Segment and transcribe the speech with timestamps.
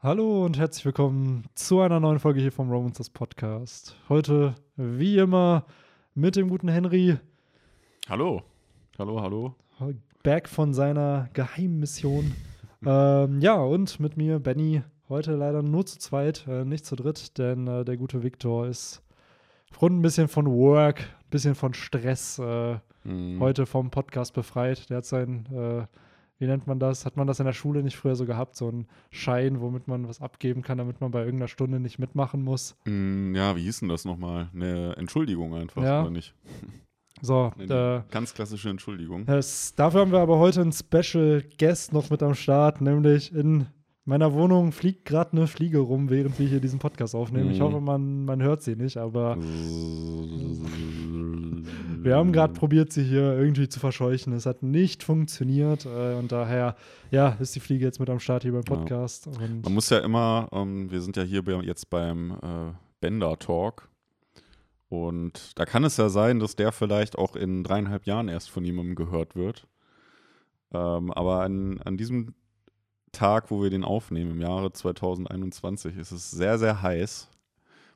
[0.00, 3.96] Hallo und herzlich willkommen zu einer neuen Folge hier vom Romances Podcast.
[4.08, 5.64] Heute, wie immer,
[6.14, 7.16] mit dem guten Henry.
[8.08, 8.42] Hallo.
[8.98, 9.54] Hallo, hallo.
[10.22, 12.32] Back von seiner Geheimmission.
[12.86, 14.82] ähm, ja, und mit mir, Benny.
[15.08, 19.02] Heute leider nur zu zweit, äh, nicht zu dritt, denn äh, der gute Victor ist
[19.70, 23.40] aufgrund ein bisschen von Work, ein bisschen von Stress äh, Mhm.
[23.40, 24.90] heute vom Podcast befreit.
[24.90, 25.86] Der hat sein, äh,
[26.38, 27.04] wie nennt man das?
[27.04, 28.56] Hat man das in der Schule nicht früher so gehabt?
[28.56, 32.42] So einen Schein, womit man was abgeben kann, damit man bei irgendeiner Stunde nicht mitmachen
[32.42, 32.76] muss.
[32.86, 34.48] Mm, Ja, wie hieß denn das nochmal?
[34.54, 36.00] Eine Entschuldigung einfach, Ja.
[36.02, 36.34] oder nicht?
[37.20, 39.26] So, äh, ganz klassische Entschuldigung.
[39.26, 43.66] es, dafür haben wir aber heute einen Special Guest noch mit am Start, nämlich in
[44.04, 47.50] meiner Wohnung fliegt gerade eine Fliege rum, während wir hier diesen Podcast aufnehmen.
[47.50, 47.62] Ich Mhm.
[47.64, 49.36] hoffe, man, man hört sie nicht, aber
[52.08, 54.32] wir haben gerade probiert, sie hier irgendwie zu verscheuchen.
[54.32, 56.74] Es hat nicht funktioniert äh, und daher,
[57.10, 58.76] ja, ist die Fliege jetzt mit am Start hier beim Ja.
[58.76, 59.26] Podcast.
[59.26, 63.88] Und Man muss ja immer, ähm, wir sind ja hier jetzt beim äh, Bender Talk.
[64.88, 68.64] Und da kann es ja sein, dass der vielleicht auch in dreieinhalb Jahren erst von
[68.64, 69.66] jemandem gehört wird.
[70.72, 72.34] Ähm, aber an, an diesem
[73.12, 77.28] Tag, wo wir den aufnehmen, im Jahre 2021, ist es sehr, sehr heiß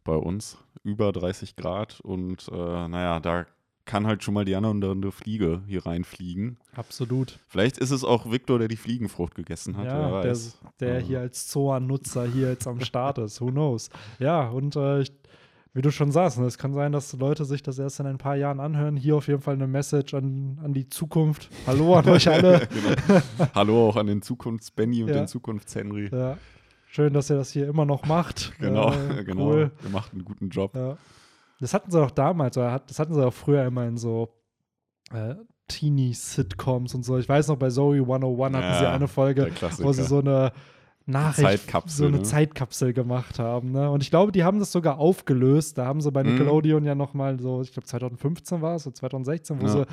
[0.04, 0.58] bei uns.
[0.84, 2.00] Über 30 Grad.
[2.00, 3.47] Und äh, naja, da
[3.84, 6.56] kann halt schon mal die andere Fliege hier reinfliegen.
[6.77, 7.38] absolut.
[7.48, 9.86] Vielleicht ist es auch Victor, der die Fliegenfrucht gegessen hat.
[9.86, 10.58] Ja, wer der, weiß.
[10.80, 13.41] der Also- hier als Zoa-Nutzer hier jetzt am Start ist.
[13.41, 13.91] Who knows?
[14.19, 15.12] Ja, und äh, ich,
[15.75, 18.19] wie du schon sagst, ne, es kann sein, dass Leute sich das erst in ein
[18.19, 18.97] paar Jahren anhören.
[18.97, 21.48] Hier auf jeden Fall eine Message an, an die Zukunft.
[21.66, 22.66] Hallo an euch alle.
[23.08, 23.22] genau.
[23.55, 25.14] Hallo auch an den Zukunfts-Benny und Ja.
[25.16, 26.08] den Zukunfts-Henry.
[26.12, 26.36] Ja.
[26.86, 28.53] Schön, dass ihr das hier immer noch macht.
[28.60, 29.48] Genau, Äh, genau.
[29.50, 29.70] Cool.
[29.83, 30.75] Ihr macht einen guten Job.
[30.77, 30.98] Ja.
[31.62, 34.28] Das hatten sie doch damals, oder das hatten sie auch früher immer in so
[35.12, 35.34] äh,
[35.69, 37.19] Teenie-Sitcoms und so.
[37.19, 40.52] Ich weiß noch, bei Zoe 101 hatten sie Ja, eine Folge, wo sie so eine
[41.06, 42.22] Nachricht, Zeitkapsel, so eine ne?
[42.22, 43.72] Zeitkapsel gemacht haben.
[43.72, 43.91] Ne?
[43.91, 45.78] Und ich glaube, die haben das sogar aufgelöst.
[45.78, 46.30] Da haben sie bei Mhm.
[46.30, 49.69] Nickelodeon ja noch mal so, ich glaube 2015 war es, oder 2016, wo Ja.
[49.72, 49.87] sie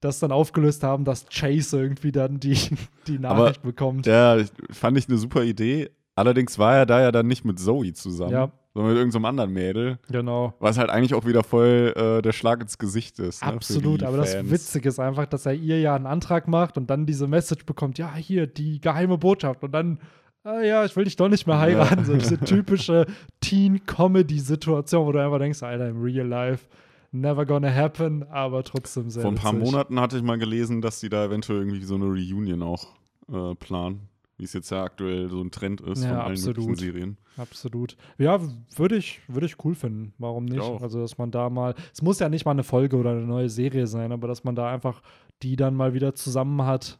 [0.00, 2.56] das dann aufgelöst haben, dass Chase irgendwie dann die,
[3.06, 4.06] die Nachricht bekommt.
[4.06, 4.36] Ja,
[4.70, 5.90] fand ich eine super Idee.
[6.14, 8.50] Allerdings war er da ja dann nicht mit Zoe zusammen, Ja.
[8.74, 9.98] Sondern mit irgendeinem anderen Mädel.
[10.10, 10.54] Genau.
[10.58, 13.44] Was halt eigentlich auch wieder voll äh, der Schlag ins Gesicht ist.
[13.44, 14.50] Ne, Absolut, aber das Fans.
[14.50, 17.98] Witzige ist einfach, dass er ihr ja einen Antrag macht und dann diese Message bekommt,
[17.98, 19.98] ja, hier, die geheime Botschaft und dann,
[20.44, 22.04] ah, ja, ich will dich doch nicht mehr heiraten.
[22.04, 23.06] So diese typische
[23.40, 26.66] Teen-Comedy-Situation, wo du einfach denkst, Alter, im Real Life,
[27.12, 29.70] never gonna happen, aber trotzdem sehr Vor ein paar witzig.
[29.70, 32.86] Monaten hatte ich mal gelesen, dass die da eventuell irgendwie so eine Reunion auch
[33.30, 34.08] äh, planen.
[34.38, 36.56] Wie es jetzt ja aktuell so ein Trend ist Ja, von allen absolut.
[36.58, 37.16] möglichen Serien.
[37.36, 37.96] Absolut.
[38.18, 38.40] Ja,
[38.76, 40.14] würde ich, würde ich cool finden.
[40.18, 40.60] Warum nicht?
[40.60, 40.82] auch.
[40.82, 43.48] Also, dass man da mal, es muss ja nicht mal eine Folge oder eine neue
[43.48, 45.02] Serie sein, aber dass man da einfach
[45.42, 46.98] die dann mal wieder zusammen hat.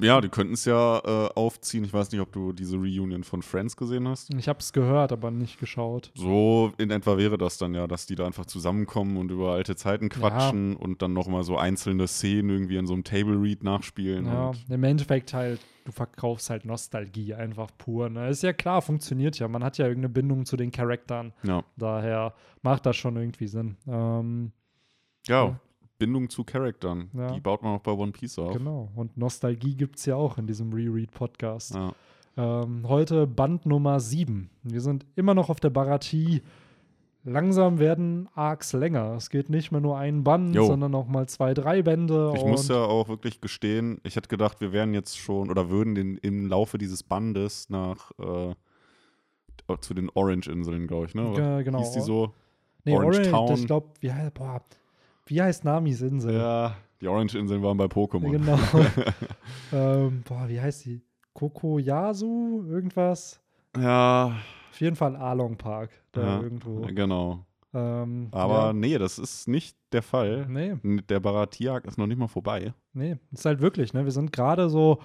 [0.00, 1.84] Ja, die könnten es ja äh, aufziehen.
[1.84, 4.32] Ich weiß nicht, ob du diese Reunion von Friends gesehen hast.
[4.32, 6.12] Ich habe es gehört, aber nicht geschaut.
[6.14, 9.76] So in etwa wäre das dann ja, dass die da einfach zusammenkommen und über alte
[9.76, 14.24] Zeiten quatschen und dann nochmal so einzelne Szenen irgendwie in so einem Table Read nachspielen.
[14.24, 15.60] Ja, im Endeffekt halt,
[15.90, 18.08] du verkaufst halt Nostalgie einfach pur.
[18.08, 18.28] Ne?
[18.28, 19.48] Ist ja klar, funktioniert ja.
[19.48, 21.32] Man hat ja irgendeine Bindung zu den Charakteren.
[21.42, 21.62] ja.
[21.76, 23.76] Daher macht das schon irgendwie Sinn.
[23.86, 24.52] Ähm,
[25.26, 25.60] ja, Ja.
[25.98, 27.10] Bindung zu Charaktern.
[27.12, 27.32] Ja.
[27.32, 28.54] Die baut man auch bei One Piece auf.
[28.56, 28.90] genau.
[28.94, 31.74] Und Nostalgie gibt es ja auch in diesem Reread-Podcast.
[31.74, 31.92] Ja.
[32.36, 34.48] Ähm, heute Band Nummer 7.
[34.62, 36.40] Wir sind immer noch auf der Baratie.
[37.22, 39.14] Langsam werden Arcs länger.
[39.16, 40.64] Es geht nicht mehr nur ein Band, Jo.
[40.64, 42.32] sondern auch mal zwei, drei Bände.
[42.34, 45.94] Ich muss ja auch wirklich gestehen, ich hätte gedacht, wir wären jetzt schon oder würden
[45.94, 48.54] den, im Laufe dieses Bandes nach äh,
[49.80, 51.32] zu den Orange-Inseln, glaube ich, ne?
[51.34, 51.78] Ge- genau.
[51.80, 52.32] Hieß die so?
[52.84, 53.54] nee, Orange Orange, Town.
[53.58, 54.62] ich glaube, wie, boah,
[55.26, 56.34] wie heißt Namis Insel?
[56.34, 58.30] Ja, die Orange-Inseln waren bei Pokémon.
[58.30, 58.58] Genau.
[59.72, 61.02] ähm, boah, wie heißt die?
[61.34, 62.64] Kokoyasu?
[62.68, 63.40] Irgendwas?
[63.78, 64.34] Ja,
[64.70, 65.90] Auf jeden Fall Along Park.
[66.12, 66.80] Da ja, irgendwo.
[66.82, 67.44] genau.
[67.72, 70.46] Ähm, Aber ja, nee, das ist nicht der Fall.
[70.48, 70.74] nee,
[71.08, 72.72] Der Baratiak ist noch nicht mal vorbei.
[72.92, 73.16] nee.
[73.32, 74.04] Ist halt wirklich, ne?
[74.04, 74.98] Wir sind gerade so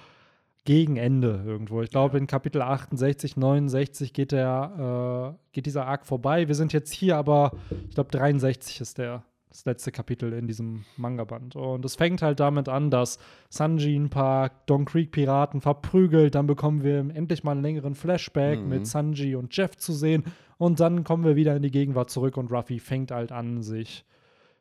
[0.64, 1.82] gegen Ende irgendwo.
[1.82, 6.48] Ich glaube, in Kapitel 68, 69 geht der, äh, geht dieser Arc vorbei.
[6.48, 7.52] Wir sind jetzt hier, aber
[7.88, 9.22] ich glaube, 63 ist der
[9.56, 11.56] das letzte Kapitel in diesem Manga-Band.
[11.56, 13.18] Und es fängt halt damit an, dass
[13.48, 16.34] Sanji ein paar Don Creek-Piraten verprügelt.
[16.34, 18.68] Dann bekommen wir endlich mal einen längeren Flashback Mhm.
[18.68, 20.24] mit Sanji und Jeff zu sehen.
[20.58, 24.04] Und dann kommen wir wieder in die Gegenwart zurück und Ruffy fängt halt an, sich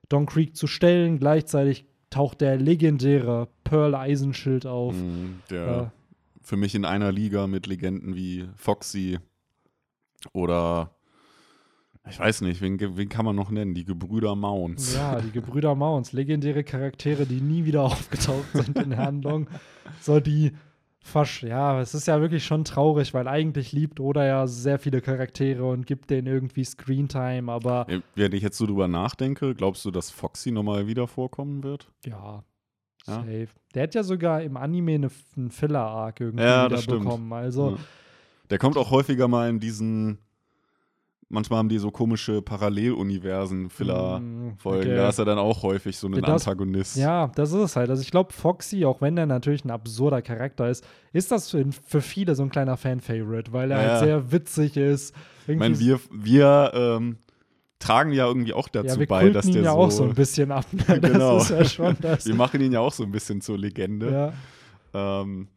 [0.08, 1.20] Don Creek zu stellen.
[1.20, 4.94] Gleichzeitig taucht der legendäre Pearl Eisenschild auf.
[4.96, 5.86] Mhm, der Äh,
[6.42, 9.20] für mich in einer Liga mit Legenden wie Foxy
[10.34, 10.95] oder
[12.10, 13.74] ich weiß nicht, wen, wen kann man noch nennen?
[13.74, 14.96] Die Gebrüder Mounts.
[14.96, 19.48] Ja, die Gebrüder Mounts, legendäre Charaktere, die nie wieder aufgetaucht sind in der Handlung.
[20.02, 20.52] So, die
[21.00, 25.02] Fasch, ja, es ist ja wirklich schon traurig, weil eigentlich liebt Oda ja sehr viele
[25.02, 29.86] Charaktere und gibt denen irgendwie Screentime, aber Äh, Wenn ich jetzt so drüber nachdenke, glaubst
[29.86, 31.92] du, dass Foxy nochmal wieder vorkommen wird?
[32.06, 32.44] ja,
[33.06, 33.14] Ja.
[33.20, 33.48] safe.
[33.76, 37.02] Der hat ja sogar im Anime eine, einen Filler-Arc irgendwie Ja, wieder das stimmt.
[37.04, 37.32] bekommen.
[37.34, 37.78] Also, Ja.
[38.50, 40.18] Der kommt auch häufiger mal in diesen.
[41.30, 42.42] Manchmal haben die so komische
[43.46, 44.48] Paralleluniversen-Filler-Folgen.
[44.48, 44.96] mm, okay.
[44.96, 46.98] Da ist er dann auch häufig so ein Antagonist.
[46.98, 47.90] Ja, das ist es halt.
[47.90, 51.66] Also ich glaube, Foxy, auch wenn er natürlich ein absurder Charakter ist, ist das für,
[51.86, 55.16] für viele so ein kleiner Fan-Favorite, weil er Ja, halt sehr witzig ist.
[55.48, 57.18] Ich meine, wir, wir ähm,
[57.80, 59.78] tragen ja irgendwie auch dazu ja, bei, dass ihn der ja so.
[59.78, 60.66] auch so ein bisschen ab.
[60.72, 60.84] Ne?
[61.02, 61.38] Das Genau.
[61.38, 62.26] ist ja schon das.
[62.26, 64.12] wir machen ihn ja auch so ein bisschen zur Legende.
[64.94, 65.22] ja.
[65.22, 65.48] Ähm,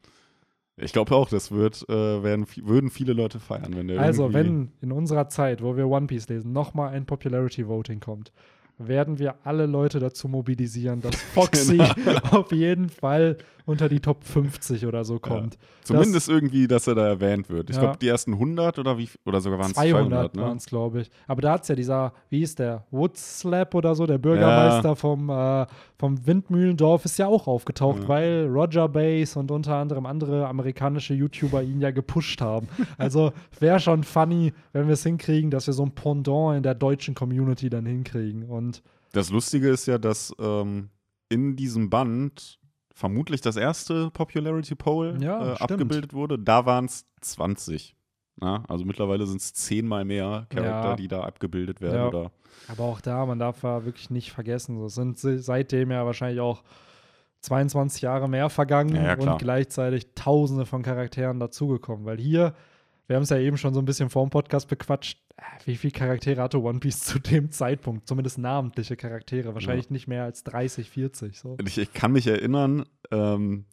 [0.81, 4.73] ich glaube auch, das wird, äh, werden, würden viele Leute feiern, wenn der Also, wenn
[4.81, 8.33] in unserer Zeit, wo wir One Piece lesen, nochmal ein Popularity Voting kommt,
[8.79, 12.21] werden wir alle Leute dazu mobilisieren, dass Foxy Genau.
[12.31, 13.37] auf jeden Fall
[13.69, 15.59] unter die Top 50 oder so kommt.
[15.85, 17.69] Zumindest irgendwie, dass er da erwähnt wird.
[17.71, 17.83] Ich Ja.
[17.83, 20.43] glaube, die ersten 100 oder wie oder sogar waren es 200, 200, ne?
[20.43, 21.11] waren es, glaube ich.
[21.27, 25.29] Aber da hat es ja dieser, wie ist der, Woodslap oder so, der Bürgermeister vom,
[25.31, 25.67] äh,
[25.99, 28.09] vom Windmühlendorf ist ja auch aufgetaucht, Ja.
[28.09, 32.69] weil Roger Base und unter anderem andere amerikanische YouTuber ihn ja gepusht haben.
[32.97, 36.75] Also wäre schon funny, wenn wir es hinkriegen, dass wir so ein Pendant in der
[36.75, 38.45] deutschen Community dann hinkriegen.
[38.45, 38.83] Und
[39.13, 40.89] Das Lustige ist ja, dass ähm,
[41.29, 42.59] in diesem Band
[42.99, 46.39] vermutlich das erste Popularity Poll Ja, äh, abgebildet wurde.
[46.39, 47.95] Da waren es 20.
[48.41, 50.97] Na, also mittlerweile sind es zehnmal mehr Charakter, Ja.
[50.97, 51.97] die da abgebildet werden.
[51.97, 52.09] Ja.
[52.09, 52.31] Oder
[52.69, 56.41] aber auch da, man darf ja wirklich nicht vergessen, es sind se- seitdem ja wahrscheinlich
[56.41, 56.63] auch
[57.41, 62.05] 22 Jahre mehr vergangen und gleichzeitig tausende von Charakteren dazugekommen.
[62.05, 62.55] Weil hier,
[63.09, 65.77] wir haben es ja eben schon so ein bisschen vor dem Podcast bequatscht, äh, wie
[65.77, 68.07] viele Charaktere hatte One Piece zu dem Zeitpunkt?
[68.07, 69.55] Zumindest namentliche Charaktere.
[69.55, 71.39] Wahrscheinlich nicht mehr als 30, 40.
[71.39, 71.57] So.
[71.67, 73.65] ich, ich kann mich erinnern, ähm,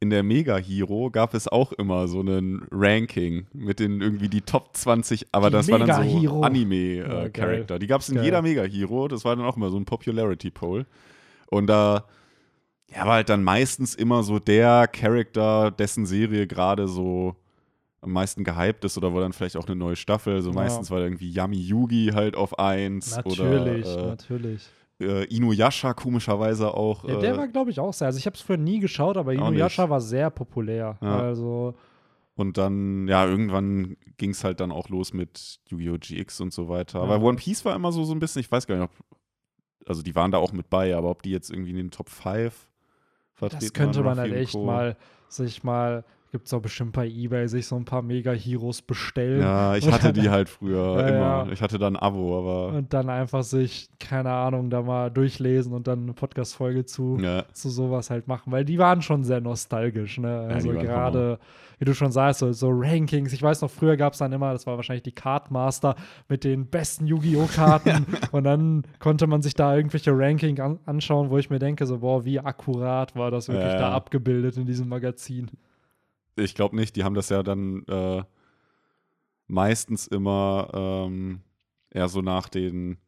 [0.00, 4.42] in der Mega Hero gab es auch immer so einen Ranking mit den irgendwie die
[4.42, 6.40] Top 20, aber Die das war dann Mega so.
[6.40, 7.64] Ja, Anime-Charakter.
[7.64, 7.78] geil.
[7.78, 8.24] die gab es in Geil.
[8.24, 10.84] jeder Mega Hero, das war dann auch immer so ein Popularity Poll.
[11.46, 12.04] Und da
[12.90, 17.36] ja, war halt dann meistens immer so der Charakter, dessen Serie gerade so
[18.04, 20.40] am meisten gehypt ist oder wo dann vielleicht auch eine neue Staffel.
[20.42, 20.54] So Ja.
[20.54, 24.68] meistens war irgendwie Yami Yugi halt auf 1 Natürlich, oder natürlich.
[25.00, 27.04] äh, äh, Inuyasha komischerweise auch.
[27.08, 28.06] Ja, der äh, war, glaube ich, auch sehr.
[28.06, 30.98] Also ich habe es früher nie geschaut, aber Inuyasha war sehr populär.
[31.00, 31.18] Ja.
[31.20, 31.74] Also,
[32.36, 35.96] Und dann, ja, irgendwann ging es halt dann auch los mit Yu-Gi-Oh!
[35.98, 36.98] GX und so weiter.
[36.98, 37.04] Ja.
[37.04, 38.90] Aber One Piece war immer so, so ein bisschen, ich weiß gar nicht, ob,
[39.88, 42.08] also die waren da auch mit bei, aber ob die jetzt irgendwie in den Top
[42.08, 42.68] 5
[43.32, 44.64] vertreten das könnte man halt echt Co.
[44.64, 44.96] mal
[45.28, 46.04] sich mal,
[46.34, 49.40] gibt es auch bestimmt bei Ebay, sich so ein paar Mega-Heroes bestellen.
[49.40, 51.46] Ja, ich hatte die halt früher Ja, immer.
[51.46, 51.52] ja.
[51.52, 55.72] Ich hatte da ein Abo, aber Und dann einfach sich, keine Ahnung, da mal durchlesen
[55.72, 59.40] und dann eine Podcast-Folge zu, ja, zu sowas halt machen, weil die waren schon sehr
[59.40, 60.48] nostalgisch, ne?
[60.50, 61.38] Also gerade,
[61.78, 63.32] wie du schon sagst, so, so Rankings.
[63.32, 65.94] Ich weiß noch, früher gab es dann immer, das war wahrscheinlich die Cardmaster
[66.28, 67.46] mit den besten Yu-Gi-Oh!
[67.54, 71.86] Karten und dann konnte man sich da irgendwelche Ranking an anschauen, wo ich mir denke,
[71.86, 75.48] so, boah, wie akkurat war das wirklich da abgebildet in diesem Magazin.
[76.36, 76.96] Ich glaube nicht.
[76.96, 78.22] Die haben das ja dann äh,
[79.46, 81.40] meistens immer ähm,
[81.90, 82.98] eher so nach den,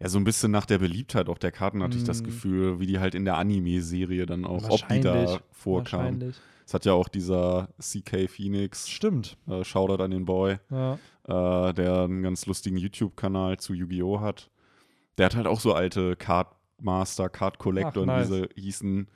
[0.00, 2.24] ja, so ein bisschen nach der Beliebtheit auch der Karten hatte ich das Mm.
[2.24, 5.40] Gefühl, wie die halt in der Anime-Serie dann auch, ob die da.
[5.64, 6.36] Wahrscheinlich.
[6.66, 9.36] Es hat ja auch dieser CK Phoenix, Stimmt.
[9.48, 10.94] äh, Shoutout an den Boy, Ja.
[11.28, 14.20] äh, der einen ganz lustigen YouTube-Kanal zu Yu-Gi-Oh!
[14.20, 14.50] hat.
[15.16, 16.48] Der hat halt auch so alte Card
[16.80, 18.30] Master, Card Collector Ach, nice.
[18.30, 19.08] und diese hießen,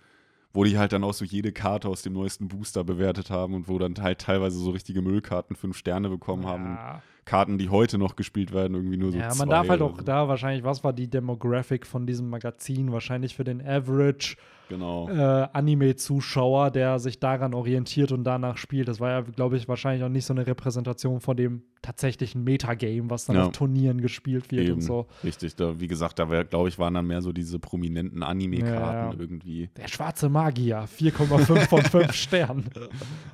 [0.53, 3.69] wo die halt dann auch so jede Karte aus dem neuesten Booster bewertet haben und
[3.69, 6.75] wo dann halt teilweise so richtige Müllkarten fünf Sterne bekommen haben.
[6.75, 7.03] Ja.
[7.25, 10.03] Karten, die heute noch gespielt werden, irgendwie nur so Ja, man darf halt auch so.
[10.03, 12.91] da wahrscheinlich, was war die Demographic von diesem Magazin?
[12.91, 14.37] Wahrscheinlich für den Average
[14.71, 15.09] Genau.
[15.11, 18.89] äh, Anime-Zuschauer, der sich daran orientiert und danach spielt.
[18.89, 23.11] Das war ja, glaube ich, wahrscheinlich auch nicht so eine Repräsentation von dem tatsächlichen Metagame,
[23.11, 23.47] was dann Ja.
[23.47, 24.81] auf Turnieren gespielt wird und Eben.
[24.81, 25.07] so.
[25.23, 29.21] Richtig, da, wie gesagt, da glaube ich, waren dann mehr so diese prominenten Anime-Karten ja.
[29.21, 29.69] irgendwie.
[29.77, 32.71] Der schwarze Magier, 4,5 von 5 Sternen.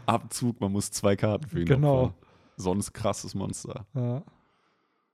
[0.06, 2.02] Abzug, man muss zwei Karten für ihn Genau.
[2.04, 2.14] opfern.
[2.56, 3.84] Sonst krasses Monster.
[3.94, 4.22] Ja.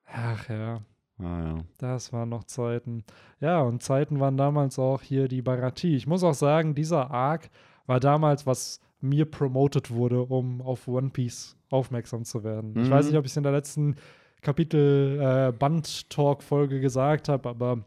[0.06, 0.80] Ach ja.
[1.22, 1.64] Ah, ja.
[1.78, 3.04] Das waren noch Zeiten.
[3.40, 5.94] Ja, und Zeiten waren damals auch hier die Baratie.
[5.96, 7.48] Ich muss auch sagen, dieser Arc
[7.86, 12.74] war damals, was mir promoted wurde, um auf One Piece aufmerksam zu werden.
[12.76, 12.92] Ich Mhm.
[12.92, 13.96] weiß nicht, ob ich es in der letzten
[14.42, 17.78] Kapitel äh, Band-Talk-Folge gesagt habe, aber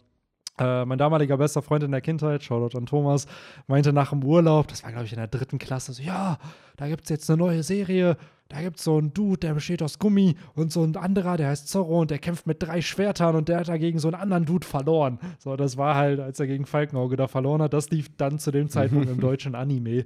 [0.59, 3.27] äh, mein damaliger bester Freund in der Kindheit, Shoutout an Thomas,
[3.67, 6.37] meinte nach dem Urlaub, das war glaube ich in der dritten Klasse, so, ja,
[6.77, 9.81] da gibt es jetzt eine neue Serie, da gibt es so einen Dude, der besteht
[9.81, 13.35] aus Gummi und so ein anderer, der heißt Zorro und der kämpft mit drei Schwertern
[13.35, 15.19] und der hat dagegen so einen anderen Dude verloren.
[15.39, 18.51] So, das war halt, als er gegen Falkenauge da verloren hat, das lief dann zu
[18.51, 20.05] dem Zeitpunkt im deutschen Anime.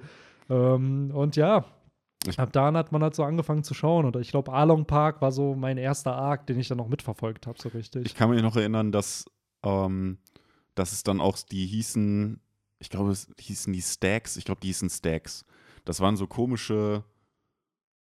[0.50, 1.66] Ähm, und ja,
[2.28, 4.06] Ich- ab dann hat man halt so angefangen zu schauen.
[4.06, 7.46] Und ich glaube, Along Park war so mein erster Arc, den ich dann noch mitverfolgt
[7.46, 8.06] habe, so richtig.
[8.06, 9.26] Ich kann mich noch erinnern, dass,
[9.66, 10.18] ähm,
[10.80, 12.40] dass es dann auch, die hießen,
[12.80, 15.44] ich glaube, es hießen die Stacks, ich glaube, die hießen Stacks.
[15.86, 17.04] Das waren so komische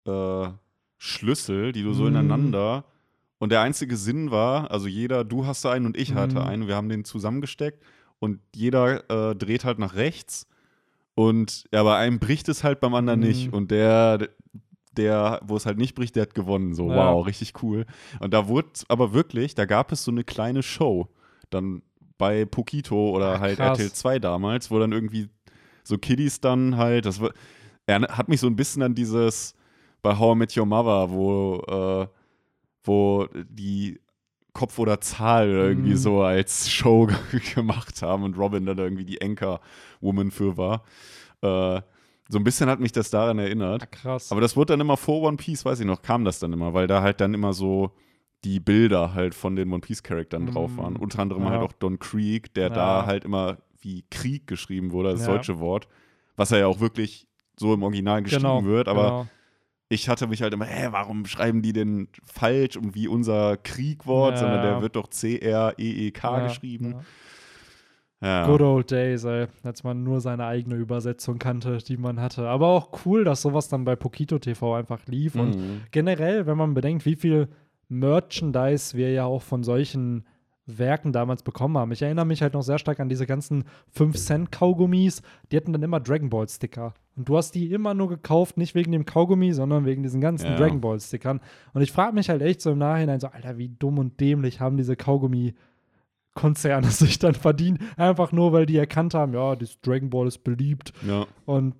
[0.07, 0.47] äh,
[0.97, 2.07] Schlüssel, die du so Mm.
[2.07, 2.85] ineinander.
[3.39, 6.43] Und der einzige Sinn war, also jeder, du hast einen und ich hatte Mm.
[6.43, 7.83] einen, wir haben den zusammengesteckt
[8.19, 10.47] und jeder äh, dreht halt nach rechts.
[11.15, 13.23] Und ja, bei einem bricht es halt beim anderen Mm.
[13.23, 13.53] nicht.
[13.53, 14.29] Und der,
[14.95, 16.73] der, wo es halt nicht bricht, der hat gewonnen.
[16.75, 16.95] So, Ja.
[16.95, 17.85] wow, richtig cool.
[18.19, 21.09] Und da wurde aber wirklich, da gab es so eine kleine Show.
[21.49, 21.81] Dann
[22.21, 23.79] bei Pokito oder Ah, halt krass.
[23.79, 25.27] RTL 2 damals, wo dann irgendwie
[25.83, 27.31] so Kiddies dann halt, das war,
[27.87, 29.53] er hat mich so ein bisschen an dieses
[30.01, 32.07] bei How I Met Your Mother, wo, äh,
[32.83, 33.99] wo die
[34.53, 35.97] Kopf oder Zahl oder irgendwie Mhm.
[35.97, 37.07] so als Show
[37.55, 40.83] gemacht haben und Robin dann irgendwie die Anchor-Woman für war.
[41.41, 41.81] Äh,
[42.29, 43.81] so ein bisschen hat mich das daran erinnert.
[43.81, 44.31] Ja, krass.
[44.31, 46.73] Aber das wurde dann immer vor One Piece, weiß ich noch, kam das dann immer,
[46.73, 47.91] weil da halt dann immer so
[48.43, 50.51] die Bilder halt von den One Piece-Charakteren Mm.
[50.51, 50.95] drauf waren.
[50.95, 51.49] Unter anderem Ja.
[51.51, 52.73] halt auch Don Creek, der Ja.
[52.73, 55.33] da halt immer wie Krieg geschrieben wurde, das Ja.
[55.33, 55.87] deutsche Wort.
[56.37, 59.27] Was er ja auch wirklich so im Original geschrieben genau, wird, aber genau.
[59.89, 64.37] ich hatte mich halt immer, hä, warum schreiben die denn falsch und wie unser Kriegwort,
[64.39, 66.95] sondern der wird doch C-R-E-E-K Ja, geschrieben.
[68.21, 68.45] ja.
[68.45, 72.47] Good old days, ey, als man nur seine eigene Übersetzung kannte, die man hatte.
[72.47, 75.35] Aber auch cool, dass sowas dann bei Pokito TV einfach lief.
[75.35, 75.81] Und Mhm.
[75.91, 77.49] generell, wenn man bedenkt, wie viel
[77.91, 80.25] Merchandise wir ja auch von solchen
[80.65, 81.91] Werken damals bekommen haben.
[81.91, 83.65] Ich erinnere mich halt noch sehr stark an diese ganzen
[83.97, 85.21] 5-Cent-Kaugummis.
[85.51, 86.93] Die hatten dann immer Dragon Ball-Sticker.
[87.15, 90.45] Und du hast die immer nur gekauft, nicht wegen dem Kaugummi, sondern wegen diesen ganzen
[90.45, 90.55] Ja.
[90.55, 91.41] Dragon Ball-Stickern.
[91.73, 94.59] Und ich frage mich halt echt so im Nachhinein so, Alter, wie dumm und dämlich
[94.59, 95.53] haben diese Kaugummi
[96.33, 100.43] Konzerne sich dann verdient, einfach nur, weil die erkannt haben, ja, das Dragon Ball ist
[100.45, 101.25] beliebt Ja.
[101.45, 101.75] und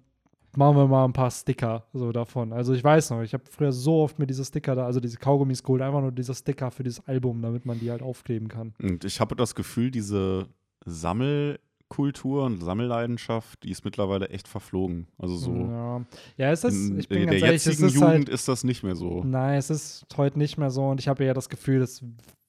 [0.58, 2.54] machen wir mal ein paar Sticker so davon.
[2.54, 5.18] Also ich weiß noch, ich habe früher so oft mir diese Sticker da, also diese
[5.18, 8.74] Kaugummis geholt, einfach nur diese Sticker für dieses Album, damit man die halt aufkleben kann.
[8.82, 10.48] Und ich habe das Gefühl, diese
[10.86, 15.08] Sammelkultur und Sammelleidenschaft, die ist mittlerweile echt verflogen.
[15.18, 15.56] Also so.
[15.56, 16.06] Ja,
[16.38, 18.48] ja es ist, in ich bin der ganz ehrlich, es jetzigen ist Jugend halt, ist
[18.48, 19.24] das nicht mehr so.
[19.24, 22.04] nein, es ist heute nicht mehr so und ich habe ja das Gefühl, es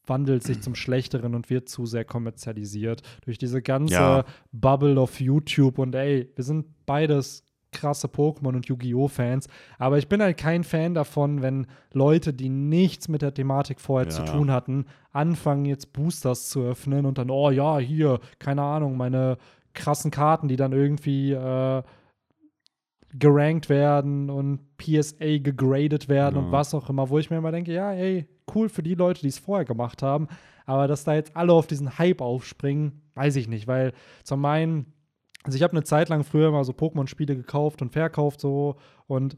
[0.06, 4.24] wandelt sich zum Schlechteren und wird zu sehr kommerzialisiert durch diese ganze Ja.
[4.50, 9.08] Bubble of YouTube und ey, wir sind beides krasse Pokémon und Yu-Gi-Oh!
[9.08, 9.48] Fans,
[9.78, 14.08] aber ich bin halt kein Fan davon, wenn Leute, die nichts mit der Thematik vorher
[14.08, 14.26] zu Ja.
[14.32, 19.38] tun hatten, anfangen jetzt Boosters zu öffnen und dann, oh ja, hier, keine Ahnung, meine
[19.74, 21.82] krassen Karten, die dann irgendwie äh,
[23.14, 26.42] gerankt werden und PSA gegradet werden Ja.
[26.46, 29.20] und was auch immer, wo ich mir immer denke, ja, ey, cool für die Leute,
[29.20, 30.28] die es vorher gemacht haben,
[30.66, 33.92] aber dass da jetzt alle auf diesen Hype aufspringen, weiß ich nicht, weil
[34.24, 34.92] zum einen,
[35.44, 39.36] also ich habe eine Zeit lang früher mal so Pokémon-Spiele gekauft und verkauft so und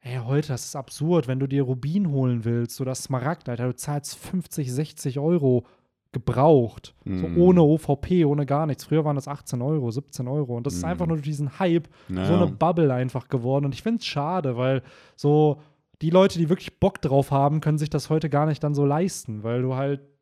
[0.00, 3.74] ey, heute, das ist absurd, wenn du dir Rubin holen willst oder Smaragd, Alter, du
[3.74, 5.64] zahlst 50, 60 Euro
[6.12, 6.94] gebraucht.
[7.04, 7.36] So Mhm.
[7.36, 8.84] ohne OVP, ohne gar nichts.
[8.84, 10.56] Früher waren das 18 Euro, 17 Euro.
[10.56, 10.88] Und das ist Mhm.
[10.90, 12.34] einfach nur durch diesen Hype so Naja.
[12.42, 13.66] eine Bubble einfach geworden.
[13.66, 14.82] Und ich finde es schade, weil
[15.16, 15.60] so
[16.02, 18.86] die Leute, die wirklich Bock drauf haben, können sich das heute gar nicht dann so
[18.86, 20.15] leisten, weil du halt ist,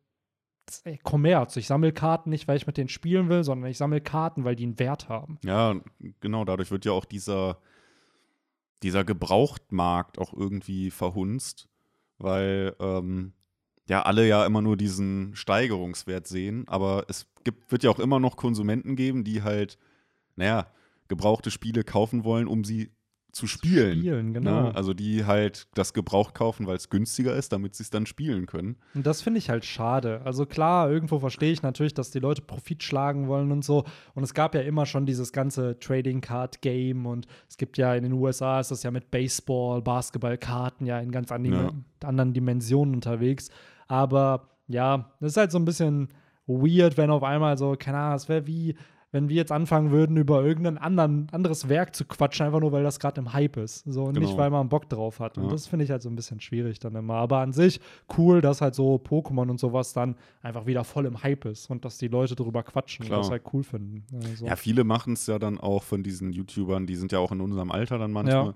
[0.83, 1.55] ey, Kommerz.
[1.57, 4.55] Ich sammle Karten nicht, weil ich mit denen spielen will, sondern ich sammle Karten, weil
[4.55, 5.37] die einen Wert haben.
[5.43, 5.75] Ja,
[6.19, 7.59] genau, dadurch wird ja auch dieser,
[8.83, 11.67] dieser Gebrauchtmarkt auch irgendwie verhunzt,
[12.17, 13.33] weil ähm,
[13.87, 18.19] ja alle ja immer nur diesen Steigerungswert sehen, aber es gibt, wird ja auch immer
[18.19, 19.77] noch Konsumenten geben, die halt,
[20.35, 20.67] naja,
[21.07, 22.91] gebrauchte Spiele kaufen wollen, um sie
[23.35, 23.99] zu spielen.
[23.99, 24.63] Spielen, genau.
[24.69, 24.75] Ne?
[24.75, 28.45] Also die halt das Gebraucht kaufen, weil es günstiger ist, damit sie es dann spielen
[28.45, 28.77] können.
[28.93, 30.21] Und das finde ich halt schade.
[30.23, 33.83] Also klar, irgendwo verstehe ich natürlich, dass die Leute Profit schlagen wollen und so.
[34.13, 37.93] Und es gab ja immer schon dieses ganze Trading Card Game und es gibt ja
[37.93, 41.71] in den USA ist das ja mit Baseball, Basketballkarten ja in ganz an Ja.
[42.03, 43.49] anderen Dimensionen unterwegs.
[43.87, 46.07] Aber ja, das ist halt so ein bisschen
[46.47, 48.75] weird, wenn auf einmal so, keine Ahnung, es wäre wie,
[49.15, 52.83] wenn wir jetzt anfangen würden, über irgendein anderen, anderes Werk zu quatschen, einfach nur, weil
[52.83, 53.85] das gerade im Hype ist.
[53.85, 54.37] So, und nicht, Genau.
[54.37, 55.37] weil man Bock drauf hat.
[55.37, 55.49] Und Ja.
[55.51, 57.13] das finde ich halt so ein bisschen schwierig dann immer.
[57.13, 57.79] Aber an sich
[58.17, 61.85] cool, dass halt so Pokémon und sowas dann einfach wieder voll im Hype ist und
[61.85, 63.19] dass die Leute drüber quatschen Klar.
[63.19, 64.03] und das halt cool finden.
[64.21, 67.31] Also, Ja, viele machen es ja dann auch von diesen YouTubern, die sind ja auch
[67.31, 68.47] in unserem Alter dann manchmal.
[68.47, 68.53] Ja.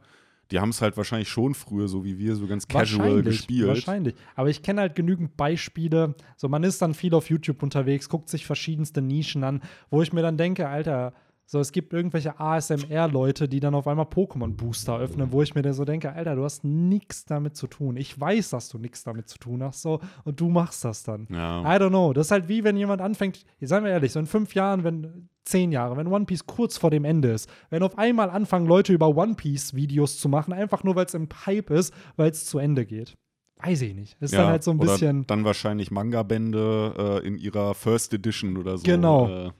[0.51, 3.67] Die haben es halt wahrscheinlich schon früher, so wie wir, so ganz casual gespielt.
[3.67, 4.15] Wahrscheinlich.
[4.35, 6.15] Aber ich kenne halt genügend Beispiele.
[6.37, 10.11] So, man ist dann viel auf YouTube unterwegs, guckt sich verschiedenste Nischen an, wo ich
[10.11, 11.13] mir dann denke, Alter,
[11.51, 15.73] So, es gibt irgendwelche ASMR-Leute, die dann auf einmal Pokémon-Booster öffnen, wo ich mir dann
[15.73, 17.97] so denke, Alter, du hast nichts damit zu tun.
[17.97, 21.25] Ich weiß, dass du nichts damit zu tun hast, so, und du machst das dann.
[21.31, 21.61] Ja.
[21.61, 22.13] I don't know.
[22.13, 25.27] Das ist halt wie, wenn jemand anfängt, seien wir ehrlich, so in fünf Jahren, wenn,
[25.43, 28.93] zehn Jahre, wenn One Piece kurz vor dem Ende ist, wenn auf einmal anfangen, Leute
[28.93, 32.59] über One Piece-Videos zu machen, einfach nur, weil es im Hype ist, weil es zu
[32.59, 33.17] Ende geht.
[33.57, 34.15] Weiß ich nicht.
[34.21, 35.25] Ist ja, dann halt so ein bisschen.
[35.25, 39.47] Dann wahrscheinlich Manga-Bände äh, in ihrer First Edition oder so Genau.
[39.47, 39.51] äh,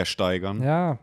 [0.00, 0.62] ersteigern.
[0.62, 0.98] Ja.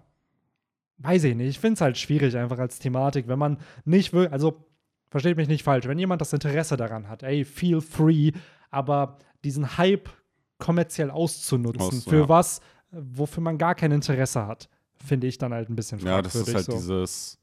[0.98, 1.48] Weiß ich nicht.
[1.50, 4.66] Ich finde es halt schwierig, einfach als Thematik, wenn man nicht will, also
[5.10, 8.32] versteht mich nicht falsch, wenn jemand das Interesse daran hat, ey, feel free,
[8.72, 10.10] aber diesen Hype
[10.58, 12.30] kommerziell auszunutzen, Aus- für ja.
[12.30, 12.62] was,
[12.92, 16.50] wofür man gar kein Interesse hat, finde ich dann halt ein bisschen Ja, das ist
[16.50, 16.72] fragwürdig halt so.
[16.94, 17.38] dieses,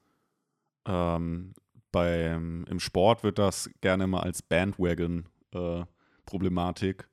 [0.87, 1.54] ähm,
[1.92, 7.08] beim, im Sport wird das gerne immer als Bandwagon-Problematik,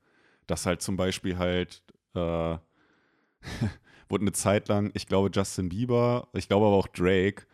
[0.48, 1.84] dass halt zum Beispiel halt,
[2.14, 2.56] äh,
[4.12, 7.44] wurde eine Zeit lang, ich glaube Justin Bieber, ich glaube aber auch Drake,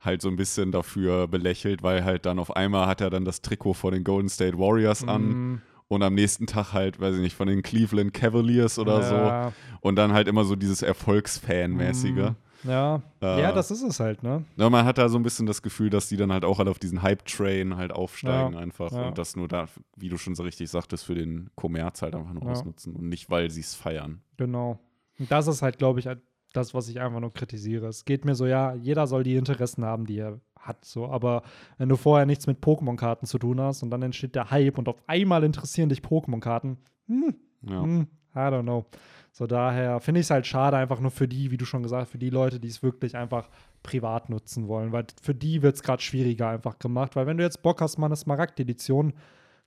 [0.00, 3.40] halt so ein bisschen dafür belächelt, weil halt dann auf einmal hat er dann das
[3.40, 7.20] Trikot von den Golden State Warriors an Mm, und am nächsten Tag halt, weiß ich
[7.22, 12.32] nicht, von den Cleveland Cavaliers oder so ja, und dann halt immer so dieses Erfolgsfan-mäßige.
[12.32, 13.02] mm, Ja.
[13.22, 14.44] Äh, ja, das ist es halt, ne?
[14.56, 16.70] Ja, man hat da so ein bisschen das Gefühl, dass die dann halt auch alle
[16.70, 19.08] auf diesen Hype-Train halt aufsteigen Ja, einfach ja.
[19.08, 22.32] und das nur da, wie du schon so richtig sagtest, für den Kommerz halt einfach
[22.32, 24.22] nur ausnutzen und nicht, weil sie es feiern.
[24.38, 24.78] Genau.
[25.18, 26.20] Und das ist halt, glaube ich, halt
[26.52, 27.86] das, was ich einfach nur kritisiere.
[27.88, 31.06] Es geht mir so, ja, jeder soll die Interessen haben, die er hat, so.
[31.08, 31.42] Aber
[31.78, 34.88] wenn du vorher nichts mit Pokémon-Karten zu tun hast und dann entsteht der Hype und
[34.88, 36.78] auf einmal interessieren dich Pokémon-Karten,
[37.08, 37.34] hm,
[37.68, 37.82] Ja.
[37.82, 38.86] hm, I don't know.
[39.32, 42.02] So daher finde ich es halt schade, einfach nur für die, wie du schon gesagt
[42.02, 43.48] hast, für die Leute, die es wirklich einfach
[43.82, 47.42] privat nutzen wollen, weil für die wird es gerade schwieriger einfach gemacht, weil wenn du
[47.42, 49.12] jetzt Bock hast, mal eine Smaragd-Edition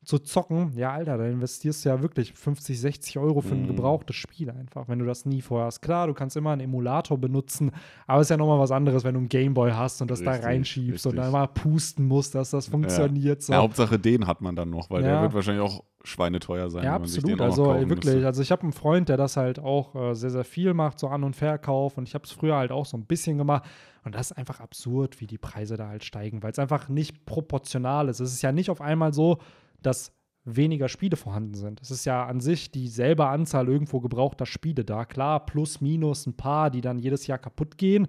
[0.07, 3.67] zu zocken, ja, Alter, dann investierst du ja wirklich 50, 60 Euro für ein Mhm.
[3.67, 5.81] gebrauchtes Spiel einfach, wenn du das nie vorher hast.
[5.81, 7.71] Klar, du kannst immer einen Emulator benutzen,
[8.07, 10.31] aber es ist ja nochmal was anderes, wenn du einen Gameboy hast und das da
[10.31, 11.23] Richtig, reinschiebst und richtig.
[11.25, 13.41] dann mal pusten musst, dass das funktioniert.
[13.41, 13.51] So.
[13.51, 15.09] Ja, Hauptsache den hat man dann noch, weil Ja.
[15.11, 17.41] der wird wahrscheinlich auch schweineteuer sein, Ja, absolut.
[17.41, 18.05] Also wirklich.
[18.13, 18.25] müsste.
[18.25, 21.09] Also ich habe einen Freund, der das halt auch äh, sehr, sehr viel macht, so
[21.09, 21.97] An- und Verkauf.
[21.97, 23.65] Und ich habe es früher halt auch so ein bisschen gemacht.
[24.05, 27.25] Und das ist einfach absurd, wie die Preise da halt steigen, weil es einfach nicht
[27.25, 28.21] proportional ist.
[28.21, 29.37] Es ist ja nicht auf einmal so,
[29.81, 30.11] dass
[30.45, 31.81] weniger Spiele vorhanden sind.
[31.81, 35.03] Es ist ja an sich dieselbe Anzahl irgendwo gebrauchter Spiele da.
[35.05, 38.07] Klar, plus, minus ein paar, die dann jedes Jahr kaputt gehen.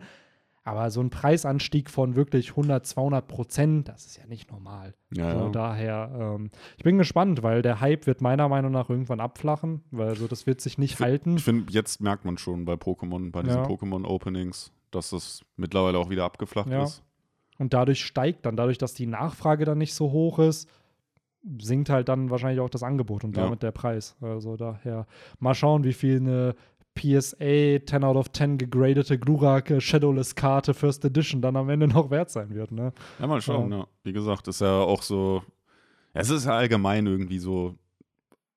[0.62, 4.94] Aber so ein Preisanstieg von wirklich 100, 200 Prozent, das ist ja nicht normal.
[5.14, 5.48] Ja, so, ja.
[5.48, 10.14] daher, ähm, ich bin gespannt, weil der Hype wird meiner Meinung nach irgendwann abflachen, weil
[10.14, 11.36] so das wird sich nicht halten.
[11.38, 13.66] Ich finde, jetzt merkt man schon bei Pokémon, bei diesen Ja.
[13.66, 16.84] Pokémon-Openings, dass es mittlerweile auch wieder abgeflacht Ja.
[16.84, 17.02] ist.
[17.58, 20.68] Und dadurch steigt dann, dadurch, dass die Nachfrage dann nicht so hoch ist,
[21.60, 23.44] sinkt halt dann wahrscheinlich auch das Angebot und Ja.
[23.44, 24.16] damit der Preis.
[24.20, 25.06] Also daher
[25.38, 26.54] mal schauen, wie viel eine
[26.94, 31.86] PSA 10 out of 10 gegradete Glurak äh, Shadowless Karte First Edition dann am Ende
[31.88, 32.72] noch wert sein wird.
[32.72, 32.92] Ne?
[33.20, 33.86] Ja, mal schauen, ja.
[34.02, 35.42] Wie gesagt, ist ja auch so,
[36.14, 37.76] ja, es ist ja allgemein irgendwie so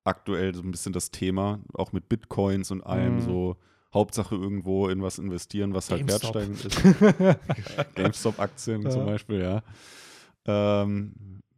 [0.04, 3.22] aktuell so ein bisschen das Thema, auch mit Bitcoins und allem Mhm.
[3.22, 3.56] so.
[3.94, 6.82] Hauptsache irgendwo in was investieren, was halt wertsteigend ist.
[7.96, 9.06] GameStop-Aktien zum Ja.
[9.06, 9.64] Beispiel, ja.
[10.46, 11.12] Ähm,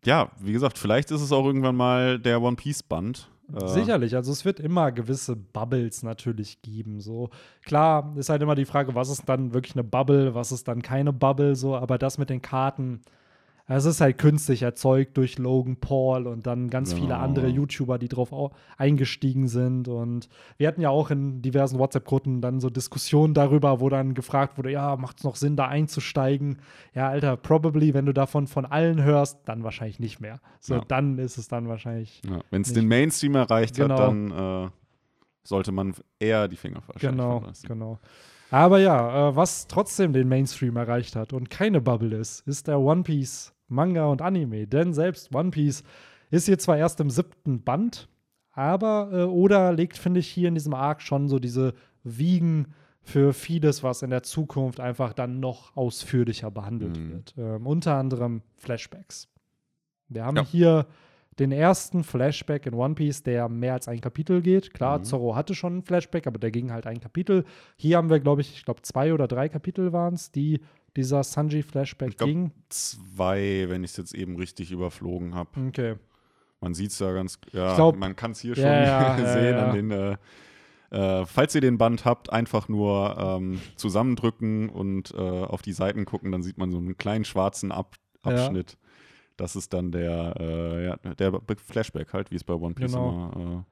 [0.06, 3.30] ja, wie gesagt, vielleicht ist es auch irgendwann mal der One Piece-Band.
[3.54, 7.02] Äh, Sicherlich, also es wird immer gewisse Bubbles natürlich geben.
[7.02, 7.30] So
[7.66, 10.82] klar ist halt immer die Frage, was ist dann wirklich eine Bubble, was ist dann
[10.82, 13.02] keine Bubble, so, aber das mit den Karten,
[13.66, 17.20] es ist halt künstlich erzeugt durch Logan Paul und dann ganz viele Genau.
[17.20, 19.88] andere YouTuber, die drauf au- eingestiegen sind.
[19.88, 24.58] Und wir hatten ja auch in diversen WhatsApp-Gruppen dann so Diskussionen darüber, wo dann gefragt
[24.58, 26.58] wurde, ja, macht es noch Sinn, da einzusteigen?
[26.94, 30.40] Ja, Alter, probably, wenn du davon von allen hörst, dann wahrscheinlich nicht mehr.
[30.60, 30.82] So, Ja.
[30.88, 33.98] dann ist es dann wahrscheinlich ja, Wenn es den Mainstream erreicht Genau.
[33.98, 34.70] hat, dann äh,
[35.44, 38.00] sollte man eher die Finger wahrscheinlich Genau, genau.
[38.54, 42.80] Aber ja, äh, was trotzdem den Mainstream erreicht hat und keine Bubble ist, ist der
[42.80, 44.68] One Piece Manga und Anime.
[44.68, 45.84] Denn selbst One Piece
[46.30, 48.08] ist hier zwar erst im siebten Band,
[48.52, 52.68] aber äh, Oda legt, finde ich, hier in diesem Arc schon so diese Wiegen
[53.02, 57.12] für vieles, was in der Zukunft einfach dann noch ausführlicher behandelt Mhm.
[57.12, 57.34] wird.
[57.38, 59.30] Ähm, unter anderem Flashbacks.
[60.10, 60.44] Wir haben Ja.
[60.46, 60.86] hier
[61.40, 64.74] den ersten Flashback in One Piece, der mehr als ein Kapitel geht.
[64.74, 65.04] Klar, Mhm.
[65.06, 67.44] Zorro hatte schon einen Flashback, aber der ging halt ein Kapitel.
[67.78, 70.62] Hier haben wir, glaube ich, ich glaube, zwei oder drei Kapitel waren es, die
[70.96, 72.52] dieser Sanji-Flashback ging.
[72.70, 75.50] Zwei, wenn ich es jetzt eben richtig überflogen habe.
[75.70, 75.96] Okay.
[76.62, 79.34] Man sieht es ja ganz, ja, Ich glaub- man kann es hier schon Ja, ja,
[79.34, 80.18] sehen an den, äh,
[80.92, 86.06] äh, falls ihr den Band habt, einfach nur ähm, zusammendrücken und äh, auf die Seiten
[86.06, 87.96] gucken, dann sieht man so einen kleinen schwarzen Ab.
[88.22, 88.78] Abschnitt.
[89.44, 93.10] Das ist dann der, äh, ja, der Flashback halt, wie es bei One Piece Genau.
[93.36, 93.66] immer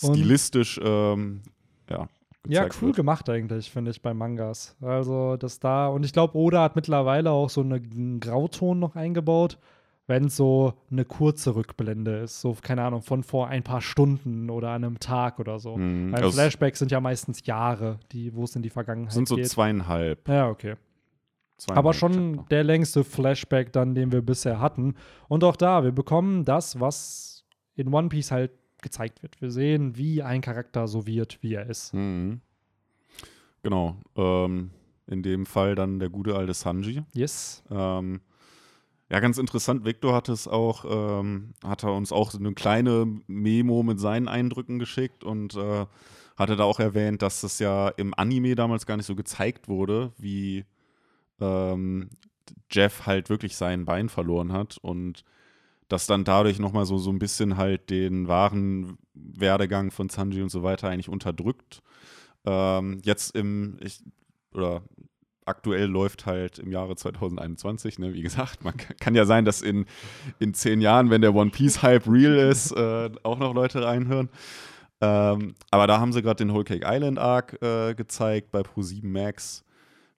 [0.00, 1.42] äh, stilistisch, ähm,
[1.90, 2.06] ja.
[2.48, 2.96] Ja, cool wird.
[2.96, 4.76] gemacht eigentlich, finde ich, bei Mangas.
[4.80, 8.94] Also, das da, und ich glaube, Oda hat mittlerweile auch so eine- einen Grauton noch
[8.94, 9.58] eingebaut,
[10.06, 12.40] wenn es so eine kurze Rückblende ist.
[12.40, 15.76] So, keine Ahnung, von vor ein paar Stunden oder einem Tag oder so.
[15.78, 16.12] Mhm.
[16.12, 19.26] Weil Also, Flashbacks sind ja meistens Jahre, die, wo es in die Vergangenheit es sind
[19.28, 19.48] so geht.
[19.48, 20.28] zweieinhalb.
[20.28, 20.74] Ja, okay.
[21.68, 22.48] Aber schon Chapter.
[22.50, 24.94] der längste Flashback dann, den wir bisher hatten.
[25.28, 27.44] Und auch da, wir bekommen das, was
[27.74, 29.40] in One Piece halt gezeigt wird.
[29.40, 31.94] Wir sehen, wie ein Charakter so wird, wie er ist.
[31.94, 32.40] Mhm.
[33.62, 33.96] Genau.
[34.16, 34.70] Ähm,
[35.06, 37.02] in dem Fall dann der gute alte Sanji.
[37.14, 37.62] Yes.
[37.70, 38.20] Ähm,
[39.10, 39.84] ja, ganz interessant.
[39.84, 44.26] Victor hat es auch, ähm, hat er uns auch so eine kleine Memo mit seinen
[44.26, 45.86] Eindrücken geschickt und äh,
[46.36, 50.12] hatte da auch erwähnt, dass es ja im Anime damals gar nicht so gezeigt wurde,
[50.16, 50.64] wie
[51.42, 52.10] ähm,
[52.70, 55.24] Jeff halt wirklich sein Bein verloren hat und
[55.88, 60.48] das dann dadurch nochmal so, so ein bisschen halt den wahren Werdegang von Sanji und
[60.48, 61.82] so weiter eigentlich unterdrückt.
[62.46, 64.02] Ähm, jetzt im, ich,
[64.54, 64.82] oder
[65.44, 69.60] aktuell läuft halt im Jahre 2021, ne, wie gesagt, man kann, kann ja sein, dass
[69.60, 69.86] in,
[70.38, 74.30] in zehn Jahren, wenn der One Piece Hype real ist, äh, auch noch Leute reinhören.
[75.00, 79.04] Ähm, aber da haben sie gerade den Whole Cake Island Arc äh, gezeigt bei Pro7
[79.04, 79.64] Max.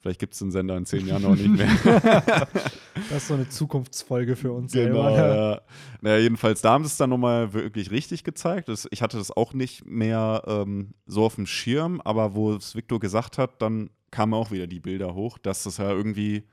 [0.05, 1.67] Vielleicht gibt es den Sender in zehn Jahren noch nicht mehr.
[2.95, 5.27] Das ist so eine Zukunftsfolge für uns Genau, selber.
[5.27, 5.61] ja.
[6.03, 8.69] Naja, jedenfalls, da haben sie es dann nochmal wirklich richtig gezeigt.
[8.69, 12.77] Das, ich hatte das auch nicht mehr ähm, so auf dem Schirm, aber wo es
[12.77, 16.45] Victor gesagt hat, dann kamen auch wieder die Bilder hoch, dass das ja irgendwie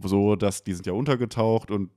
[0.00, 1.90] so, dass die sind ja untergetaucht und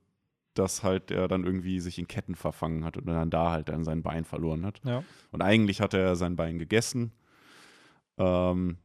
[0.54, 3.84] dass halt er dann irgendwie sich in Ketten verfangen hat und dann da halt dann
[3.84, 4.80] sein Bein verloren hat.
[4.84, 5.04] Ja.
[5.30, 7.12] Und eigentlich hat er sein Bein gegessen.
[8.18, 8.78] Ähm,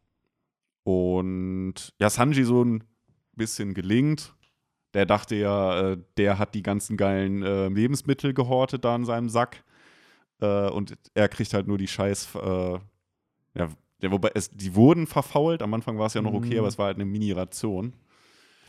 [0.84, 2.84] und ja, Sanji so ein
[3.36, 4.34] bisschen gelingt.
[4.94, 9.30] Der dachte ja, äh, der hat die ganzen geilen äh, Lebensmittel gehortet da in seinem
[9.30, 9.64] Sack.
[10.42, 12.30] Äh, und er kriegt halt nur die Scheiß.
[12.36, 12.80] Äh,
[13.56, 13.70] ja,
[14.10, 15.62] wobei es, die wurden verfault.
[15.62, 16.60] Am Anfang war es ja noch okay, Mhm.
[16.60, 17.94] aber es war halt eine Mini-Ration.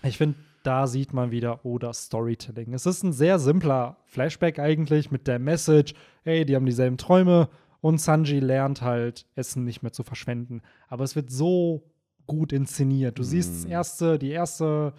[0.02, 2.74] Ich finde, da sieht man wieder oder Storytelling.
[2.74, 7.48] Es ist ein sehr simpler Flashback eigentlich mit der Message, hey, die haben dieselben Träume
[7.80, 10.60] und Sanji lernt halt, Essen nicht mehr zu verschwenden.
[10.88, 11.82] Aber es wird so
[12.30, 13.18] gut inszeniert.
[13.18, 13.72] Du siehst das Mhm.
[13.72, 14.92] erste, die erste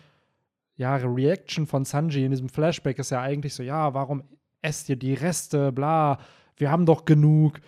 [0.75, 4.23] ja, Reaction von Sanji in diesem Flashback ist ja eigentlich so, ja, warum
[4.61, 6.17] esst ihr die Reste, bla,
[6.57, 7.59] wir haben doch genug.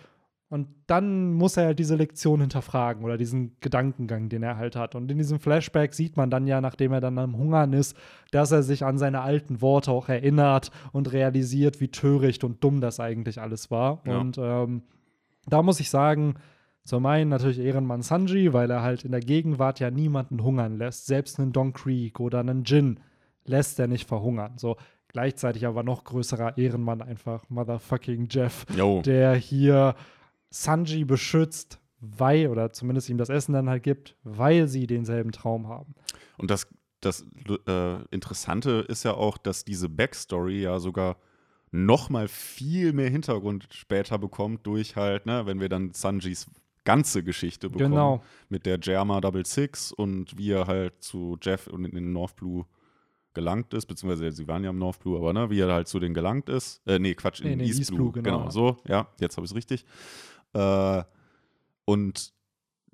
[0.50, 4.94] Und dann muss er halt diese Lektion hinterfragen oder diesen Gedankengang, den er halt hat.
[4.94, 7.96] Und in diesem Flashback sieht man dann ja, nachdem er dann am Hungern ist,
[8.30, 12.80] dass er sich an seine alten Worte auch erinnert und realisiert, wie töricht und dumm
[12.80, 14.02] das eigentlich alles war.
[14.06, 14.18] Ja.
[14.18, 14.82] Und ähm,
[15.48, 16.34] da muss ich sagen,
[16.84, 21.06] zum einen natürlich Ehrenmann Sanji, weil er halt in der Gegenwart ja niemanden hungern lässt.
[21.06, 23.00] Selbst einen Don Creek oder einen Jin
[23.44, 24.58] lässt er nicht verhungern.
[24.58, 24.76] So
[25.08, 29.00] gleichzeitig aber noch größerer Ehrenmann einfach Motherfucking Jeff Jo.
[29.00, 29.94] der hier
[30.50, 35.68] Sanji beschützt, weil, oder zumindest ihm das Essen dann halt gibt, weil sie denselben Traum
[35.68, 35.94] haben.
[36.36, 36.66] Und das,
[37.00, 37.24] das
[37.66, 41.16] äh, Interessante ist ja auch, dass diese Backstory ja sogar
[41.70, 46.46] noch mal viel mehr Hintergrund später bekommt durch halt, ne, wenn wir dann Sanjis
[46.84, 47.92] ganze Geschichte bekommen.
[47.92, 48.22] Genau.
[48.48, 52.36] Mit der Jerma Double Six und wie er halt zu Jeff und in den North
[52.36, 52.66] Blue
[53.32, 55.98] gelangt ist, beziehungsweise sie waren ja im North Blue, aber ne, wie er halt zu
[55.98, 56.80] denen gelangt ist.
[56.86, 58.12] Äh, nee, Quatsch, in Nee, nee, East, East Blue.
[58.12, 58.38] Blue, genau.
[58.38, 58.50] genau.
[58.50, 59.84] so, ja, jetzt habe ich es richtig.
[60.52, 61.02] Äh,
[61.84, 62.32] und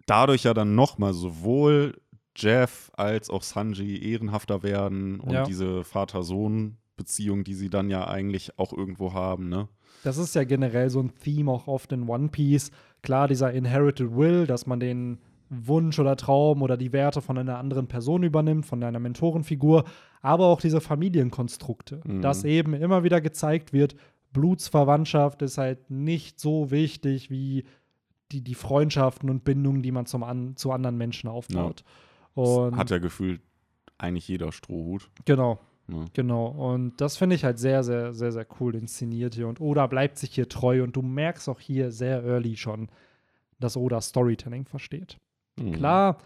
[0.06, 2.00] dadurch ja dann nochmal sowohl
[2.36, 5.44] Jeff als auch Sanji ehrenhafter werden und Ja.
[5.44, 9.68] diese Vater-Sohn-Beziehung, die sie dann ja eigentlich auch irgendwo haben, ne?
[10.02, 12.70] Das ist ja generell so ein Theme auch oft in One Piece.
[13.02, 17.58] Klar, dieser Inherited Will, dass man den Wunsch oder Traum oder die Werte von einer
[17.58, 19.84] anderen Person übernimmt, von einer Mentorenfigur,
[20.22, 22.22] aber auch diese Familienkonstrukte, Mhm.
[22.22, 23.96] dass eben immer wieder gezeigt wird,
[24.32, 27.64] Blutsverwandtschaft ist halt nicht so wichtig wie
[28.32, 31.82] die, die Freundschaften und Bindungen, die man zum an, zu anderen Menschen aufbaut.
[32.34, 33.40] Und Hat ja gefühlt
[33.98, 35.10] eigentlich jeder Strohhut.
[35.24, 35.58] genau,
[35.90, 36.04] Ne?
[36.12, 39.48] Genau, und das finde ich halt sehr, sehr, sehr, sehr cool inszeniert hier.
[39.48, 42.88] Und Oda bleibt sich hier treu und du merkst auch hier sehr early schon,
[43.58, 45.18] dass Oda Storytelling versteht.
[45.58, 45.72] Mhm.
[45.72, 46.18] Klar,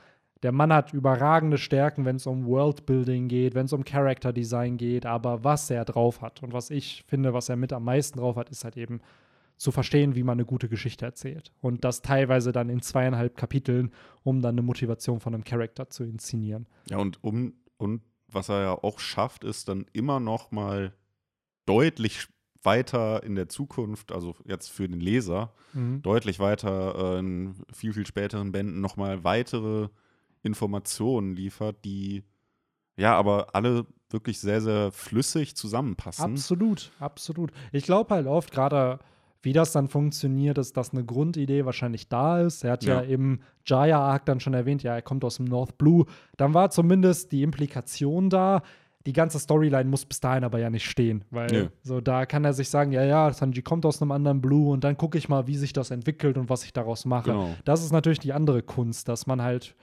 [0.43, 4.77] der Mann hat überragende Stärken, wenn es um Worldbuilding geht, wenn es um Character Design
[4.77, 8.19] geht, aber was er drauf hat und was ich finde, was er mit am meisten
[8.19, 9.01] drauf hat, ist halt eben
[9.57, 11.53] zu verstehen, wie man eine gute Geschichte erzählt.
[11.61, 16.05] Und das teilweise dann in zweieinhalb Kapiteln, um dann eine Motivation von einem Charakter zu
[16.05, 16.67] inszenieren.
[16.91, 18.03] Ja, und um und
[18.35, 20.93] was er ja auch schafft, ist dann immer noch mal
[21.67, 22.29] deutlich
[22.63, 25.53] weiter in der Zukunft, also jetzt für den Leser,
[26.03, 29.89] deutlich weiter äh, in viel, viel späteren Bänden noch mal weitere
[30.43, 32.23] Informationen liefert, die
[32.97, 36.33] ja aber alle wirklich sehr, sehr flüssig zusammenpassen.
[36.33, 37.51] Absolut, absolut.
[37.73, 39.01] Ich glaube halt oft, gerade
[39.45, 42.65] Wie das dann funktioniert, ist, dass eine Grundidee wahrscheinlich da ist.
[42.65, 43.01] Er hat ja, Ja.
[43.03, 46.07] im Jaya-Arc dann schon erwähnt, ja, er kommt aus dem North Blue.
[46.37, 48.63] Dann war zumindest die Implikation da.
[49.07, 51.69] Die ganze Storyline muss bis dahin aber ja nicht stehen, weil Nö.
[51.83, 54.83] so da kann er sich sagen, ja, ja, Sanji kommt aus einem anderen Blue und
[54.83, 57.31] dann gucke ich mal, wie sich das entwickelt und was ich daraus mache.
[57.33, 57.51] Genau.
[57.67, 59.75] Das ist natürlich die andere Kunst, dass man halt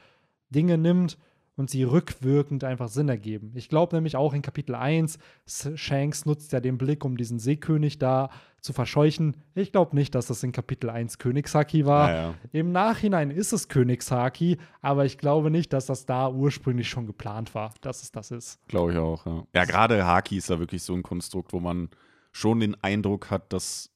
[0.49, 1.19] Dinge nimmt
[1.57, 3.51] und sie rückwirkend einfach Sinn ergeben.
[3.55, 7.39] Ich glaube nämlich auch in Kapitel 1, S- Shanks nutzt ja den Blick, um diesen
[7.39, 8.29] Seekönig da
[8.61, 9.35] zu verscheuchen.
[9.53, 12.09] Ich glaube nicht, dass das in Kapitel 1 Königshaki war.
[12.09, 12.33] Ja, ja.
[12.51, 17.53] Im Nachhinein ist es Königshaki, aber ich glaube nicht, dass das da ursprünglich schon geplant
[17.53, 18.65] war, dass es das ist.
[18.67, 19.43] Glaube ich auch, ja.
[19.53, 21.89] Ja, gerade Haki ist ja wirklich so ein Konstrukt, wo man
[22.31, 23.91] schon den Eindruck hat, dass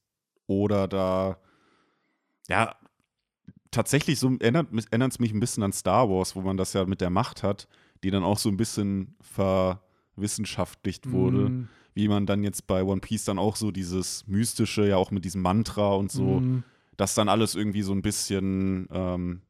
[0.47, 1.37] Oda da,
[2.49, 2.75] ja,
[3.75, 7.01] tatsächlich so erinnert es mich ein bisschen an Star Wars, wo man das ja mit
[7.01, 7.67] der Macht hat,
[8.03, 11.49] die dann auch so ein bisschen verwissenschaftlicht wurde.
[11.49, 15.11] Mm, Wie man dann jetzt bei One Piece dann auch so dieses Mystische, ja auch
[15.11, 16.63] mit diesem Mantra und so, mm.
[16.97, 19.41] das dann alles irgendwie so ein bisschen ähm,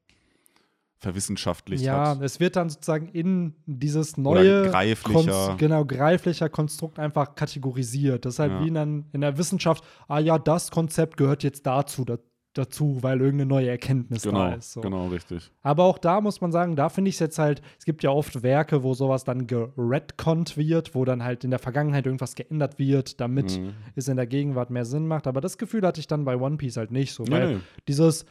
[0.97, 2.21] verwissenschaftlicht Ja, hat.
[2.21, 5.19] es wird dann sozusagen in dieses Oder neue greiflicher.
[5.19, 8.25] Konst- genau, greiflicher Konstrukt einfach kategorisiert.
[8.25, 8.61] Das ist halt Ja.
[8.63, 12.17] wie in, in der Wissenschaft, ah ja, das Konzept gehört jetzt dazu, da,
[12.57, 14.73] dazu, weil irgendeine neue Erkenntnis Genau, da ist.
[14.73, 14.81] So.
[14.81, 15.51] genau, richtig.
[15.61, 18.09] Aber auch da muss man sagen, da finde ich es jetzt halt, es gibt ja
[18.11, 22.79] oft Werke, wo sowas dann geredconnt wird, wo dann halt in der Vergangenheit irgendwas geändert
[22.79, 23.73] wird, damit Mhm.
[23.95, 25.27] es in der Gegenwart mehr Sinn macht.
[25.27, 27.61] Aber das Gefühl hatte ich dann bei One Piece halt nicht so, Nee, weil nee.
[27.87, 28.25] dieses,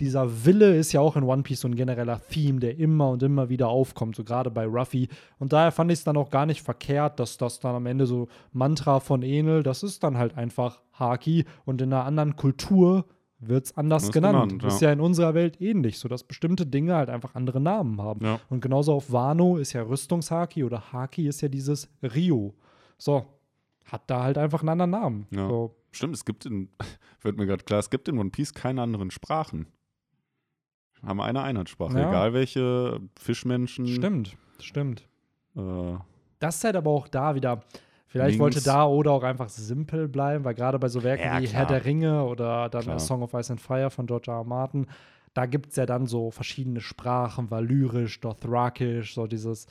[0.00, 3.22] dieser Wille ist ja auch in One Piece so ein genereller Theme, der immer und
[3.22, 5.08] immer wieder aufkommt, so gerade bei Ruffy.
[5.38, 8.06] Und daher fand ich es dann auch gar nicht verkehrt, dass das dann am Ende
[8.06, 13.04] so Mantra von Enel, das ist dann halt einfach Haki und in einer anderen Kultur
[13.48, 14.52] wird es anders genannt.
[14.52, 14.88] genannt, Ist ja.
[14.88, 18.24] ja in unserer Welt ähnlich, so dass bestimmte Dinge halt einfach andere Namen haben.
[18.24, 18.40] Ja.
[18.50, 22.54] Und genauso auf Wano ist ja Rüstungshaki oder Haki ist ja dieses Rio.
[22.98, 23.26] So,
[23.84, 25.26] hat da halt einfach einen anderen Namen.
[25.30, 25.48] Ja.
[25.48, 26.68] So, Stimmt, es gibt in,
[27.22, 29.66] wird mir gerade klar, es gibt in One Piece keine anderen Sprachen.
[31.02, 32.08] Haben eine Einheitssprache, Ja.
[32.08, 33.86] egal welche Fischmenschen.
[33.86, 35.06] stimmt, stimmt.
[35.56, 35.96] Äh,
[36.38, 37.62] Das ist halt aber auch da wieder.
[38.14, 38.42] Vielleicht Links.
[38.42, 41.62] wollte da oder auch einfach simpel bleiben, weil gerade bei so Werken Ja, wie klar.
[41.62, 43.00] Herr der Ringe oder dann Klar.
[43.00, 44.36] Song of Ice and Fire von George R.
[44.36, 44.44] R.
[44.44, 44.86] Martin,
[45.34, 49.66] da gibt es ja dann so verschiedene Sprachen, Valyrisch, Dothrakisch, so dieses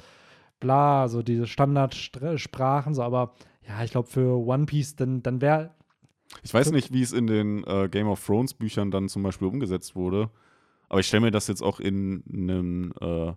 [0.60, 3.34] bla, so diese Standardsprachen, so, aber
[3.66, 5.72] ja, ich glaube für One Piece, dann, dann wäre
[6.44, 9.48] ich weiß nicht, wie es in den äh, Game of Thrones Büchern dann zum Beispiel
[9.48, 10.30] umgesetzt wurde,
[10.90, 13.32] aber ich stelle mir das jetzt auch in einem äh,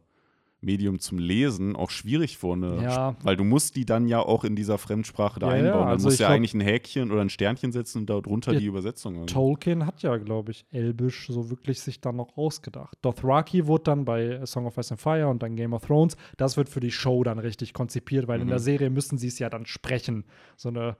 [0.62, 2.80] Medium zum Lesen auch schwierig vor, ne?
[2.82, 3.14] Ja.
[3.22, 5.82] weil du musst die dann ja auch in dieser Fremdsprache da Ja, ja, einbauen.
[5.86, 8.52] Du also musst ich ja glaub- eigentlich ein Häkchen oder ein Sternchen setzen und darunter
[8.54, 9.14] Ja, die Übersetzung.
[9.14, 9.34] irgendwie.
[9.34, 12.96] Tolkien hat ja, glaube ich, Elbisch so wirklich sich dann noch ausgedacht.
[13.02, 16.16] Dothraki wurde dann bei A Song of Ice and Fire und dann Game of Thrones,
[16.36, 18.50] das wird für die Show dann richtig konzipiert, weil in Mhm.
[18.50, 20.24] der Serie müssen sie es ja dann sprechen.
[20.56, 20.96] So eine,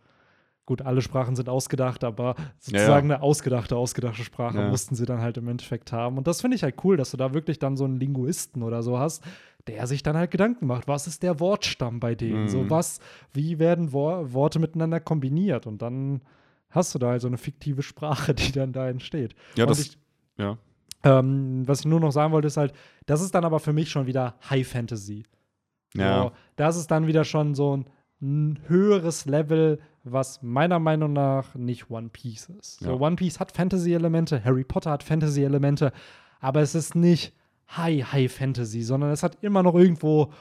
[0.67, 4.69] gut, alle Sprachen sind ausgedacht, aber sozusagen eine ausgedachte, ausgedachte Sprache Ja.
[4.69, 6.19] mussten sie dann halt im Endeffekt haben.
[6.19, 8.83] Und das finde ich halt cool, dass du da wirklich dann so einen Linguisten oder
[8.83, 9.23] so hast,
[9.69, 12.43] der sich dann halt Gedanken macht, was ist der Wortstamm bei denen?
[12.43, 12.49] Mhm.
[12.49, 13.01] So was,
[13.33, 15.67] wie werden Wor Worte miteinander kombiniert?
[15.67, 16.21] Und dann
[16.71, 19.35] hast du da halt so eine fiktive Sprache, die dann da entsteht.
[19.57, 19.99] Ja, Und das, ich,
[20.37, 20.59] ja.
[21.05, 22.73] ähm, was ich nur noch sagen wollte, ist halt,
[23.07, 25.25] das ist dann aber für mich schon wieder High Fantasy.
[25.97, 26.23] Ja.
[26.25, 27.87] So, das ist dann wieder schon so ein,
[28.21, 29.79] ein höheres Level,
[30.13, 32.81] was meiner Meinung nach nicht One Piece ist.
[32.81, 32.95] So, Ja.
[32.95, 35.93] One Piece hat Fantasy-Elemente, Harry Potter hat Fantasy-Elemente,
[36.41, 37.33] aber es ist nicht
[37.77, 40.33] High, High Fantasy, sondern es hat immer noch irgendwo,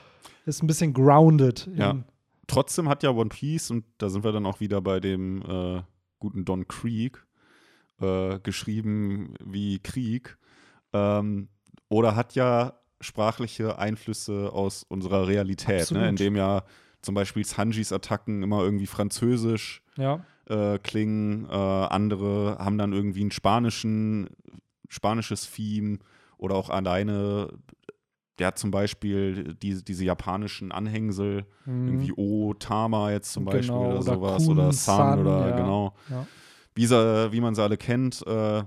[0.45, 1.67] ist ein bisschen grounded.
[1.67, 1.95] in- Ja.
[2.47, 5.81] Trotzdem hat ja One Piece, und da sind wir dann auch wieder bei dem äh,
[6.19, 7.25] guten Don Krieg,
[7.99, 10.37] äh, geschrieben wie Krieg,
[10.93, 11.47] ähm,
[11.89, 16.07] oder hat ja sprachliche Einflüsse aus unserer Realität, ne?
[16.09, 16.63] indem ja
[17.05, 20.19] zum Beispiel Sanjis Attacken immer irgendwie französisch ja.
[20.49, 24.27] äh, klingen, äh, andere haben dann irgendwie ein spanischen,
[24.89, 25.99] spanisches Theme
[26.37, 27.47] oder auch alleine,
[28.39, 31.87] ja zum Beispiel die, diese japanischen Anhängsel, Mhm.
[31.87, 35.49] irgendwie O, Tama jetzt zum Beispiel Genau, oder, oder sowas Kun, oder San San, oder
[35.49, 35.55] ja.
[35.55, 36.27] genau, Ja.
[36.73, 38.63] wie, sie, wie man sie alle kennt, äh,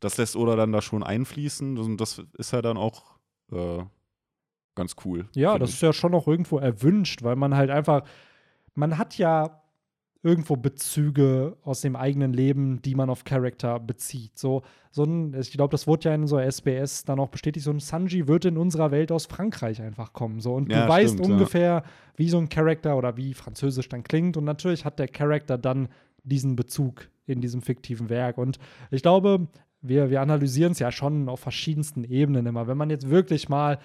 [0.00, 3.04] das lässt Oda dann da schon einfließen und das ist ja dann auch
[3.52, 3.84] äh,
[4.74, 5.26] ganz cool.
[5.34, 5.76] Ja, das ich.
[5.76, 8.04] ist ja schon auch irgendwo erwünscht, weil man halt einfach,
[8.74, 9.62] man hat ja
[10.24, 14.38] irgendwo Bezüge aus dem eigenen Leben, die man auf Charakter bezieht.
[14.38, 17.72] So, so ein, ich glaube, das wurde ja in so SBS dann auch bestätigt, so
[17.72, 20.38] ein Sanji wird in unserer Welt aus Frankreich einfach kommen.
[20.40, 21.34] So, und Ja, du weißt stimmt, ja.
[21.34, 21.82] ungefähr,
[22.16, 24.36] wie so ein Charakter oder wie Französisch dann klingt.
[24.36, 25.88] Und natürlich hat der Charakter dann
[26.22, 28.38] diesen Bezug in diesem fiktiven Werk.
[28.38, 28.60] Und
[28.92, 29.48] ich glaube,
[29.80, 32.68] wir, wir analysieren es ja schon auf verschiedensten Ebenen immer.
[32.68, 33.80] Wenn man jetzt wirklich mal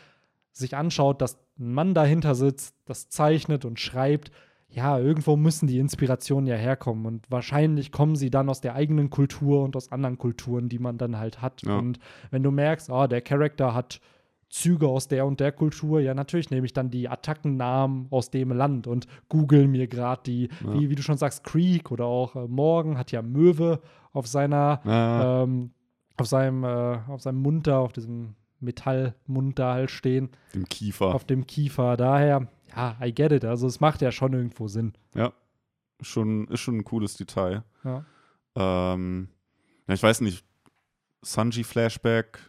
[0.52, 4.32] sich anschaut, dass ein Mann dahinter sitzt, das zeichnet und schreibt,
[4.70, 9.10] ja, irgendwo müssen die Inspirationen ja herkommen und wahrscheinlich kommen sie dann aus der eigenen
[9.10, 11.62] Kultur und aus anderen Kulturen, die man dann halt hat.
[11.64, 11.78] Ja.
[11.78, 12.00] Und
[12.32, 14.02] wenn du merkst, ah, der Charakter hat
[14.50, 18.52] Züge aus der und der Kultur, ja, natürlich nehme ich dann die Attackennamen aus dem
[18.52, 20.74] Land und google mir gerade die, Ja.
[20.74, 23.80] wie, wie du schon sagst, Creek oder auch äh, Morgan hat ja Möwe
[24.12, 25.44] auf seiner, Ja.
[25.44, 25.72] ähm,
[26.18, 31.14] auf seinem, äh, auf seinem Mund da, auf diesem Metallmund da halt stehen, Dem Kiefer.
[31.14, 31.98] auf dem Kiefer.
[31.98, 33.46] Daher, ja, I get it.
[33.46, 34.94] Also es macht ja schon irgendwo Sinn.
[35.16, 35.34] ja.
[36.02, 37.64] Schon, ist schon ein cooles Detail.
[37.84, 38.06] Ja.
[38.56, 39.30] Ähm,
[39.88, 40.46] ja, ich weiß nicht,
[41.24, 42.40] Sanji-Flashback.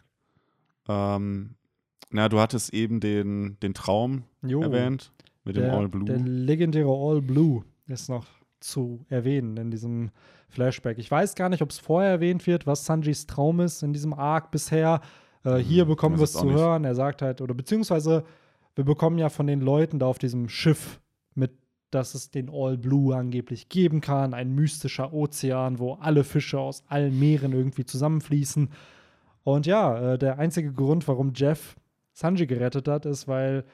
[0.88, 1.54] Ähm,
[2.10, 5.12] na, du hattest eben den, den Traum Jo, erwähnt
[5.44, 6.04] mit dem der, All Blue.
[6.04, 8.26] Der legendäre All Blue ist noch
[8.60, 10.10] zu erwähnen in diesem
[10.48, 10.98] Flashback.
[10.98, 14.12] Ich weiß gar nicht, ob es vorher erwähnt wird, was Sanjis Traum ist in diesem
[14.14, 15.00] Arc bisher.
[15.56, 16.56] Äh, hier Hm, bekommen wir es zu nicht.
[16.56, 16.84] hören.
[16.84, 18.24] Er sagt halt, oder beziehungsweise
[18.74, 21.00] wir bekommen ja von den Leuten da auf diesem Schiff
[21.34, 21.52] mit,
[21.90, 24.34] dass es den All Blue angeblich geben kann.
[24.34, 28.70] Ein mystischer Ozean, wo alle Fische aus allen Meeren irgendwie zusammenfließen.
[29.44, 31.76] Und ja, äh, der einzige Grund, warum Jeff
[32.12, 33.64] Sanji gerettet hat, ist, weil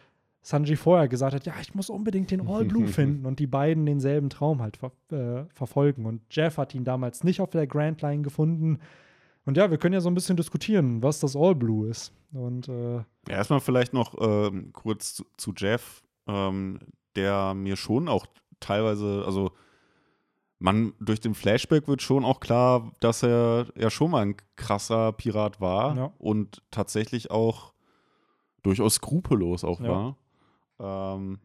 [0.42, 3.86] Sanji vorher gesagt hat, ja, ich muss unbedingt den All Blue finden und die beiden
[3.86, 6.04] denselben Traum halt ver äh, verfolgen.
[6.06, 8.78] Und Jeff hat ihn damals nicht auf der Grand Line gefunden.
[9.46, 12.12] Und ja, wir können ja so ein bisschen diskutieren, was das All Blue ist.
[12.32, 16.78] Und äh, Ja, erstmal vielleicht noch ähm, kurz zu, zu Jeff, ähm,
[17.16, 18.26] der mir schon auch
[18.60, 19.52] teilweise, also
[20.58, 25.12] man durch den Flashback wird schon auch klar, dass er ja schon mal ein krasser
[25.12, 26.12] Pirat war Ja.
[26.18, 27.74] und tatsächlich auch
[28.62, 30.16] durchaus skrupellos auch Ja.
[30.78, 31.14] war.
[31.16, 31.38] Ähm,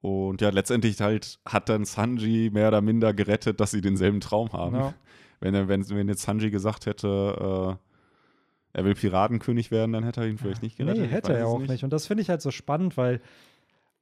[0.00, 4.52] und ja, letztendlich halt hat dann Sanji mehr oder minder gerettet, dass sie denselben Traum
[4.52, 4.74] haben.
[4.76, 4.94] ja,
[5.44, 7.78] Wenn, er, wenn, wenn jetzt Sanji gesagt hätte,
[8.74, 11.02] äh, er will Piratenkönig werden, dann hätte er ihn vielleicht nicht gerettet.
[11.02, 11.84] nee, hätte er auch nicht.
[11.84, 13.20] Und das finde ich halt so spannend, weil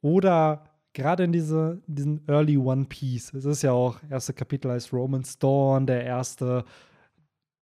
[0.01, 4.93] oder gerade in diese, diesen Early One Piece, es ist ja auch, erste Kapitel heißt
[4.93, 6.65] Roman's Dawn, der erste,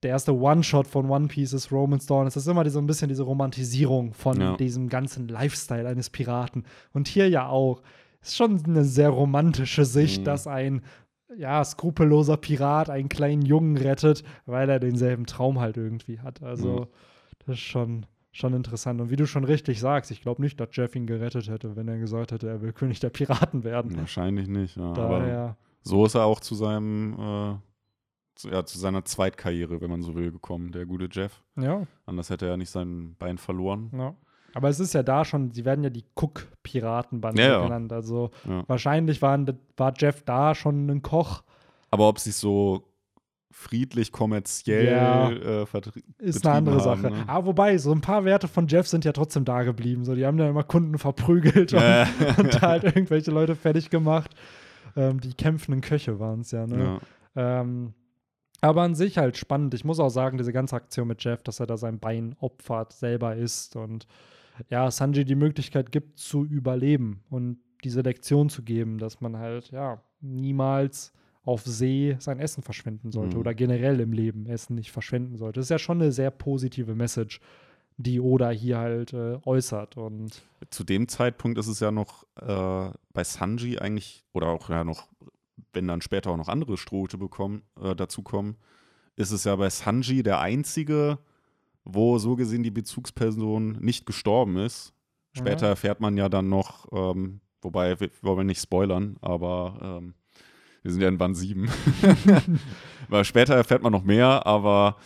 [0.02, 2.28] der erste One-Shot von One Piece ist Roman's Dawn.
[2.28, 4.58] Es ist immer so ein bisschen diese Romantisierung von Ja.
[4.58, 6.66] diesem ganzen Lifestyle eines Piraten.
[6.94, 7.82] Und hier ja auch.
[8.22, 10.24] Ist schon eine sehr romantische Sicht, Mhm.
[10.26, 10.82] dass ein
[11.38, 16.41] ja, skrupelloser Pirat einen kleinen Jungen rettet, weil er denselben Traum halt irgendwie hat.
[16.43, 16.88] Also, Mhm.
[17.46, 19.00] das ist schon, schon interessant.
[19.02, 21.88] Und wie du schon richtig sagst, ich glaube nicht, dass Jeff ihn gerettet hätte, wenn
[21.88, 23.96] er gesagt hätte, er will König der Piraten werden.
[23.98, 24.86] Wahrscheinlich nicht, ja.
[24.93, 27.56] Aber Daher, so ist er auch zu seinem, äh,
[28.36, 31.43] zu, ja, zu seiner Zweitkarriere, wenn man so will, gekommen, der gute Jeff.
[31.56, 33.91] ja, Anders hätte er nicht sein Bein verloren.
[33.93, 34.15] ja.
[34.54, 37.63] Aber es ist ja da schon, sie werden ja die Cook-Piratenbande Ja, ja.
[37.63, 37.92] genannt.
[37.92, 38.63] Also Ja.
[38.68, 41.44] wahrscheinlich waren, war Jeff da schon ein Koch.
[41.92, 42.84] Aber ob sie so
[43.52, 45.30] friedlich, kommerziell Ja.
[45.32, 45.66] äh,
[46.20, 47.04] Ist eine andere betrieben Sache.
[47.04, 47.30] haben, ne?
[47.30, 50.04] Aber wobei, so ein paar Werte von Jeff sind ja trotzdem da geblieben.
[50.06, 52.08] So, die haben ja immer Kunden verprügelt und, Ja.
[52.38, 54.32] und halt irgendwelche Leute fertig gemacht.
[54.96, 57.00] Ähm, die kämpfenden Köche waren es ja, ne?
[57.36, 57.62] Ja.
[57.62, 57.94] Ähm,
[58.62, 59.74] aber an sich halt spannend.
[59.74, 62.94] Ich muss auch sagen, diese ganze Aktion mit Jeff, dass er da sein Bein opfert,
[62.94, 64.08] selber ist und
[64.70, 69.72] ja, Sanji die Möglichkeit gibt zu überleben und diese Lektion zu geben, dass man halt,
[69.72, 71.12] ja, niemals
[71.44, 73.42] auf See sein Essen verschwenden sollte Mhm.
[73.42, 75.60] oder generell im Leben Essen nicht verschwenden sollte.
[75.60, 77.42] Das ist ja schon eine sehr positive Message,
[77.98, 82.92] die Oda hier halt äh, äußert und Zu dem Zeitpunkt ist es ja noch äh,
[83.12, 85.10] bei Sanji eigentlich, oder auch ja noch,
[85.74, 88.56] wenn dann später auch noch andere Strohhüte bekommen, äh, dazukommen,
[89.18, 91.20] ist es ja bei Sanji der einzige,
[91.86, 94.93] wo so gesehen die Bezugsperson nicht gestorben ist.
[95.34, 95.72] Später Ja.
[95.72, 100.13] erfährt man ja dann noch, ähm, wobei wir wir wollen nicht spoilern, aber ähm,
[100.84, 101.69] wir sind ja in Band 7.
[103.10, 104.98] Weil später erfährt man noch mehr, aber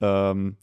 [0.00, 0.56] ähm,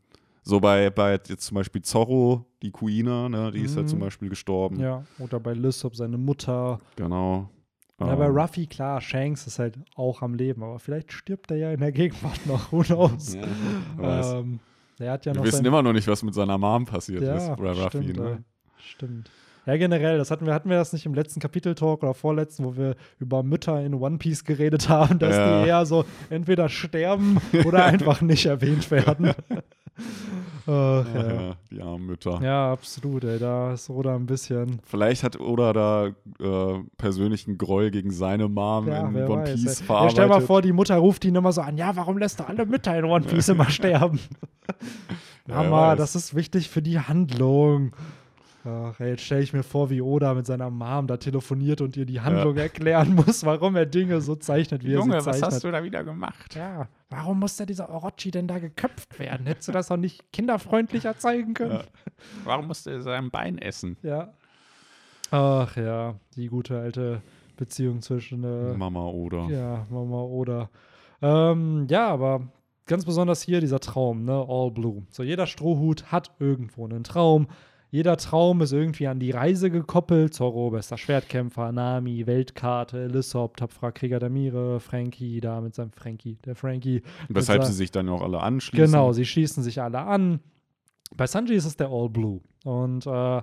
[0.44, 3.88] so bei, bei jetzt zum Beispiel Zorro, die Kuina, ne, die ist ja Mhm.
[3.88, 4.80] zum Beispiel gestorben.
[4.80, 6.80] ja, oder bei Lysop seine Mutter.
[6.96, 7.50] Genau.
[8.00, 11.58] Ja, bei Ähm, Ruffy, klar, Shanks ist halt auch am Leben, aber vielleicht stirbt er
[11.58, 13.36] ja in der Gegenwart noch, who knows.
[13.36, 14.60] Ja, ähm,
[15.00, 17.36] der hat ja Wir noch wissen immer noch nicht, was mit seiner Mom passiert ja,
[17.36, 17.60] ist.
[17.60, 18.30] Oder Ruffy, stimmt, ne?
[18.30, 18.38] ja,
[18.78, 19.32] stimmt.
[19.66, 22.78] Ja, generell, das hatten wir, hatten wir das nicht im letzten Kapitel-Talk oder vorletzten, wo
[22.78, 25.62] wir über Mütter in One Piece geredet haben, dass Ja.
[25.62, 29.34] die eher so entweder sterben oder einfach nicht erwähnt werden.
[30.68, 31.34] Ach, ja.
[31.34, 32.40] ja, die armen Mütter.
[32.44, 34.80] ja, absolut, ey, da ist Oda ein bisschen.
[34.84, 39.52] Vielleicht hat Oda da äh, persönlichen Groll gegen seine Mom Ja, in One weiß.
[39.54, 39.80] Piece ey.
[39.80, 40.12] Ja, verarbeitet.
[40.12, 42.66] stell mal vor, die Mutter ruft ihn immer so an: Ja, warum lässt du alle
[42.66, 44.20] Mütter in One Piece immer sterben?
[45.48, 47.92] Ja, Mama, das ist wichtig für die Handlung.
[48.68, 51.96] Ach, ey, jetzt stelle ich mir vor, wie Oda mit seiner Mom da telefoniert und
[51.96, 55.64] ihr die Handlung erklären muss, warum er Dinge so zeichnet, wie er sie zeichnet.
[55.64, 56.54] du da wieder gemacht?
[56.56, 59.48] Ja, warum muss der dieser Orochi denn da geköpft werden?
[59.48, 61.72] Hättest du das auch nicht kinderfreundlicher zeigen können?
[61.72, 61.84] Ja.
[62.44, 63.96] Warum musste er sein Bein essen?
[64.02, 64.34] Ja.
[65.32, 67.22] Ach ja, die gute alte
[67.56, 69.48] Beziehung zwischen äh, Mama oder.
[69.50, 70.70] Ja, Mama oder.
[71.22, 72.48] Ähm, ja, aber
[72.86, 74.46] ganz besonders hier dieser Traum, ne?
[74.48, 75.04] All Blue.
[75.10, 77.48] So, jeder Strohhut hat irgendwo einen Traum.
[77.98, 80.32] Jeder Traum ist irgendwie an die Reise gekoppelt.
[80.32, 86.38] Zorro, bester Schwertkämpfer, Nami, Weltkarte, Lissop, tapferer Krieger der Meere, Frankie, da mit seinem Frankie,
[86.46, 87.02] der Frankie.
[87.28, 88.86] Weshalb sie sich dann auch alle anschließen.
[88.86, 90.42] Genau, sie schließen sich alle an.
[91.16, 92.42] Bei Sanji ist es der All Blue.
[92.66, 93.38] Und äh,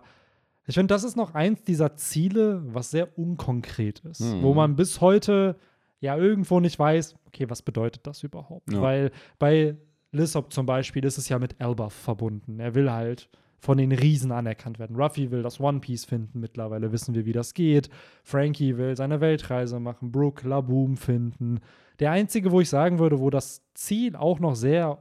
[0.68, 4.42] ich finde, das ist noch eins dieser Ziele, was sehr unkonkret ist, Mhm.
[4.44, 5.56] wo man bis heute
[5.98, 8.72] ja irgendwo nicht weiß, okay, was bedeutet das überhaupt?
[8.72, 8.80] Ja.
[8.80, 9.76] Weil bei
[10.12, 12.60] Lissop zum Beispiel ist es ja mit Elbaf verbunden.
[12.60, 13.28] Er will halt
[13.64, 14.94] von den Riesen anerkannt werden.
[14.96, 17.88] Ruffy will das One Piece finden, mittlerweile wissen wir, wie das geht.
[18.22, 21.60] Frankie will seine Weltreise machen, Brooke Laboom finden.
[21.98, 24.98] Der einzige, wo ich sagen würde, wo das Ziel auch noch sehr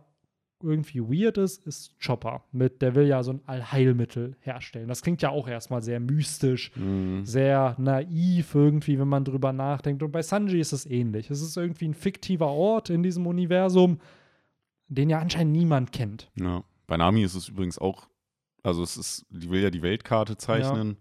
[0.61, 2.45] irgendwie weird ist, ist Chopper.
[2.53, 4.87] Mit, der will ja so ein Allheilmittel herstellen.
[4.87, 7.25] Das klingt ja auch erstmal sehr mystisch, Mhm.
[7.25, 10.03] sehr naiv irgendwie, wenn man drüber nachdenkt.
[10.03, 11.29] Und bei Sanji ist es ähnlich.
[11.29, 13.99] Es ist irgendwie ein fiktiver Ort in diesem Universum,
[14.87, 16.31] den ja anscheinend niemand kennt.
[16.39, 16.63] Ja.
[16.87, 18.07] Bei Nami ist es übrigens auch,
[18.63, 20.97] also es ist, die will ja die Weltkarte zeichnen,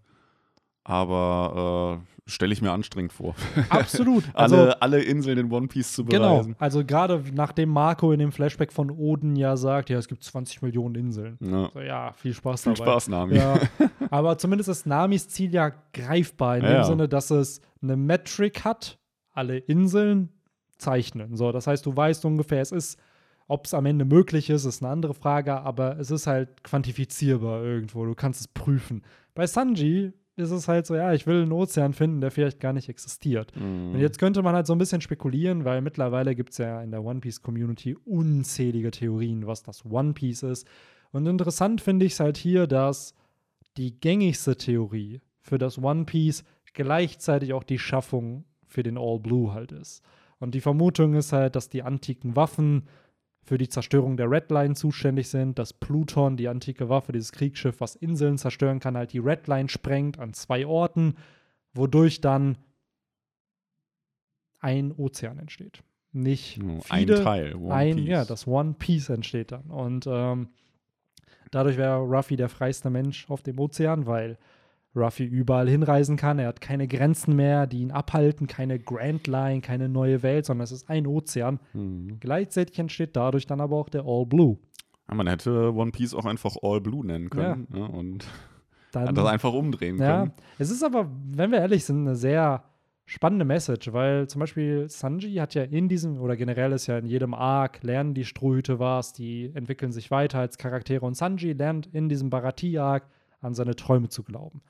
[0.83, 3.35] aber äh, stelle ich mir anstrengend vor.
[3.69, 4.23] Absolut.
[4.33, 6.35] Also, alle, alle Inseln in One Piece zu genau.
[6.35, 6.55] bereisen.
[6.59, 10.61] Also gerade nachdem Marco in dem Flashback von Oden ja sagt, ja, es gibt 20
[10.61, 11.37] Millionen Inseln.
[11.41, 11.69] Ja.
[11.73, 12.91] So, ja, viel Spaß Viel dabei.
[12.91, 13.35] Spaß, Nami.
[13.35, 13.59] Ja,
[14.09, 16.83] aber zumindest ist Namis Ziel ja greifbar in Ja, dem ja.
[16.83, 18.99] Sinne, dass es eine Metric hat,
[19.31, 20.29] alle Inseln
[20.77, 21.35] zeichnen.
[21.35, 22.99] So, das heißt, du weißt ungefähr, es ist,
[23.47, 27.63] ob es am Ende möglich ist, ist eine andere Frage, aber es ist halt quantifizierbar
[27.63, 28.05] irgendwo.
[28.05, 29.03] Du kannst es prüfen.
[29.35, 32.73] Bei Sanji ist es halt so, ja, ich will einen Ozean finden, der vielleicht gar
[32.73, 33.55] nicht existiert.
[33.55, 33.93] Mhm.
[33.93, 36.91] Und jetzt könnte man halt so ein bisschen spekulieren, weil mittlerweile gibt es ja in
[36.91, 40.67] der One Piece Community unzählige Theorien, was das One Piece ist.
[41.11, 43.13] Und interessant finde ich es halt hier, dass
[43.77, 49.53] die gängigste Theorie für das One Piece gleichzeitig auch die Schaffung für den All Blue
[49.53, 50.01] halt ist.
[50.39, 52.87] Und die Vermutung ist halt, dass die antiken Waffen
[53.43, 57.81] für die Zerstörung der Red Line zuständig sind, dass Pluton, die antike Waffe, dieses Kriegsschiff,
[57.81, 61.15] was Inseln zerstören kann, halt die Red Line sprengt an zwei Orten,
[61.73, 62.57] wodurch dann
[64.59, 65.83] ein Ozean entsteht.
[66.13, 67.55] Nicht viele, ein Teil.
[67.55, 68.07] One ein, Piece.
[68.07, 69.69] ja, das One Piece entsteht dann.
[69.69, 70.49] Und ähm,
[71.51, 74.37] dadurch wäre Ruffy der freiste Mensch auf dem Ozean, weil
[74.95, 76.39] Ruffy überall hinreisen kann.
[76.39, 80.63] Er hat keine Grenzen mehr, die ihn abhalten, keine Grand Line, keine neue Welt, sondern
[80.63, 81.59] es ist ein Ozean.
[81.73, 82.17] Mhm.
[82.19, 84.57] Gleichzeitig entsteht dadurch dann aber auch der All Blue.
[85.09, 87.87] Ja, man hätte One Piece auch einfach All Blue nennen können ne?
[87.87, 88.25] und
[88.91, 90.33] Dann, das einfach umdrehen ja, können.
[90.59, 92.63] es ist aber, wenn wir ehrlich sind, eine sehr
[93.05, 97.05] spannende Message, weil zum Beispiel Sanji hat ja in diesem, oder generell ist ja in
[97.05, 101.87] jedem Arc, lernen die Strohhüte was, die entwickeln sich weiter als Charaktere und Sanji lernt
[101.87, 103.07] in diesem Barati-Arc
[103.41, 104.61] an seine Träume zu glauben.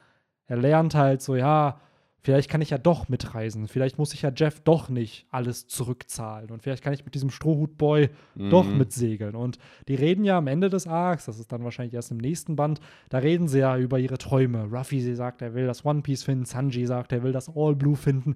[0.48, 1.80] Er lernt halt so, ja,
[2.20, 6.52] vielleicht kann ich ja doch mitreisen, vielleicht muss ich ja Jeff doch nicht alles zurückzahlen
[6.52, 8.10] und vielleicht kann ich mit diesem Strohhut-Boy
[8.50, 8.78] doch Mhm.
[8.78, 9.36] mitsegeln.
[9.36, 9.58] Und
[9.90, 12.80] die reden ja am Ende des Arcs, das ist dann wahrscheinlich erst im nächsten Band,
[13.10, 14.70] da reden sie ja über ihre Träume.
[14.72, 17.76] Ruffy sie sagt, er will das One Piece finden, Sanji sagt, er will das All
[17.76, 18.36] Blue finden.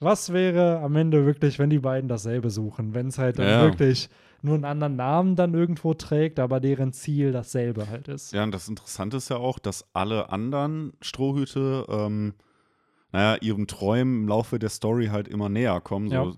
[0.00, 2.94] Was wäre am Ende wirklich, wenn die beiden dasselbe suchen?
[2.94, 3.62] Wenn es halt dann Ja.
[3.62, 4.08] wirklich
[4.44, 8.32] nur einen anderen Namen dann irgendwo trägt, aber deren Ziel dasselbe halt ist.
[8.32, 12.34] Ja, und das Interessante ist ja auch, dass alle anderen Strohhüte, ähm,
[13.12, 16.08] naja, ihren Träumen im Laufe der Story halt immer näher kommen.
[16.08, 16.32] So, Ja.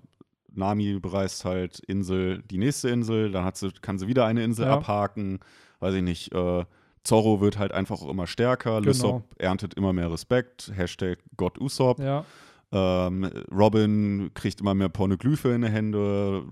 [0.54, 4.66] Nami bereist halt Insel, die nächste Insel, dann hat sie, kann sie wieder eine Insel
[4.66, 4.74] Ja.
[4.74, 5.40] abhaken,
[5.80, 6.64] weiß ich nicht, äh,
[7.04, 8.88] Zorro wird halt einfach auch immer stärker, Genau.
[8.88, 12.24] Lysop erntet immer mehr Respekt, Hashtag Gott Usopp, Ja,
[12.72, 16.44] ähm, Robin kriegt immer mehr Pornoglyphe in die Hände,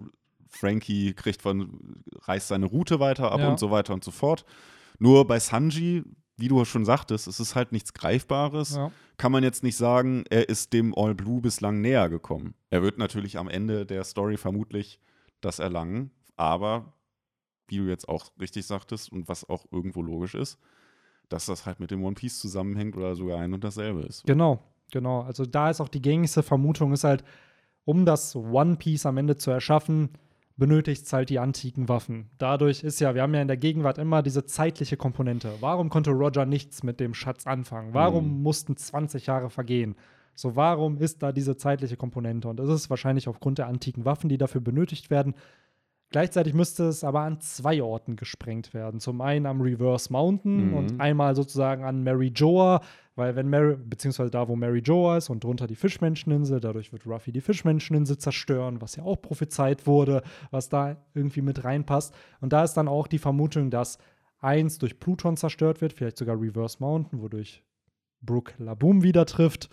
[0.55, 3.50] Frankie kriegt von, reißt seine Route weiter ab Ja.
[3.50, 4.44] und so weiter und so fort.
[4.98, 6.05] Nur bei Sanji,
[6.36, 8.76] wie du schon sagtest, es ist halt nichts Greifbares.
[8.76, 8.90] ja.
[9.16, 12.55] Kann man jetzt nicht sagen, er ist dem All Blue bislang näher gekommen.
[12.70, 14.98] Er wird natürlich am Ende der Story vermutlich
[15.40, 16.92] das erlangen, aber
[17.68, 20.59] wie du jetzt auch richtig sagtest und was auch irgendwo logisch ist,
[21.28, 24.24] dass das halt mit dem One Piece zusammenhängt oder sogar ein und dasselbe ist.
[24.24, 25.22] Genau, genau.
[25.22, 27.24] Also da ist auch die gängigste Vermutung, ist halt,
[27.84, 30.11] um das One Piece am Ende zu erschaffen,
[30.57, 32.30] benötigt es halt die antiken Waffen.
[32.38, 35.52] Dadurch ist ja, wir haben ja in der Gegenwart immer diese zeitliche Komponente.
[35.61, 37.92] Warum konnte Roger nichts mit dem Schatz anfangen?
[37.92, 38.42] Warum Mhm.
[38.42, 39.96] mussten 20 Jahre vergehen?
[40.36, 42.48] So, warum ist da diese zeitliche Komponente?
[42.48, 45.34] Und das ist wahrscheinlich aufgrund der antiken Waffen, die dafür benötigt werden.
[46.11, 49.00] Gleichzeitig müsste es aber an zwei Orten gesprengt werden.
[49.00, 50.74] Zum einen am Reverse Mountain Mhm.
[50.74, 52.80] und einmal sozusagen an Mary Joa,
[53.17, 57.07] weil wenn Mary, beziehungsweise da, wo Mary Joa ist und drunter die Fischmenscheninsel, dadurch wird
[57.07, 62.15] Ruffy die Fischmenscheninsel zerstören, was ja auch prophezeit wurde, was da irgendwie mit reinpasst.
[62.41, 63.99] Und da ist dann auch die Vermutung, dass
[64.41, 67.62] eins durch Pluton zerstört wird, vielleicht sogar Reverse Mountain, wodurch
[68.21, 69.71] Brooke Laboom wieder trifft.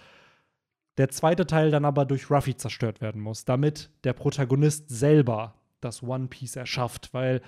[0.98, 6.04] der zweite Teil dann aber durch Ruffy zerstört werden muss, damit der Protagonist selber das
[6.04, 7.42] One Piece erschafft, weil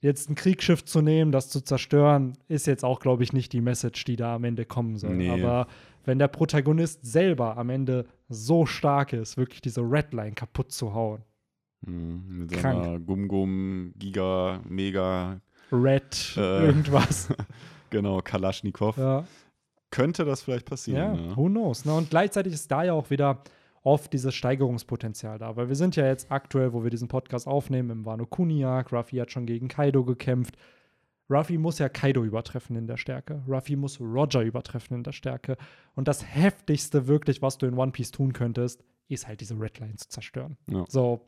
[0.00, 3.60] jetzt ein Kriegsschiff zu nehmen, das zu zerstören, ist jetzt auch, glaube ich, nicht die
[3.60, 5.16] Message, die da am Ende kommen soll.
[5.16, 5.30] Nee.
[5.30, 5.66] Aber
[6.04, 11.22] wenn der Protagonist selber am Ende so stark ist, wirklich diese Redline kaputt zu hauen,
[11.86, 12.84] Mhm, mit Krank.
[12.84, 15.40] seiner Gum-Gum, Giga, Mega,
[15.70, 16.66] Red, Äh.
[16.66, 17.28] irgendwas.
[17.90, 18.96] genau, Kalaschnikow.
[18.96, 19.24] ja.
[19.90, 21.28] Könnte das vielleicht passieren.
[21.30, 21.84] Ja, who knows.
[21.86, 21.94] Ne?
[21.94, 23.42] Und gleichzeitig ist da ja auch wieder
[23.88, 27.90] oft dieses Steigerungspotenzial da, weil wir sind ja jetzt aktuell, wo wir diesen Podcast aufnehmen,
[27.90, 28.92] im Wano Kuni-Arc.
[28.92, 30.58] Ruffy hat schon gegen Kaido gekämpft.
[31.30, 33.42] Ruffy muss ja Kaido übertreffen in der Stärke.
[33.48, 35.56] Ruffy muss Roger übertreffen in der Stärke.
[35.94, 39.96] Und das heftigste wirklich, was du in One Piece tun könntest, ist halt diese Redline
[39.96, 40.58] zu zerstören.
[40.70, 40.84] Ja.
[40.88, 41.22] So,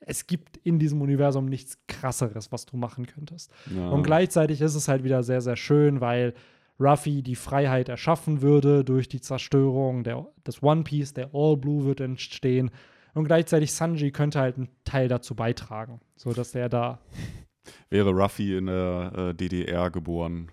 [0.00, 3.50] es gibt in diesem Universum nichts krasseres, was du machen könntest.
[3.74, 3.88] Ja.
[3.88, 6.34] Und gleichzeitig ist es halt wieder sehr, sehr schön, weil
[6.80, 11.84] Ruffy die Freiheit erschaffen würde durch die Zerstörung der, des One Piece, der All Blue
[11.84, 12.70] wird entstehen.
[13.14, 17.00] Und gleichzeitig Sanji könnte halt einen Teil dazu beitragen, sodass er da.
[17.90, 20.50] Wäre Ruffy in der äh, DDR geboren,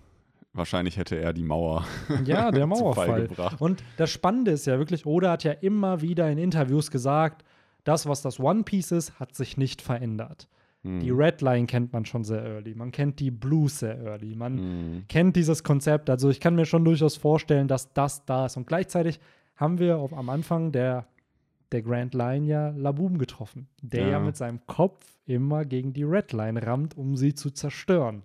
[0.52, 1.86] wahrscheinlich hätte er die Mauer
[2.24, 3.28] Ja, der Mauerfall.
[3.58, 7.44] Und das Spannende ist ja wirklich, Oda hat ja immer wieder in Interviews gesagt,
[7.84, 10.48] das, was das One Piece ist, hat sich nicht verändert.
[10.84, 11.00] Hm.
[11.00, 12.74] Die Red Line kennt man schon sehr early.
[12.74, 14.34] Man kennt die Blues sehr early.
[14.34, 15.04] Man Hm.
[15.08, 16.08] kennt dieses Konzept.
[16.10, 18.56] Also ich kann mir schon durchaus vorstellen, dass das da ist.
[18.56, 19.20] Und gleichzeitig
[19.56, 21.06] haben wir auf, am Anfang der,
[21.72, 24.10] der Grand Line ja Laboom getroffen, der ja.
[24.12, 24.20] Ja.
[24.20, 28.22] mit seinem Kopf immer gegen die Red Line rammt, um sie zu zerstören.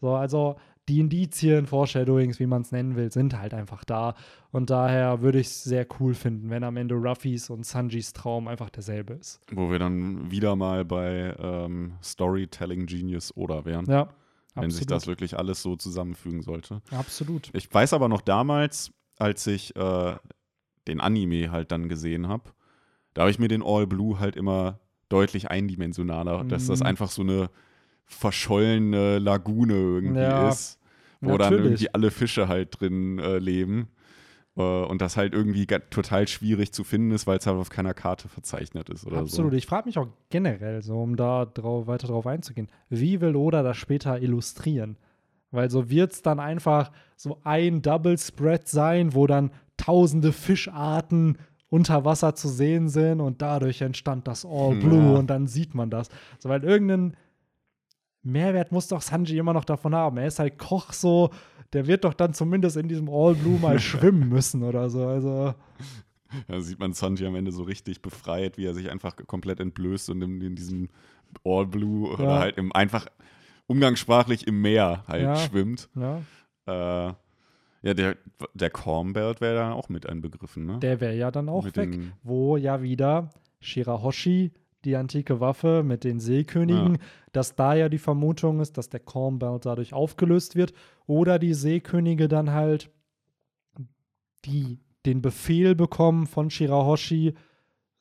[0.00, 0.56] So, also
[0.90, 4.14] die Indizien, Foreshadowings, wie man es nennen will, sind halt einfach da.
[4.50, 8.48] Und daher würde ich es sehr cool finden, wenn am Ende Ruffys und Sanjis Traum
[8.48, 9.40] einfach derselbe ist.
[9.52, 14.08] Wo wir dann wieder mal bei ähm, Storytelling Genius oder wären, Ja,
[14.56, 14.90] wenn sich absolut.
[14.90, 16.82] das wirklich alles so zusammenfügen sollte.
[16.90, 17.50] absolut.
[17.52, 20.16] Ich weiß aber noch damals, als ich äh,
[20.88, 22.50] den Anime halt dann gesehen habe,
[23.14, 26.86] da habe ich mir den All Blue halt immer deutlich eindimensionaler, dass das Mhm.
[26.86, 27.48] einfach so eine
[28.06, 30.78] verschollene Lagune irgendwie Ja, ist,
[31.20, 31.64] wo dann natürlich.
[31.64, 33.88] irgendwie alle Fische halt drin äh, leben.
[34.56, 37.94] Äh, und das halt irgendwie total schwierig zu finden ist, weil es halt auf keiner
[37.94, 39.54] Karte verzeichnet ist oder Absolut.
[39.54, 43.62] Ich frage mich auch generell, so um da drauf, weiter drauf einzugehen, wie will Oda
[43.62, 44.96] das später illustrieren?
[45.52, 51.38] Weil so wird es dann einfach so ein Double Spread sein, wo dann tausende Fischarten
[51.68, 55.18] unter Wasser zu sehen sind und dadurch entstand das All Blue Ja.
[55.18, 56.08] und dann sieht man das.
[56.38, 57.16] So, weil irgendeinen
[58.22, 60.16] Mehrwert muss doch Sanji immer noch davon haben.
[60.18, 61.30] Er ist halt Koch so,
[61.72, 65.06] der wird doch dann zumindest in diesem All Blue mal schwimmen müssen oder so.
[65.06, 65.46] Also.
[65.48, 65.54] so.
[66.46, 70.10] Da sieht man Sanji am Ende so richtig befreit, wie er sich einfach komplett entblößt
[70.10, 70.88] und in, in diesem
[71.44, 72.38] All Blue oder Ja.
[72.38, 73.06] halt im einfach
[73.66, 75.36] umgangssprachlich im Meer halt Ja.
[75.36, 75.88] schwimmt.
[75.96, 76.20] Ja.
[76.66, 77.14] Äh,
[77.82, 78.16] ja, der,
[78.52, 80.78] der Corn Belt wäre da auch mit einbegriffen, ne?
[80.80, 81.98] Der wäre ja dann auch Mit weg.
[82.22, 84.52] Wo ja wieder Shirahoshi,
[84.84, 86.98] die antike Waffe mit den Seekönigen,
[87.32, 90.72] dass da ja die Vermutung ist, dass der Corn Belt dadurch aufgelöst wird.
[91.06, 92.90] Oder die Seekönige dann halt
[94.44, 97.34] die den Befehl bekommen von Shirahoshi,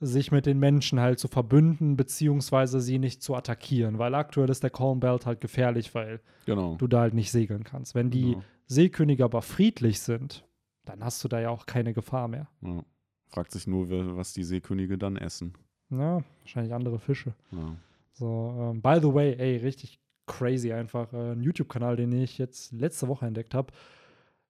[0.01, 3.99] sich mit den Menschen halt zu verbünden, beziehungsweise sie nicht zu attackieren.
[3.99, 6.75] Weil aktuell ist der Corn Belt halt gefährlich, weil Genau.
[6.75, 7.95] du da halt nicht segeln kannst.
[7.95, 8.43] Wenn die Genau.
[8.67, 10.45] Seekönige aber friedlich sind,
[10.85, 12.47] dann hast du da ja auch keine Gefahr mehr.
[12.61, 12.83] Ja.
[13.27, 15.53] Fragt sich nur, was die Seekönige dann essen.
[15.89, 17.33] Ja, wahrscheinlich andere Fische.
[17.51, 17.75] Ja.
[18.13, 21.11] So, ähm, by the way, ey, richtig crazy einfach.
[21.13, 23.73] Äh, ein YouTube-Kanal, den ich jetzt letzte Woche entdeckt habe.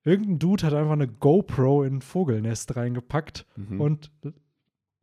[0.03, 3.81] Irgendein Dude hat einfach eine GoPro in ein Vogelnest reingepackt Mhm.
[3.81, 4.11] und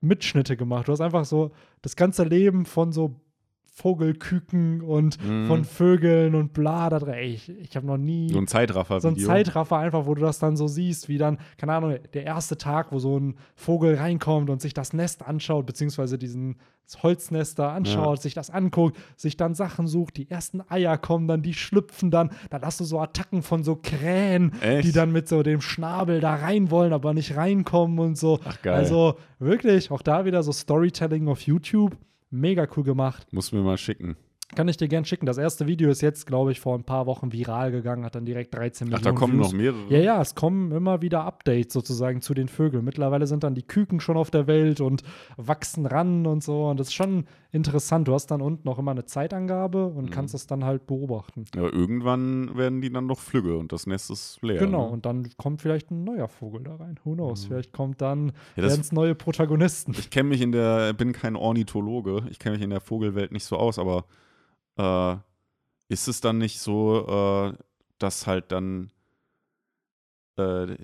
[0.00, 0.88] Mitschnitte gemacht.
[0.88, 3.14] Du hast einfach so das ganze Leben von so
[3.76, 5.46] Vogelküken und Mhm.
[5.46, 7.14] von Vögeln und bla da drin.
[7.14, 9.00] Ey, ich, ich habe noch nie so ein Zeitraffer-Video.
[9.00, 12.24] so ein Zeitraffer einfach, wo du das dann so siehst, wie dann, keine Ahnung, der
[12.24, 16.56] erste Tag, wo so ein Vogel reinkommt und sich das Nest anschaut, beziehungsweise diesen
[17.02, 21.42] Holznest da anschaut, sich das anguckt, sich dann Sachen sucht, die ersten Eier kommen dann,
[21.42, 24.86] die schlüpfen dann, dann hast du so Attacken von so Krähen, Echt?
[24.86, 28.38] die dann mit so dem Schnabel da rein wollen, aber nicht reinkommen und so.
[28.44, 28.74] Ach, geil.
[28.74, 31.96] Also wirklich, auch da wieder so Storytelling auf YouTube,
[32.30, 33.26] mega cool gemacht.
[33.32, 34.16] Muss mir mal schicken.
[34.54, 35.26] Kann ich dir gern schicken.
[35.26, 38.24] Das erste Video ist jetzt, glaube ich, vor ein paar Wochen viral gegangen, hat dann
[38.24, 39.48] direkt 13 Ach, Millionen da kommen Views.
[39.48, 39.88] noch mehrere.
[39.88, 42.84] Ja, ja, es kommen immer wieder Updates sozusagen zu den Vögeln.
[42.84, 45.02] Mittlerweile sind dann die Küken schon auf der Welt und
[45.36, 46.68] wachsen ran und so.
[46.68, 48.06] Und das ist schon interessant.
[48.06, 50.10] Du hast dann unten auch immer eine Zeitangabe und Mhm.
[50.10, 51.46] kannst das dann halt beobachten.
[51.54, 54.60] Ja, irgendwann werden die dann doch flügge und das Nest ist leer.
[54.60, 54.92] Genau, Ne?
[54.92, 57.00] und dann kommt vielleicht ein neuer Vogel da rein.
[57.04, 57.42] Who knows?
[57.44, 57.48] Mhm.
[57.48, 59.92] Vielleicht kommt dann Ja, es neue Protagonisten.
[59.98, 63.44] Ich kenne mich in der, bin kein Ornithologe, ich kenne mich in der Vogelwelt nicht
[63.44, 64.04] so aus, aber
[64.78, 65.16] äh,
[65.88, 67.06] ist es dann nicht so,
[67.52, 67.56] äh,
[67.98, 68.92] dass halt dann
[70.38, 70.76] äh,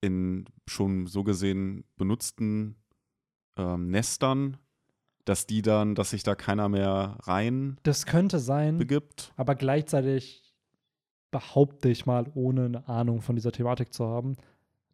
[0.00, 2.76] in schon so gesehen benutzten
[3.56, 4.58] ähm, Nestern,
[5.28, 9.32] dass die dann, dass sich da keiner mehr rein Das könnte sein, begibt.
[9.36, 10.42] aber gleichzeitig
[11.30, 14.36] behaupte ich mal, ohne eine Ahnung von dieser Thematik zu haben,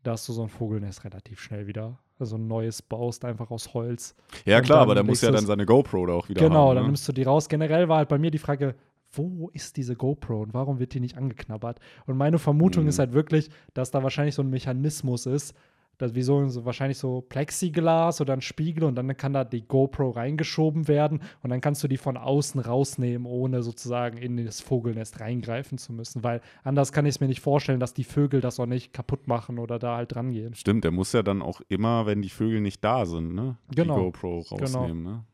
[0.03, 4.15] dass du so ein Vogelnest relativ schnell wieder, also ein neues baust, einfach aus Holz.
[4.45, 6.75] Ja, klar, aber der muss ja dann seine GoPro da auch wieder genau, haben.
[6.77, 6.89] dann ne?
[6.91, 7.49] nimmst du die raus.
[7.49, 8.75] Generell war halt bei mir die Frage,
[9.13, 11.79] wo ist diese GoPro und warum wird die nicht angeknabbert?
[12.07, 12.89] Und meine Vermutung Mhm.
[12.89, 15.55] ist halt wirklich, dass da wahrscheinlich so ein Mechanismus ist,
[15.99, 19.63] dass wie so, so wahrscheinlich so Plexiglas oder ein Spiegel und dann kann da die
[19.63, 24.61] GoPro reingeschoben werden und dann kannst du die von außen rausnehmen, ohne sozusagen in das
[24.61, 28.41] Vogelnest reingreifen zu müssen, weil anders kann ich es mir nicht vorstellen, dass die Vögel
[28.41, 30.55] das auch nicht kaputt machen oder da halt dran gehen.
[30.55, 33.57] Stimmt, der muss ja dann auch immer, wenn die Vögel nicht da sind, ne?
[33.75, 33.97] Genau.
[33.97, 35.25] Die GoPro rausnehmen, ne?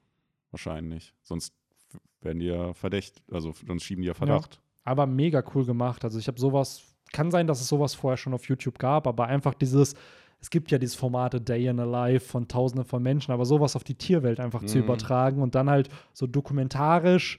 [0.51, 1.15] Wahrscheinlich.
[1.23, 1.55] Sonst
[2.21, 4.61] werden die ja verdächtigt, also sonst schieben die ja Verdacht.
[4.85, 6.05] aber mega cool gemacht.
[6.05, 6.83] Also ich habe sowas,
[7.13, 9.95] kann sein, dass es sowas vorher schon auf YouTube gab, aber einfach dieses,
[10.41, 13.45] es gibt ja dieses Format A Day in a Life von Tausenden von Menschen, aber
[13.45, 14.85] sowas auf die Tierwelt einfach zu Mhm.
[14.85, 17.39] übertragen und dann halt so dokumentarisch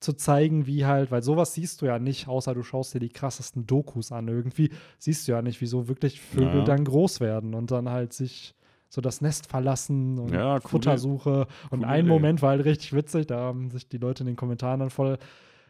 [0.00, 3.08] zu zeigen, wie halt, weil sowas siehst du ja nicht, außer du schaust dir die
[3.08, 6.64] krassesten Dokus an irgendwie, siehst du ja nicht, wieso wirklich Vögel Ja.
[6.64, 8.54] dann groß werden und dann halt sich
[8.88, 11.46] so das Nest verlassen und Ja, coole- Futtersuche.
[11.70, 12.08] Und coole ein Idee.
[12.12, 15.18] Moment war halt richtig witzig, da haben sich die Leute in den Kommentaren dann voll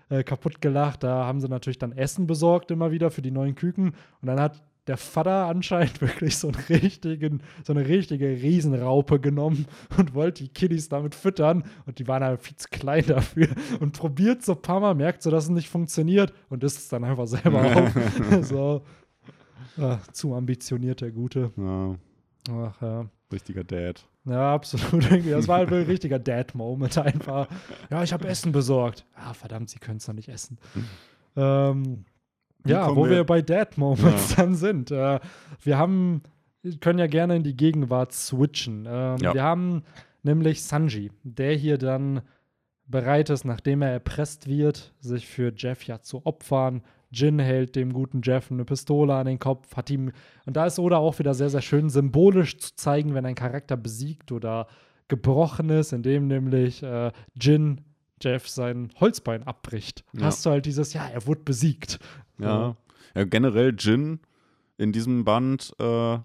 [0.09, 1.05] äh, kaputt gelacht.
[1.05, 3.89] Da haben sie natürlich dann Essen besorgt immer wieder für die neuen Küken.
[4.21, 9.67] Und dann hat der Vater anscheinend wirklich so, einen richtigen, so eine richtige Riesenraupe genommen
[9.97, 11.65] und wollte die Kiddies damit füttern.
[11.87, 13.49] Und die waren halt viel zu klein dafür.
[13.81, 16.89] Und probiert so ein paar Mal, merkt so, dass es nicht funktioniert und isst es
[16.89, 17.93] dann einfach selber auf.
[18.43, 18.83] so.
[19.79, 21.51] Ah, zu ambitioniert, der Gute.
[21.57, 21.97] Ja,
[22.51, 23.07] Ach ja.
[23.33, 24.05] richtiger Dad.
[24.25, 25.05] Ja, absolut.
[25.27, 27.49] Das war halt ein richtiger Dad-Moment einfach.
[27.91, 29.07] Ja, ich habe Essen besorgt.
[29.15, 30.59] Ah, verdammt, sie können es noch nicht essen.
[31.37, 32.05] Ähm,
[32.67, 34.37] ja, wo wir, wir- bei Dad-Moments Ja.
[34.45, 34.91] dann sind.
[34.91, 35.21] Äh,
[35.63, 36.23] wir haben,
[36.81, 38.87] können ja gerne in die Gegenwart switchen.
[38.89, 39.35] Ähm, Ja.
[39.35, 39.83] Wir haben
[40.23, 42.23] nämlich Sanji, der hier dann
[42.87, 46.83] bereit ist, nachdem er erpresst wird, sich für Jeff ja zu opfern.
[47.11, 50.13] Jin hält dem guten Jeff eine Pistole an den Kopf, hat ihm,
[50.47, 53.77] und da ist Oda auch wieder sehr, sehr schön symbolisch zu zeigen, wenn ein Charakter
[53.77, 54.67] besiegt oder
[55.09, 57.83] gebrochen ist, indem nämlich äh, Jin
[58.23, 60.05] Jeff sein Holzbein abbricht.
[60.15, 60.27] Ja.
[60.27, 61.99] Hast du halt dieses, ja, er wurde besiegt.
[62.39, 62.77] Ja.
[63.15, 64.21] ja, generell Jin
[64.79, 66.19] in diesem Band äh,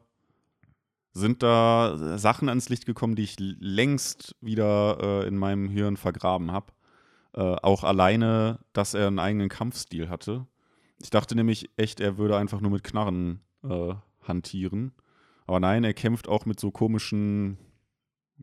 [1.14, 6.52] sind da Sachen ans Licht gekommen, die ich längst wieder äh, in meinem Hirn vergraben
[6.52, 6.68] habe.
[7.34, 10.48] Äh, auch alleine, dass er einen eigenen Kampfstil hatte.
[11.00, 13.94] Ich dachte nämlich echt, er würde einfach nur mit Knarren äh,
[14.24, 14.94] hantieren.
[15.46, 17.58] Aber nein, er kämpft auch mit so komischen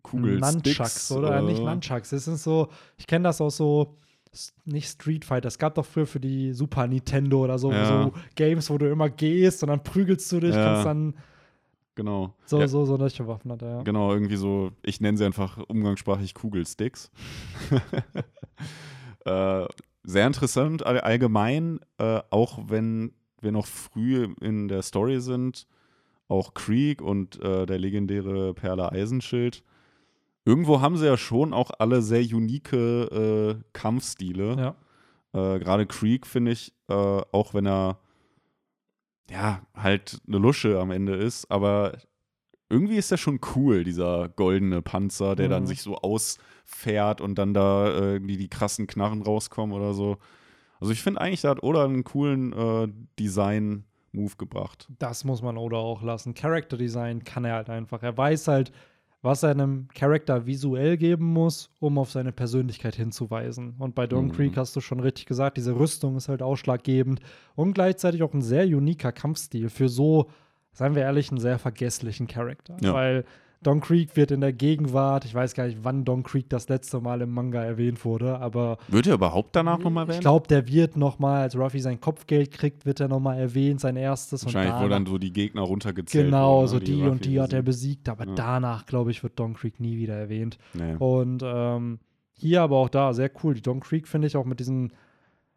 [0.03, 0.65] Kugelsticks.
[0.79, 1.37] Nunchucks, oder?
[1.39, 2.11] äh, Nicht Nunchucks.
[2.11, 3.99] Das sind so, ich kenne das aus so,
[4.65, 5.49] nicht Street Fighter.
[5.49, 8.05] Es gab doch früher für die Super Nintendo oder so, Ja.
[8.07, 10.65] so Games, wo du immer gehst und dann prügelst du dich, Ja.
[10.65, 11.15] kannst dann
[11.97, 12.35] Genau.
[12.45, 13.83] so, ja, so, so solche Waffen hat er, ja.
[13.83, 17.11] Genau, irgendwie so, ich nenne sie einfach umgangssprachlich Kugelsticks.
[19.25, 19.67] äh,
[20.03, 25.67] sehr interessant all, allgemein, äh, auch wenn wir noch früh in der Story sind,
[26.29, 29.63] auch Krieg und äh, der legendäre Perle Eisenschild.
[30.45, 34.75] Irgendwo haben sie ja schon auch alle sehr unique äh, Kampfstile.
[35.33, 35.55] Ja.
[35.55, 37.99] Äh, Gerade Krieg finde ich, äh, auch wenn er
[39.31, 41.97] ja halt eine Lusche am Ende ist, aber
[42.69, 45.67] irgendwie ist der schon cool, dieser goldene Panzer, der dann Mhm.
[45.69, 50.19] sich so ausfährt und dann da äh, irgendwie die krassen Knarren rauskommen oder so.
[50.81, 52.89] Also ich finde eigentlich, da hat Oda einen coolen äh,
[53.19, 54.89] Design-Move gebracht.
[54.99, 56.35] Das muss man Oda auch lassen.
[56.35, 58.03] Character Design kann er halt einfach.
[58.03, 58.73] Er weiß halt,
[59.25, 63.75] was er einem Charakter visuell geben muss, um auf seine Persönlichkeit hinzuweisen.
[63.79, 64.33] Und bei Dawn Mhm.
[64.33, 67.21] Creek hast du schon richtig gesagt, diese Rüstung ist halt ausschlaggebend
[67.55, 70.29] und gleichzeitig auch ein sehr uniker Kampfstil für so,
[70.73, 72.77] seien wir ehrlich, einen sehr vergesslichen Charakter.
[72.83, 72.93] Ja.
[72.93, 73.25] Weil
[73.63, 77.01] Don Creek wird in der Gegenwart, ich weiß gar nicht, wann Don Creek das letzte
[77.01, 80.21] Mal im Manga erwähnt wurde, aber Wird er überhaupt danach nochmal ich erwähnt?
[80.23, 83.81] glaube, der wird noch mal, als Ruffy sein Kopfgeld kriegt, wird er noch mal erwähnt,
[83.81, 84.45] sein erstes.
[84.45, 87.09] Wahrscheinlich, und wo danach- dann so die Gegner runtergezählt Genau, wurden, so ne, die, Ruffy
[87.09, 88.09] und die hat er besiegt.
[88.11, 88.35] aber Ja.
[88.35, 90.59] danach, glaube ich, wird Don Creek nie wieder erwähnt.
[90.75, 90.97] Nee.
[90.99, 92.01] Und ähm,
[92.37, 93.55] hier aber auch da, sehr cool.
[93.55, 94.91] Die Don Creek finde ich auch mit diesem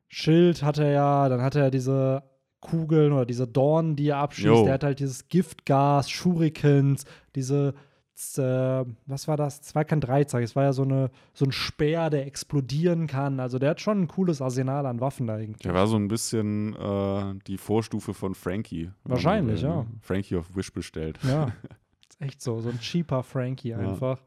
[0.08, 2.24] Schild hat er ja, dann hat er diese
[2.62, 4.46] Kugeln oder diese Dornen, die er abschießt.
[4.48, 4.64] Jo.
[4.64, 7.04] Der hat halt dieses Giftgas, Shurikens,
[7.36, 7.74] diese,
[8.20, 9.74] was war das?
[9.88, 13.40] Kein Dreizeig, es war ja so, eine, so ein Speer, der explodieren kann.
[13.40, 15.60] Also der hat schon ein cooles Arsenal an Waffen da eigentlich.
[15.60, 18.90] Der war so ein bisschen äh, die Vorstufe von Frankie.
[19.04, 19.82] Wahrscheinlich, ja.
[19.82, 21.20] äh, Frankie auf Wish bestellt.
[21.24, 21.52] Ja,
[22.10, 22.60] ist echt so.
[22.62, 23.78] So ein cheaper Frankie Ja.
[23.78, 24.22] einfach.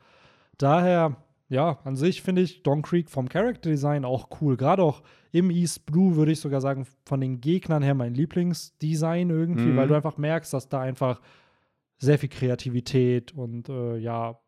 [0.58, 1.16] Daher,
[1.48, 4.56] ja, an sich finde ich Don Creek vom Character Design auch cool.
[4.56, 9.30] Gerade auch im East Blue würde ich sogar sagen, von den Gegnern her mein Lieblingsdesign
[9.30, 9.76] irgendwie, Mhm.
[9.76, 11.20] weil du einfach merkst, dass da einfach
[12.00, 14.40] sehr viel Kreativität und äh, ja,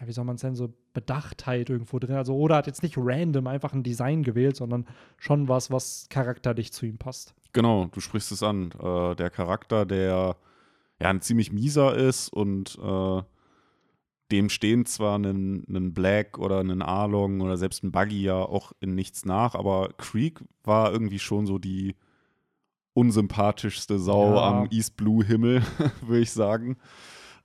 [0.00, 2.16] ja, wie soll man es nennen, so Bedachtheit irgendwo drin.
[2.16, 4.86] Also Oda hat jetzt nicht random einfach ein Design gewählt, sondern
[5.18, 7.34] schon was, was charakterlich zu ihm passt.
[7.52, 8.72] Genau, du sprichst es an.
[8.72, 10.36] Äh, der Charakter, der
[11.00, 13.22] ja ein ziemlich mieser ist und äh,
[14.32, 18.72] dem stehen zwar einen, einen Black oder einen Arlong oder selbst ein Buggy ja auch
[18.80, 21.94] in nichts nach, aber Creek war irgendwie schon so die
[22.94, 24.48] unsympathischste Sau Ja.
[24.50, 25.62] am East Blue Himmel,
[26.00, 26.76] würde ich sagen.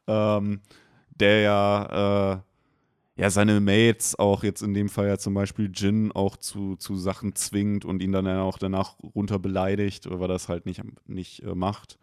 [0.08, 0.62] Ähm,
[1.10, 6.12] der ja, äh, ja seine Mates auch jetzt in dem Fall ja zum Beispiel Jin
[6.14, 10.28] auch zu, zu Sachen zwingt und ihn dann ja auch danach runter beleidigt, weil er
[10.30, 11.98] das halt nicht, nicht äh, macht.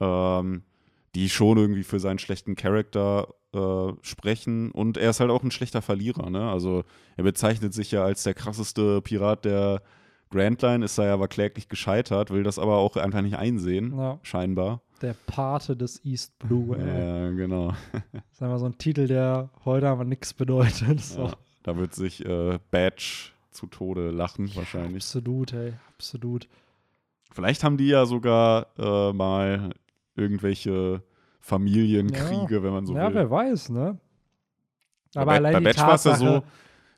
[0.00, 0.62] Ähm,
[1.14, 4.70] die schon irgendwie für seinen schlechten Charakter äh, sprechen.
[4.70, 6.48] Und er ist halt auch ein schlechter Verlierer, ne?
[6.48, 6.84] Also
[7.16, 9.82] er bezeichnet sich ja als der krasseste Pirat der
[10.30, 13.96] Grand Line, ist da ja aber kläglich gescheitert, will das aber auch einfach nicht einsehen,
[13.98, 14.80] Ja, scheinbar.
[15.02, 16.86] der Pate des East Blue, ey.
[16.86, 17.74] Ja, genau.
[18.12, 21.00] Das ist einfach so ein Titel, der heute aber nichts bedeutet.
[21.00, 21.24] So.
[21.24, 21.32] Ja,
[21.64, 25.02] da wird sich äh, Badge zu Tode lachen, wahrscheinlich.
[25.02, 26.48] Absolut, ey, absolut.
[27.32, 29.70] Vielleicht haben die ja sogar äh, mal
[30.16, 31.02] irgendwelche
[31.40, 33.14] Familienkriege, wenn man so ja, will.
[33.14, 33.98] wer weiß, ne?
[35.14, 36.42] Bei- Aber allein bei die Badge war es ja Tatsache, so,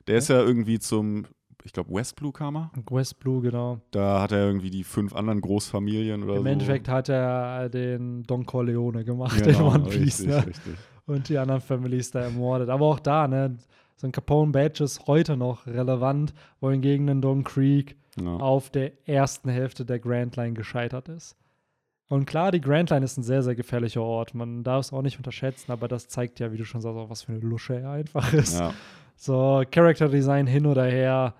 [0.07, 1.25] der ist ja irgendwie zum,
[1.63, 2.71] ich glaube, West Blue kam er.
[2.91, 3.79] West Blue, genau.
[3.91, 6.49] Da hat er irgendwie die fünf anderen Großfamilien oder Im so.
[6.49, 10.47] Endeffekt hat er den Don Corleone gemacht genau, in One Piece, richtig, ne?
[10.47, 10.73] richtig.
[11.05, 12.69] Und die anderen Families da ermordet.
[12.69, 13.57] Aber auch da, ne?
[13.97, 18.35] So ein Capone Badge ist heute noch relevant, wohingegen ein Don Creek Ja.
[18.37, 21.35] auf der ersten Hälfte der Grand Line gescheitert ist.
[22.09, 24.33] Und klar, die Grand Line ist ein sehr, sehr gefährlicher Ort.
[24.35, 27.09] Man darf es auch nicht unterschätzen, aber das zeigt ja, wie du schon sagst, auch
[27.09, 28.59] was für eine Lusche er einfach ist.
[28.59, 28.73] Ja.
[29.15, 31.33] So, Character Design hin oder her.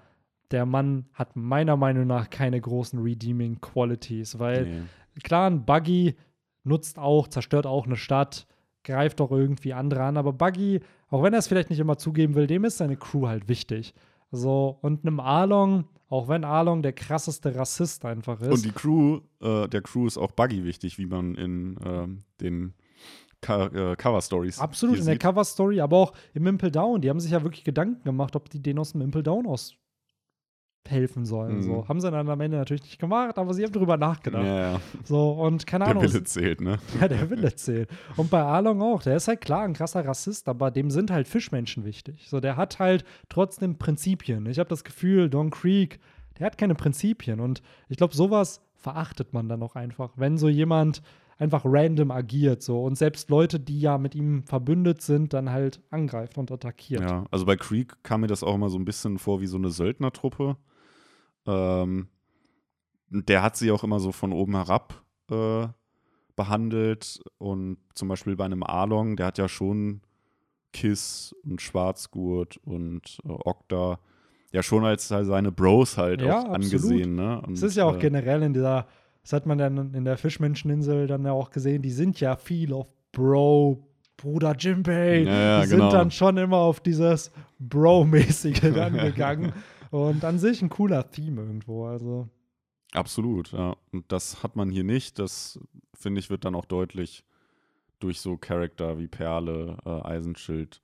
[0.53, 5.21] Der Mann hat meiner Meinung nach keine großen Redeeming Qualities, weil Nee.
[5.23, 6.15] klar, ein Buggy
[6.63, 8.47] nutzt auch, zerstört auch eine Stadt,
[8.83, 10.79] greift auch irgendwie andere an, aber Buggy,
[11.09, 13.93] auch wenn er es vielleicht nicht immer zugeben will, dem ist seine Crew halt wichtig.
[14.31, 18.49] So, und einem Arlong, auch wenn Arlong der krasseste Rassist einfach ist.
[18.51, 22.73] Und die Crew, äh, der Crew ist auch Buggy wichtig, wie man in ähm, den
[23.41, 25.21] Co äh, Cover-Stories Absolut, in der sieht.
[25.21, 27.01] Cover-Story, aber auch im Impel Down.
[27.01, 29.75] Die haben sich ja wirklich Gedanken gemacht, ob die den aus dem Impel Down aus
[30.89, 31.57] helfen sollen.
[31.57, 31.61] Mhm.
[31.63, 31.87] So.
[31.87, 34.43] Haben sie dann am Ende natürlich nicht gemacht, aber sie haben drüber nachgedacht.
[34.45, 34.79] Ja, ja.
[35.03, 36.03] So, und keine Der Ahnung.
[36.03, 36.77] Wille zählt, ne?
[37.01, 37.89] Ja, der Wille zählt.
[38.17, 39.03] Und bei Arlong auch.
[39.03, 42.27] Der ist halt klar ein krasser Rassist, aber dem sind halt Fischmenschen wichtig.
[42.29, 44.45] So, der hat halt trotzdem Prinzipien.
[44.47, 45.99] Ich habe das Gefühl, Don Creek,
[46.39, 47.39] der hat keine Prinzipien.
[47.39, 50.11] Und ich glaube, sowas verachtet man dann auch einfach.
[50.17, 51.01] Wenn so jemand
[51.37, 55.81] einfach random agiert so und selbst Leute, die ja mit ihm verbündet sind, dann halt
[55.89, 57.01] angreift und attackiert.
[57.01, 59.57] Ja, also bei Creek kam mir das auch immer so ein bisschen vor wie so
[59.57, 60.57] eine Söldnertruppe.
[61.45, 62.07] Ähm,
[63.09, 65.67] der hat sie auch immer so von oben herab äh,
[66.35, 70.01] behandelt und zum Beispiel bei einem Arlong, der hat ja schon
[70.71, 73.99] Kiss und Schwarzgurt und äh, Okta
[74.51, 76.63] ja schon als seine Bros halt Ja, auch absolut.
[76.63, 77.15] angesehen.
[77.15, 77.41] Ne?
[77.41, 78.87] Und, Das ist ja auch äh, generell in dieser,
[79.21, 82.73] das hat man dann in der Fischmenscheninsel dann ja auch gesehen, die sind ja viel
[82.73, 83.83] auf Bro,
[84.17, 85.23] Bruder Jimbei.
[85.23, 85.89] Ja, ja, die genau.
[85.89, 89.53] sind dann schon immer auf dieses Bro-mäßige dann gegangen.
[89.93, 91.85] Und an sich ein cooler Theme irgendwo.
[91.85, 92.27] Also,
[92.93, 93.75] Absolut, ja.
[93.91, 95.19] Und das hat man hier nicht.
[95.19, 95.59] Das,
[95.93, 97.23] finde ich, wird dann auch deutlich
[97.99, 100.81] durch so Charakter wie Perle, äh, Eisenschild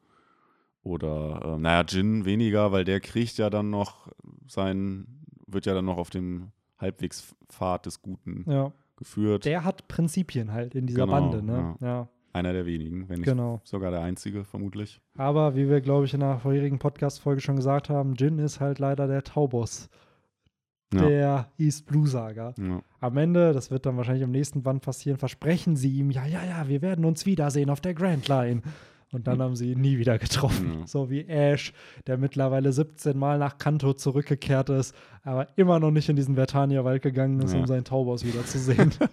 [0.83, 4.09] oder, äh, naja, Jin weniger, weil der kriegt ja dann noch
[4.47, 5.07] sein,
[5.47, 8.71] wird ja dann noch auf dem Halbwegspfad des Guten ja.
[8.95, 9.45] geführt.
[9.45, 11.75] Der hat Prinzipien halt in dieser Genau, Bande, ne?
[11.81, 13.59] Ja, Einer der wenigen, wenn nicht genau.
[13.63, 15.01] sogar der einzige, vermutlich.
[15.17, 18.77] Aber wie wir, glaube ich, in der vorherigen Podcast-Folge schon gesagt haben, Jin ist halt
[18.79, 19.89] leider der Taubos
[20.93, 21.07] Ja.
[21.07, 22.53] der East Blue Saga.
[22.57, 22.81] Ja.
[22.99, 26.43] Am Ende, das wird dann wahrscheinlich im nächsten Band passieren, versprechen sie ihm, ja, ja,
[26.45, 28.61] ja, wir werden uns wiedersehen auf der Grand Line.
[29.11, 30.81] Und dann haben sie ihn nie wieder getroffen.
[30.81, 30.87] Ja.
[30.87, 31.73] So wie Ash,
[32.05, 37.01] der mittlerweile 17 Mal nach Kanto zurückgekehrt ist, aber immer noch nicht in diesen Vertania-Wald
[37.01, 37.59] gegangen ist, Ja.
[37.59, 38.93] um seinen Taubos wiederzusehen.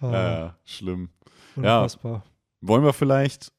[0.02, 1.10] Äh, schlimm.
[1.56, 2.24] Unfassbar.
[2.60, 3.52] Wollen wir vielleicht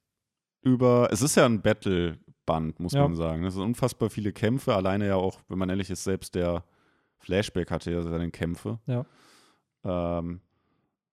[0.61, 1.09] über.
[1.11, 3.03] Es ist ja ein Battle-Band, muss Ja.
[3.03, 3.43] man sagen.
[3.45, 4.75] Es sind unfassbar viele Kämpfe.
[4.75, 6.63] Alleine ja auch, wenn man ehrlich ist, selbst der
[7.17, 8.79] Flashback hatte ja seine Kämpfe.
[8.85, 9.05] Ja.
[9.83, 10.41] Ähm,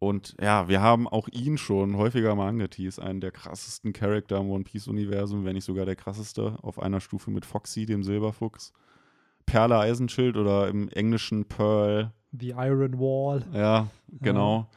[0.01, 3.01] und ja, wir haben auch ihn schon häufiger mal angeteased.
[3.01, 7.31] Einen der krassesten Charakter im One Piece-Universum, wenn nicht sogar der krasseste, auf einer Stufe
[7.31, 8.73] mit Foxy, dem Silberfuchs.
[9.47, 13.43] Perle Eisenschild oder im Englischen Pearl The Iron Wall.
[13.55, 13.89] ja,
[14.21, 14.69] genau.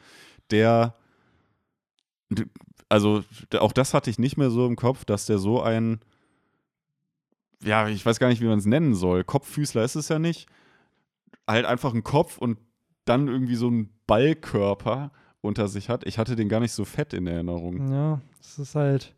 [0.50, 0.92] Der, d-
[2.88, 3.24] also
[3.58, 6.00] auch das hatte ich nicht mehr so im Kopf, dass der so ein,
[7.62, 9.24] ja, ich weiß gar nicht, wie man es nennen soll.
[9.24, 10.48] Kopffüßler ist es ja nicht.
[11.46, 12.58] Halt einfach ein Kopf und
[13.04, 15.10] dann irgendwie so ein Ballkörper
[15.40, 16.06] unter sich hat.
[16.06, 17.90] Ich hatte den gar nicht so fett in Erinnerung.
[17.90, 19.14] Ja, es ist halt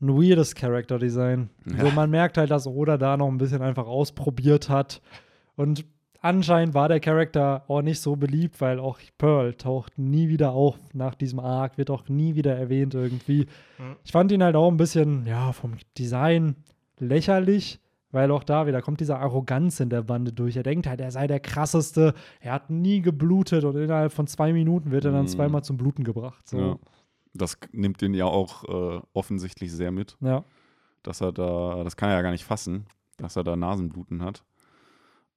[0.00, 1.50] ein weirdes Character-Design.
[1.66, 1.84] Ja.
[1.84, 5.02] So, man merkt halt, dass Oda da noch ein bisschen einfach ausprobiert hat.
[5.56, 5.84] Und
[6.20, 10.78] anscheinend war der Charakter auch nicht so beliebt, weil auch Pearl taucht nie wieder auf
[10.92, 13.46] nach diesem Arc, wird auch nie wieder erwähnt irgendwie.
[13.78, 13.96] Mhm.
[14.04, 16.56] Ich fand ihn halt auch ein bisschen, ja, vom Design
[16.98, 17.80] lächerlich,
[18.12, 20.56] weil auch da wieder kommt diese Arroganz in der Bande durch.
[20.56, 24.52] Er denkt halt, er sei der krasseste, er hat nie geblutet und innerhalb von zwei
[24.52, 25.28] Minuten wird er dann Mhm.
[25.28, 26.48] zweimal zum Bluten gebracht.
[26.48, 26.58] So.
[26.58, 26.76] Ja.
[27.32, 30.44] Das nimmt ihn ja auch äh, offensichtlich sehr mit, ja.
[31.04, 32.86] dass er da, das kann er ja gar nicht fassen,
[33.18, 34.42] dass er da Nasenbluten hat.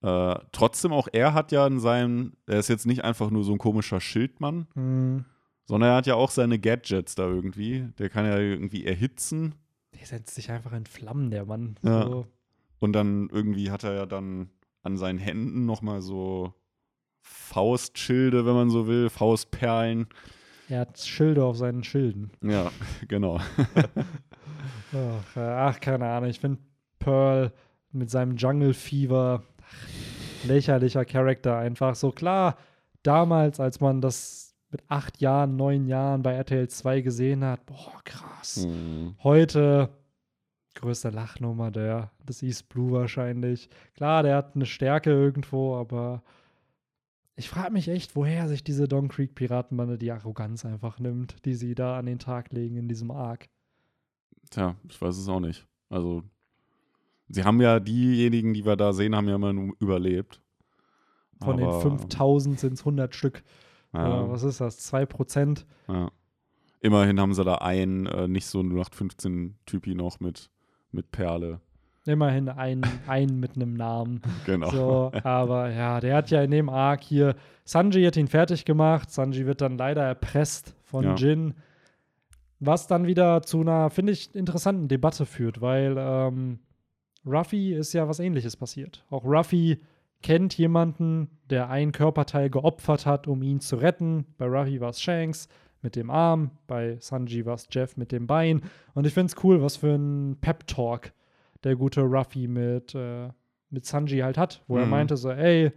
[0.03, 3.53] Äh, trotzdem auch er hat ja in seinem, er ist jetzt nicht einfach nur so
[3.53, 5.25] ein komischer Schildmann, Mhm.
[5.65, 7.87] sondern er hat ja auch seine Gadgets da irgendwie.
[7.97, 9.55] Der kann ja irgendwie erhitzen
[9.97, 11.75] Der setzt sich einfach in Flammen, der Mann.
[11.83, 12.03] Ja.
[12.03, 12.27] So.
[12.79, 14.49] und dann irgendwie hat er ja dann
[14.81, 16.53] an seinen Händen nochmal so
[17.21, 20.07] Faustschilde, wenn man so will, Faustperlen.
[20.67, 22.31] Er hat Schilde auf seinen Schilden.
[22.43, 22.69] Ja,
[23.07, 23.39] genau.
[24.93, 26.29] Ach, äh, ach keine Ahnung.
[26.29, 26.59] Ich finde
[26.99, 27.51] Pearl
[27.91, 29.43] mit seinem Jungle Fever
[30.43, 32.57] lächerlicher Charakter einfach so klar.
[33.03, 38.01] Damals, als man das mit acht Jahren, neun Jahren bei RTL 2 gesehen hat, boah,
[38.03, 38.63] krass.
[38.63, 39.15] Hm.
[39.23, 39.89] Heute
[40.75, 43.69] größte Lachnummer der des East Blue wahrscheinlich.
[43.93, 46.23] Klar, der hat eine Stärke irgendwo, aber
[47.35, 51.55] ich frage mich echt, woher sich diese Don Creek Piratenbande die Arroganz einfach nimmt, die
[51.55, 53.49] sie da an den Tag legen in diesem Arc.
[54.49, 55.65] Tja, ich weiß es auch nicht.
[55.89, 56.23] Also,
[57.29, 60.41] sie haben ja diejenigen, die wir da sehen, haben ja immer nur überlebt.
[61.43, 63.43] Von Aber, den 5000 sind es 100 Stück.
[63.93, 64.79] Ja, Äh, was ist das?
[64.93, 65.65] 2%?
[65.87, 66.11] ja.
[66.81, 70.49] Immerhin haben sie da einen, äh, nicht so 0815-Typi noch mit,
[70.91, 71.61] mit Perle.
[72.05, 74.21] Immerhin ein, ein mit einem Namen.
[74.45, 74.69] Genau.
[74.69, 79.09] So, aber ja, der hat ja in dem Arc hier, Sanji hat ihn fertig gemacht.
[79.11, 81.15] Sanji wird dann leider erpresst von Ja.
[81.15, 81.53] Jin.
[82.59, 86.59] Was dann wieder zu einer, finde ich, interessanten Debatte führt, weil ähm,
[87.25, 89.05] Ruffy ist ja was ähnliches passiert.
[89.09, 89.79] Auch Ruffy
[90.21, 94.25] kennt jemanden, der ein Körperteil geopfert hat, um ihn zu retten.
[94.37, 95.47] Bei Ruffy war es Shanks
[95.81, 98.61] mit dem Arm, bei Sanji war es Jeff mit dem Bein.
[98.93, 101.11] Und ich finde es cool, was für ein Pep-Talk
[101.63, 103.29] der gute Ruffy mit, äh,
[103.69, 104.91] mit Sanji halt hat, wo er Mhm.
[104.91, 105.71] meinte so, ey,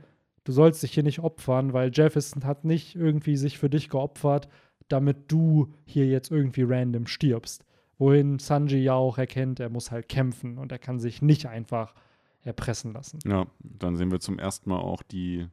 [0.45, 3.89] du sollst dich hier nicht opfern, weil Jeff ist, hat nicht irgendwie sich für dich
[3.89, 4.49] geopfert,
[4.89, 7.65] damit du hier jetzt irgendwie random stirbst.
[7.99, 11.95] Wohin Sanji ja auch erkennt, er muss halt kämpfen und er kann sich nicht einfach
[12.43, 13.19] erpressen lassen.
[13.27, 15.47] Ja, dann sehen wir zum ersten Mal auch die,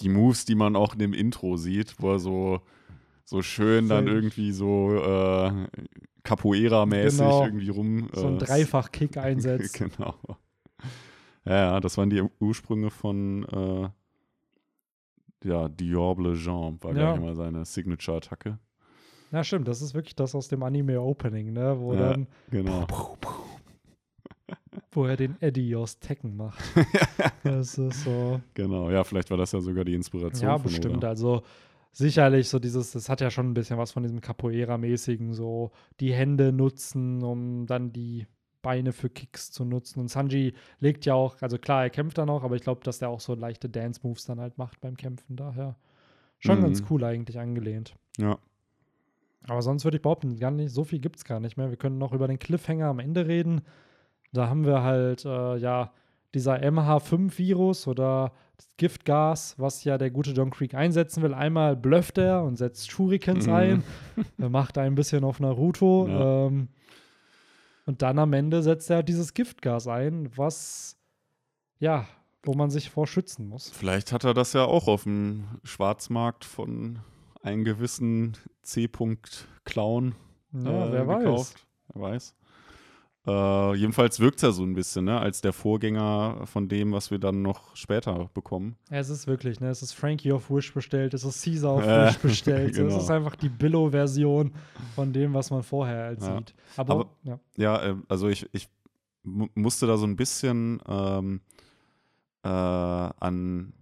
[0.00, 2.60] die Moves, die man auch in dem Intro sieht, wo er so,
[3.24, 5.66] so schön dann irgendwie so äh,
[6.24, 7.44] Capoeira-mäßig Genau.
[7.44, 8.08] irgendwie rum.
[8.12, 9.74] So ein äh, Dreifach-Kick einsetzt.
[9.78, 10.14] genau.
[11.44, 13.88] Ja, das waren die Ursprünge von äh,
[15.48, 17.12] ja, Diable Jean, war Ja.
[17.12, 18.58] gleich mal seine Signature-Attacke.
[19.32, 21.78] Ja, stimmt, das ist wirklich das aus dem Anime-Opening, ne?
[21.78, 22.10] Wo Ja.
[22.12, 22.86] dann, Genau.
[24.92, 26.58] wo er den Eddie aus Tekken macht.
[27.42, 28.40] das ist so.
[28.54, 30.48] Genau, ja, vielleicht war das ja sogar die Inspiration.
[30.48, 30.96] Ja, bestimmt.
[30.98, 31.08] Oda.
[31.08, 31.42] Also
[31.92, 35.70] sicherlich so dieses, das hat ja schon ein bisschen was von diesem Capoeira-mäßigen, so
[36.00, 38.26] die Hände nutzen, um dann die
[38.62, 40.00] Beine für Kicks zu nutzen.
[40.00, 42.98] Und Sanji legt ja auch, also klar, er kämpft dann auch, aber ich glaube, dass
[42.98, 45.36] der auch so leichte Dance-Moves dann halt macht beim Kämpfen.
[45.36, 45.76] Daher
[46.38, 46.62] schon Mhm.
[46.62, 47.94] ganz cool eigentlich angelehnt.
[48.18, 48.38] Ja,
[49.48, 51.70] Aber sonst würde ich behaupten, gar nicht, so viel gibt es gar nicht mehr.
[51.70, 53.62] Wir können noch über den Cliffhanger am Ende reden.
[54.32, 55.92] Da haben wir halt, äh, ja,
[56.34, 61.32] dieser MH5-Virus oder das Giftgas, was ja der gute John Creek einsetzen will.
[61.34, 63.52] Einmal blufft er und setzt Shurikens Mhm.
[63.52, 63.84] ein.
[64.38, 66.08] Er macht ein bisschen auf Naruto.
[66.08, 66.46] Ja.
[66.46, 66.68] Ähm,
[67.86, 70.96] und dann am Ende setzt er dieses Giftgas ein, was,
[71.78, 72.06] ja,
[72.42, 73.70] wo man sich vor schützen muss.
[73.70, 76.98] vielleicht hat er das ja auch auf dem Schwarzmarkt von
[77.46, 78.88] einem gewissen C.
[79.64, 80.14] Clown
[80.52, 81.18] Ja, äh, wer weiß.
[81.24, 81.66] gekauft.
[81.94, 82.34] Wer weiß.
[83.28, 87.10] Äh, jedenfalls wirkt es ja so ein bisschen, ne, als der Vorgänger von dem, was
[87.10, 88.76] wir dann noch später bekommen.
[88.90, 89.68] Ja, es ist wirklich, ne?
[89.68, 92.74] Es ist Frankie auf Wish bestellt, es ist Caesar auf Äh, Wish bestellt.
[92.76, 92.96] genau.
[92.96, 94.52] Es ist einfach die Billo-Version
[94.94, 96.36] von dem, was man vorher halt Ja.
[96.38, 96.54] sieht.
[96.76, 97.40] Aber, Aber- ja.
[97.56, 98.68] Ja, äh, also ich, ich
[99.24, 101.40] mu- musste da so ein bisschen ähm,
[102.44, 103.72] äh, an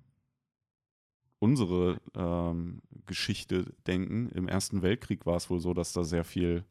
[1.38, 4.28] unsere ähm, Geschichte denken.
[4.30, 6.64] Im Ersten Weltkrieg war es wohl so, dass da sehr viel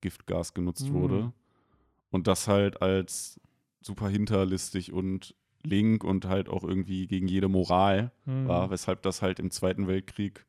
[0.00, 0.94] Giftgas genutzt Mhm.
[0.94, 1.32] wurde.
[2.10, 3.40] Und das halt als
[3.80, 8.46] super hinterlistig und link und halt auch irgendwie gegen jede Moral Mhm.
[8.48, 10.46] war, weshalb das halt im Zweiten Weltkrieg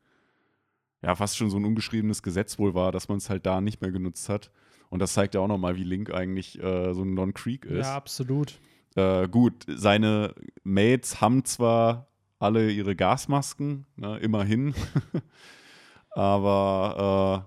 [1.02, 3.80] ja fast schon so ein ungeschriebenes Gesetz wohl war, dass man es halt da nicht
[3.80, 4.50] mehr genutzt hat.
[4.90, 7.86] Und das zeigt ja auch nochmal, wie Link eigentlich äh, so ein Non-Creek ist.
[7.86, 8.58] ja, absolut.
[8.96, 10.34] Äh, gut, seine
[10.64, 12.08] Mates haben zwar
[12.38, 14.74] alle ihre Gasmasken, ne, immerhin.
[16.10, 17.46] Aber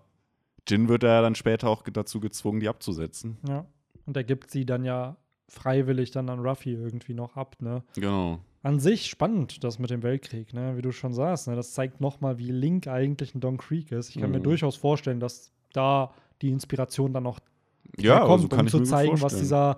[0.67, 3.37] äh, Jin wird ja dann später auch dazu gezwungen, die abzusetzen.
[3.47, 3.65] Ja.
[4.05, 5.17] Und er gibt sie dann ja
[5.49, 7.83] freiwillig dann an Ruffy irgendwie noch ab, ne?
[7.95, 8.39] Genau.
[8.63, 10.77] An sich spannend, das mit dem Weltkrieg, ne?
[10.77, 11.55] Wie du schon sagst, ne?
[11.55, 14.09] Das zeigt noch mal, wie Link eigentlich ein Don Creek ist.
[14.09, 14.37] Ich kann Mhm.
[14.37, 17.39] mir durchaus vorstellen, dass da die Inspiration dann noch
[17.97, 19.77] Ja, herkommt, also kann um zu zeigen, was dieser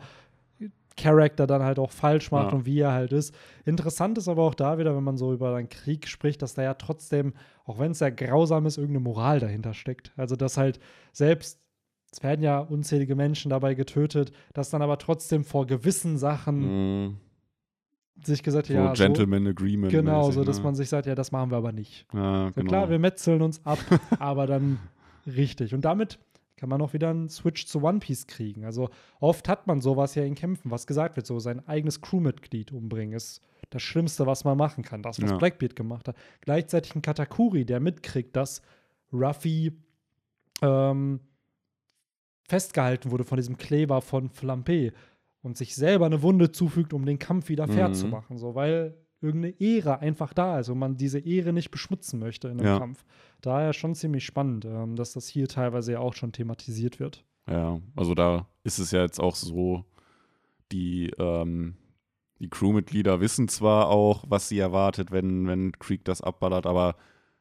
[0.96, 2.58] Charakter dann halt auch falsch macht Ja.
[2.58, 3.34] und wie er halt ist.
[3.66, 6.62] Interessant ist aber auch da wieder, wenn man so über einen Krieg spricht, dass da
[6.64, 7.34] ja trotzdem,
[7.66, 10.12] auch wenn es sehr grausam ist, irgendeine Moral dahinter steckt.
[10.18, 10.80] Also, dass halt
[11.12, 11.60] selbst,
[12.12, 17.18] es werden ja unzählige Menschen dabei getötet, dass dann aber trotzdem vor gewissen Sachen Mhm.
[18.24, 19.92] sich gesagt So ja, Gentleman Agreement.
[19.92, 20.64] so, genau, mäßig, so, dass ne?
[20.64, 22.06] man sich sagt, ja, das machen wir aber nicht.
[22.14, 22.68] Ja, So, genau.
[22.70, 23.80] Klar, wir metzeln uns ab,
[24.20, 24.78] aber dann
[25.26, 25.74] richtig.
[25.74, 26.20] Und damit
[26.64, 28.64] kann man auch wieder einen Switch zu One Piece kriegen.
[28.64, 28.90] Also
[29.20, 33.14] oft hat man sowas ja in Kämpfen, was gesagt wird, so sein eigenes Crewmitglied umbringen
[33.14, 35.04] ist das Schlimmste, was man machen kann.
[35.04, 35.36] Das, was Ja.
[35.36, 36.16] Blackbeard gemacht hat.
[36.40, 38.62] Gleichzeitig ein Katakuri, der mitkriegt, dass
[39.12, 39.74] Ruffy
[40.62, 41.20] ähm,
[42.48, 44.94] festgehalten wurde von diesem Kleber von Flampe
[45.42, 47.94] und sich selber eine Wunde zufügt, um den Kampf wieder fair Mhm.
[47.94, 48.38] zu machen.
[48.38, 52.60] So, weil irgendeine Ehre einfach da ist und man diese Ehre nicht beschmutzen möchte in
[52.60, 52.78] einem Ja.
[52.80, 53.04] Kampf.
[53.42, 57.24] Daher schon ziemlich spannend, ähm, dass das hier teilweise ja auch schon thematisiert wird.
[57.50, 59.84] Ja, also da ist es ja jetzt auch so,
[60.72, 61.76] die, ähm,
[62.40, 66.96] die Crewmitglieder wissen zwar auch, was sie erwartet, wenn, wenn Creek das abballert, aber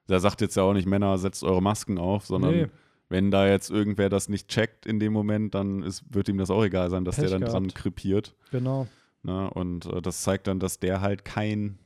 [0.09, 2.67] der sagt jetzt ja auch nicht, Männer, setzt eure Masken auf, sondern Nee.
[3.09, 6.51] wenn da jetzt irgendwer das nicht checkt in dem Moment, dann ist, wird ihm das
[6.51, 7.75] auch egal sein, dass Pech der dann dran gehabt.
[7.77, 8.35] krepiert.
[8.51, 8.87] Genau.
[9.23, 9.51] Ne?
[9.51, 11.79] Und äh, das zeigt dann, dass der halt kein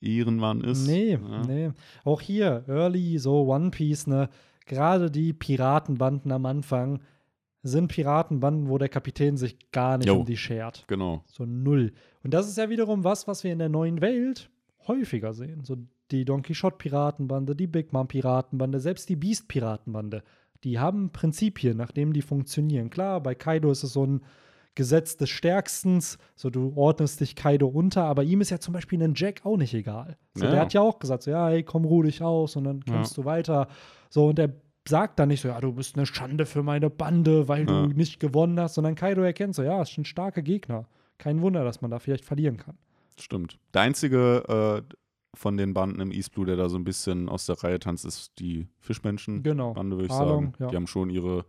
[0.00, 0.86] Ehrenmann ist.
[0.86, 1.42] Nee, ne?
[1.46, 1.70] nee.
[2.04, 4.28] Auch hier, Early, so One Piece, ne,
[4.66, 7.00] gerade die Piratenbanden am Anfang
[7.62, 10.18] sind Piratenbanden, wo der Kapitän sich gar nicht Jo.
[10.20, 10.84] um die schert.
[10.86, 11.24] Genau.
[11.26, 11.92] So null.
[12.22, 14.50] Und das ist ja wiederum was, was wir in der neuen Welt
[14.86, 15.64] häufiger sehen.
[15.64, 15.76] So
[16.12, 20.22] die Don Quixote-Piratenbande, die Big Mom-Piratenbande, selbst die Beast-Piratenbande.
[20.62, 22.90] Die haben Prinzipien, nach denen die funktionieren.
[22.90, 24.22] Klar, bei Kaido ist es so ein
[24.76, 29.02] Gesetz des Stärkstens, so du ordnest dich Kaido unter, aber ihm ist ja zum Beispiel
[29.02, 30.16] ein Jack auch nicht egal.
[30.34, 30.50] So, Ja.
[30.52, 33.16] Der hat ja auch gesagt, so, ja, hey, komm, ruh dich aus und dann kämpfst
[33.16, 33.66] du weiter.
[34.10, 34.52] So, und er
[34.88, 37.86] sagt dann nicht so, ja, du bist eine Schande für meine Bande, weil Ja.
[37.86, 40.86] du nicht gewonnen hast, sondern Kaido erkennt so, ja, ist ein starker Gegner.
[41.18, 42.76] Kein Wunder, dass man da vielleicht verlieren kann.
[43.18, 43.58] Stimmt.
[43.74, 44.94] Der einzige äh,
[45.34, 48.04] von den Banden im East Blue, der da so ein bisschen aus der Reihe tanzt,
[48.04, 49.42] ist die Fischmenschen.
[49.42, 49.74] Genau.
[49.74, 50.54] Würde ich Arlong, sagen.
[50.60, 50.66] ja.
[50.68, 51.44] Die haben schon ihre Re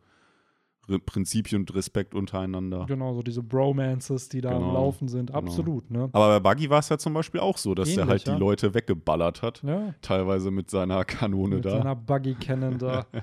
[1.06, 2.86] Prinzipien und Respekt untereinander.
[2.88, 5.28] Genau, so diese Bromances, die da am Genau, Laufen sind.
[5.28, 5.40] genau.
[5.40, 6.10] Absolut, ne?
[6.14, 8.34] Aber bei Buggy war es ja zum Beispiel auch so, dass der Ähnlich, halt ja.
[8.36, 9.62] die Leute weggeballert hat.
[9.64, 11.72] Ja, Teilweise mit seiner Kanone mit da.
[11.72, 13.06] seiner Buggy Cannon da.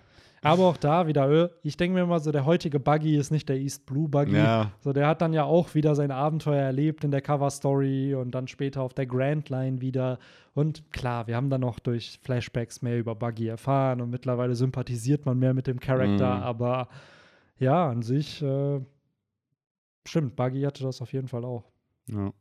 [0.42, 3.48] Aber auch da wieder, äh, ich denke mir mal so, der heutige Buggy ist nicht
[3.48, 4.36] der East Blue Buggy.
[4.36, 8.14] Ja, So, der hat dann ja auch wieder sein Abenteuer erlebt in der Cover Story
[8.14, 10.18] und dann später auf der Grand Line wieder.
[10.52, 15.24] Und klar, wir haben dann noch durch Flashbacks mehr über Buggy erfahren und mittlerweile sympathisiert
[15.24, 16.36] man mehr mit dem Charakter.
[16.36, 16.42] Mhm.
[16.42, 16.88] Aber
[17.58, 18.80] ja, an sich äh,
[20.06, 21.64] stimmt, Buggy hatte das auf jeden Fall auch.
[22.06, 22.32] ja.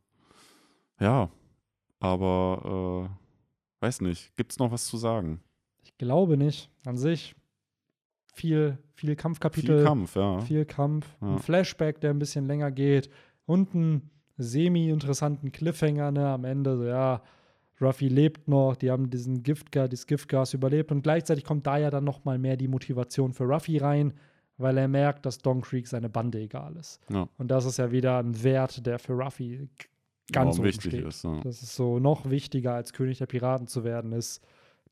[1.00, 1.28] Ja,
[1.98, 4.36] aber äh, weiß nicht.
[4.36, 5.40] Gibt es noch was zu sagen?
[5.82, 6.70] Ich glaube nicht.
[6.84, 7.34] An sich
[8.32, 9.78] viel, viel Kampfkapitel.
[9.78, 10.40] Viel Kampf, ja.
[10.40, 11.06] Viel Kampf.
[11.20, 11.32] Ja.
[11.32, 13.10] Ein Flashback, der ein bisschen länger geht.
[13.46, 16.76] Und einen semi-interessanten Cliffhanger, ne, am Ende.
[16.76, 17.22] So, ja,
[17.80, 20.92] Ruffy lebt noch, die haben diesen Giftgas, dieses Giftgas überlebt.
[20.92, 24.14] Und gleichzeitig kommt da ja dann noch mal mehr die Motivation für Ruffy rein,
[24.56, 27.00] weil er merkt, dass Don Creek seine Bande egal ist.
[27.10, 27.28] Ja.
[27.38, 29.68] Und das ist ja wieder ein Wert, der für Ruffy
[30.32, 31.06] ganz oben wichtig steht.
[31.06, 31.24] ist.
[31.24, 31.40] Ja.
[31.40, 34.44] Das ist so noch wichtiger als König der Piraten zu werden, ist,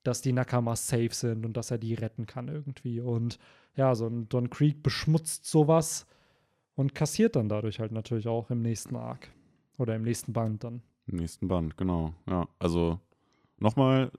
[0.03, 3.01] dass die Nakamas safe sind und dass er die retten kann irgendwie.
[3.01, 3.39] Und
[3.77, 6.07] ja, so ein Don Creek beschmutzt sowas
[6.75, 9.31] und kassiert dann dadurch halt natürlich auch im nächsten Arc.
[9.79, 10.83] Oder im nächsten Band dann.
[11.07, 12.15] Im nächsten Band, genau.
[12.29, 13.01] Ja, also
[13.59, 14.13] nochmal,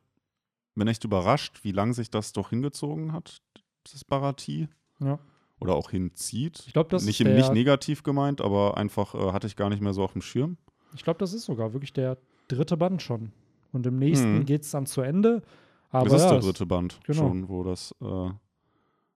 [0.75, 3.41] bin echt überrascht, wie lange sich das doch hingezogen hat,
[3.83, 4.67] das Baratie.
[4.99, 5.19] Ja.
[5.59, 6.63] Oder auch hinzieht.
[6.67, 9.69] Ich glaube, das nicht, ist der, nicht negativ gemeint, aber einfach äh, hatte ich gar
[9.69, 10.57] nicht mehr so auf dem Schirm.
[10.95, 13.31] ich glaube, das ist sogar wirklich der dritte Band schon.
[13.71, 14.45] Und im nächsten Mhm.
[14.45, 15.41] geht es dann zu Ende.
[15.89, 17.19] Aber das ist ja, der dritte Band genau.
[17.27, 18.29] schon, wo das, äh,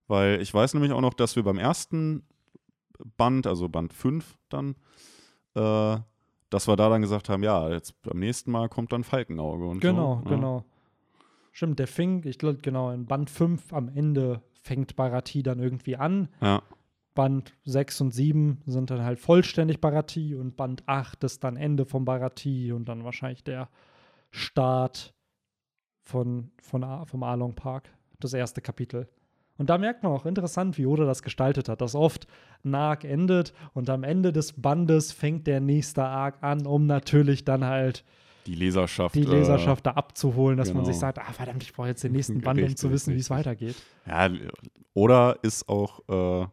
[0.08, 2.24] weil ich weiß nämlich auch noch, dass wir beim ersten
[3.18, 4.76] Band, also Band 5 dann,
[5.56, 5.98] äh,
[6.50, 9.80] dass wir da dann gesagt haben, ja, jetzt beim nächsten Mal kommt dann Falkenauge und
[9.82, 10.30] Genau, so.
[10.30, 10.36] Ja.
[10.36, 10.64] genau.
[11.52, 15.96] Stimmt, der fing, ich glaube, genau, in Band 5 am Ende fängt Baratie dann irgendwie
[15.96, 16.30] an.
[16.42, 16.62] Ja,
[17.18, 21.86] Band 6 und 7 sind dann halt vollständig Baratie und Band 8 ist dann Ende
[21.86, 23.70] vom Baratie und dann wahrscheinlich der
[24.30, 25.16] Start
[26.04, 27.90] von, von vom Arlong Park,
[28.20, 29.10] das erste Kapitel.
[29.58, 32.28] Und da merkt man auch interessant, wie Oda das gestaltet hat, dass oft
[32.64, 37.44] ein Arc endet und am Ende des Bandes fängt der nächste Arc an, um natürlich
[37.44, 38.04] dann halt
[38.48, 39.16] die Leserschaft.
[39.16, 41.02] die äh, Leserschaft da abzuholen, dass man sich genau.
[41.02, 43.76] sagt, ah verdammt, ich brauche jetzt den nächsten Band, um zu wissen, wie es weitergeht.
[44.08, 44.30] Ja,
[44.94, 46.48] oder ist auch äh,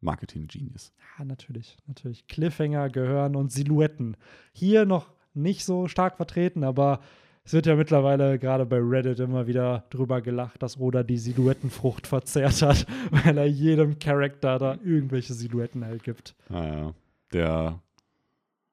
[0.00, 0.92] Marketing-Genius.
[1.18, 2.26] Ja, natürlich, natürlich.
[2.28, 4.16] Cliffhanger gehören und Silhouetten.
[4.52, 7.00] Hier noch nicht so stark vertreten, aber
[7.44, 12.06] es wird ja mittlerweile gerade bei Reddit immer wieder drüber gelacht, dass Oda die Silhouettenfrucht
[12.06, 16.34] verzehrt hat, weil er jedem Charakter da irgendwelche Silhouetten halt gibt.
[16.50, 16.94] Naja,
[17.32, 17.80] der,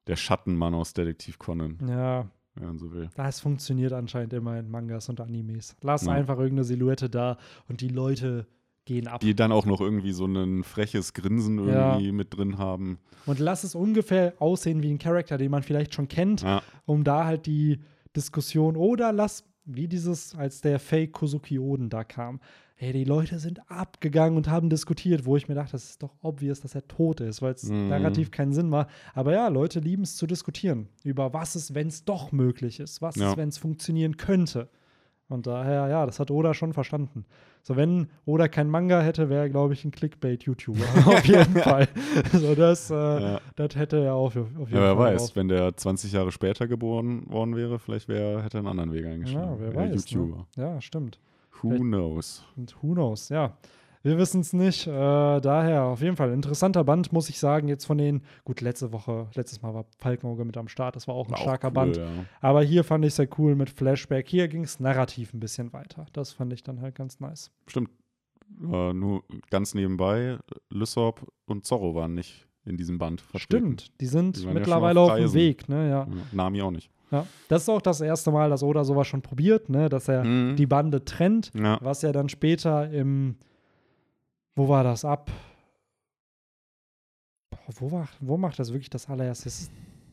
[0.06, 3.08] der Schattenmann aus Detektiv Conan, Ja, wenn man so will.
[3.14, 5.76] das funktioniert anscheinend immer in Mangas und Animes.
[5.82, 6.12] Lass Ja.
[6.12, 7.38] einfach irgendeine Silhouette da
[7.68, 8.46] und die Leute
[8.84, 9.20] gehen ab.
[9.20, 11.92] Die dann auch noch irgendwie so ein freches Grinsen Ja.
[11.94, 12.98] irgendwie mit drin haben.
[13.26, 16.42] Und lass es ungefähr aussehen wie ein Charakter, den man vielleicht schon kennt.
[16.42, 17.80] Ja, um da halt die
[18.14, 22.40] Diskussion oder lass, wie dieses, als der Fake Kozuki Oden da kam.
[22.78, 26.12] Hey, die Leute sind abgegangen und haben diskutiert, wo ich mir dachte, das ist doch
[26.20, 27.88] obvious, dass er tot ist, weil es Mhm.
[27.88, 28.88] narrativ keinen Sinn macht.
[29.14, 33.00] Aber ja, Leute lieben es zu diskutieren über was ist, wenn es doch möglich ist,
[33.00, 33.30] was Ja.
[33.30, 34.68] ist, wenn es funktionieren könnte.
[35.28, 37.24] Und daher, ja, das hat Oda schon verstanden.
[37.62, 40.84] So, wenn Oda kein Manga hätte, wäre er, glaube ich, ein Clickbait-YouTuber.
[41.06, 41.88] auf jeden Fall.
[42.32, 43.40] So, das, äh, ja.
[43.56, 45.36] das hätte er auf, auf jeden ja wer Fall weiß, drauf.
[45.36, 49.06] wenn der 20 Jahre später geboren worden wäre, vielleicht wär, hätte er einen anderen Weg
[49.06, 49.52] eingeschlagen.
[49.54, 50.08] Ja, wer weiß.
[50.10, 50.46] YouTuber.
[50.56, 50.62] Ne?
[50.62, 51.18] Ja, stimmt.
[51.62, 52.44] Who Vielleicht- knows?
[52.56, 53.56] Und who knows, ja.
[54.02, 54.86] Wir wissen es nicht.
[54.86, 57.66] Äh, daher auf jeden Fall interessanter Band, muss ich sagen.
[57.66, 60.94] Jetzt von den, gut, letzte Woche, letztes Mal war Falkenauge mit am Start.
[60.94, 61.96] Das war auch ein War auch starker cool, Band.
[61.96, 62.06] Ja.
[62.40, 64.28] Aber hier fand ich sehr cool mit Flashback.
[64.28, 66.06] Hier ging es narrativ ein bisschen weiter.
[66.12, 67.50] Das fand ich dann halt ganz nice.
[67.66, 67.90] Stimmt.
[68.62, 70.38] Äh, nur ganz nebenbei,
[70.70, 73.76] Lysop und Zorro waren nicht in diesem Band vertreten.
[73.78, 75.34] Stimmt, die sind Die ja mittlerweile schon auf auf dem.
[75.34, 75.68] Weg.
[75.68, 75.88] Ne?
[75.90, 76.04] Ja.
[76.04, 76.90] Ja, Nami auch nicht.
[77.10, 77.26] Ja.
[77.48, 79.88] Das ist auch das erste Mal, dass Oda sowas schon probiert, ne?
[79.88, 80.56] dass er Mhm.
[80.56, 81.52] die Bande trennt.
[81.54, 81.78] Ja.
[81.82, 83.36] Was ja dann später im,
[84.56, 85.30] wo war das ab?
[87.50, 89.44] Boah, wo, war, wo macht das wirklich das allererste?
[89.44, 89.72] Das ist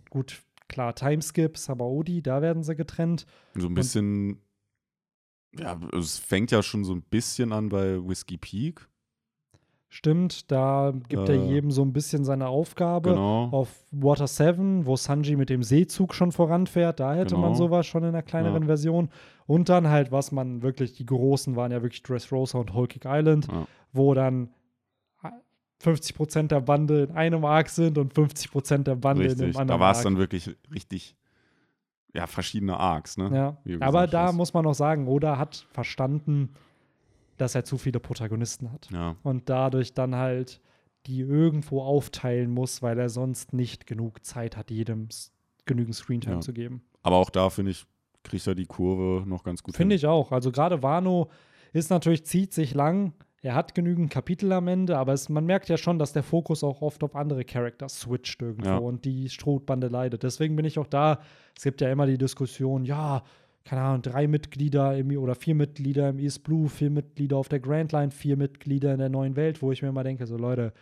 [0.09, 3.25] gut, klar, Timeskip, Sabaody, da werden sie getrennt.
[3.55, 4.39] So ein bisschen,
[5.57, 8.87] ja, es fängt ja schon so ein bisschen an bei Whiskey Peak.
[9.95, 13.11] Stimmt, da gibt er Äh, jedem so ein bisschen seine Aufgabe.
[13.11, 13.49] Genau.
[13.51, 17.53] Auf Water 7, wo Sanji mit dem Seezug schon voranfährt, da hätte man Genau.
[17.55, 18.67] sowas schon in einer kleineren Ja.
[18.67, 19.09] Version.
[19.45, 23.07] Und dann halt, was man wirklich, die großen waren ja wirklich Dressrosa und Whole Cake
[23.07, 23.67] Island, Ja.
[23.91, 24.49] wo dann
[25.79, 29.43] 50% der Bande in einem Arc sind und 50% der Bande in Richtig.
[29.45, 31.15] einem anderen Da war es dann wirklich richtig,
[32.15, 33.57] ja, verschiedene Arcs, ne?
[33.65, 33.77] Ja.
[33.79, 34.35] Aber da hast.
[34.35, 36.49] muss man auch sagen, Oda hat verstanden,
[37.37, 38.89] dass er zu viele Protagonisten hat.
[38.91, 40.61] Ja, Und dadurch dann halt
[41.05, 45.09] die irgendwo aufteilen muss, weil er sonst nicht genug Zeit hat, jedem
[45.65, 46.41] genügend Screentime Ja.
[46.41, 46.81] zu geben.
[47.01, 47.85] aber auch da, finde ich,
[48.23, 50.31] kriegt er die Kurve noch ganz gut Finde ich auch.
[50.31, 51.29] Also gerade Wano
[51.73, 53.11] ist natürlich, zieht sich lang.
[53.41, 56.63] Er hat genügend Kapitel am Ende, aber es, man merkt ja schon, dass der Fokus
[56.63, 58.77] auch oft auf andere Charakter switcht irgendwo Ja.
[58.77, 60.23] und die Strohbande leidet.
[60.23, 61.19] Deswegen bin ich auch da.
[61.57, 63.23] Es gibt ja immer die Diskussion, ja,
[63.65, 67.59] keine Ahnung, drei Mitglieder im, oder vier Mitglieder im East Blue, vier Mitglieder auf der
[67.59, 70.73] Grand Line, vier Mitglieder in der neuen Welt, wo ich mir immer denke, so Leute,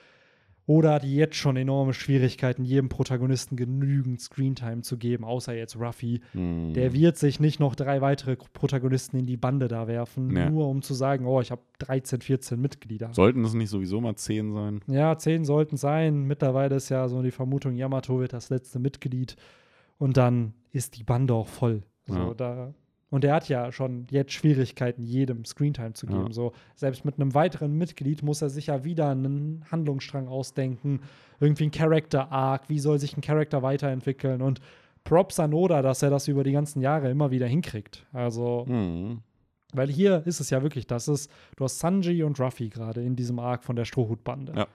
[0.67, 6.21] Oda hat jetzt schon enorme Schwierigkeiten, jedem Protagonisten genügend Screentime zu geben, außer jetzt Ruffy.
[6.33, 6.73] Mhm.
[6.73, 10.49] Der wird sich nicht noch drei weitere Protagonisten in die Bande da werfen, Nee.
[10.49, 13.09] nur um zu sagen, oh, ich habe 13, 14 Mitglieder.
[13.13, 14.81] Sollten es nicht sowieso mal zehn sein?
[14.87, 16.23] Ja, zehn sollten sein.
[16.23, 19.35] Mittlerweile ist ja so die Vermutung, Yamato wird das letzte Mitglied
[19.97, 21.83] und dann ist die Bande auch voll.
[22.07, 22.33] So, Ja.
[22.33, 22.73] da,
[23.09, 26.27] und er hat ja schon jetzt Schwierigkeiten, jedem Screentime zu geben.
[26.27, 26.31] Ja.
[26.33, 31.01] So, selbst mit einem weiteren Mitglied muss er sich ja wieder einen Handlungsstrang ausdenken,
[31.39, 34.61] irgendwie ein Character-Arc, wie soll sich ein Charakter weiterentwickeln und
[35.03, 38.05] Props an Oda, dass er das über die ganzen Jahre immer wieder hinkriegt.
[38.13, 39.21] Also, Mhm.
[39.73, 43.15] weil hier ist es ja wirklich, das ist, du hast Sanji und Ruffy gerade in
[43.15, 44.53] diesem Arc von der Strohhutbande.
[44.55, 44.67] Ja.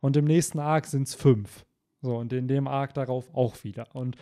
[0.00, 1.64] Und im nächsten Arc sind es fünf.
[2.02, 3.86] So, und in dem Arc darauf auch wieder.
[3.94, 4.16] Und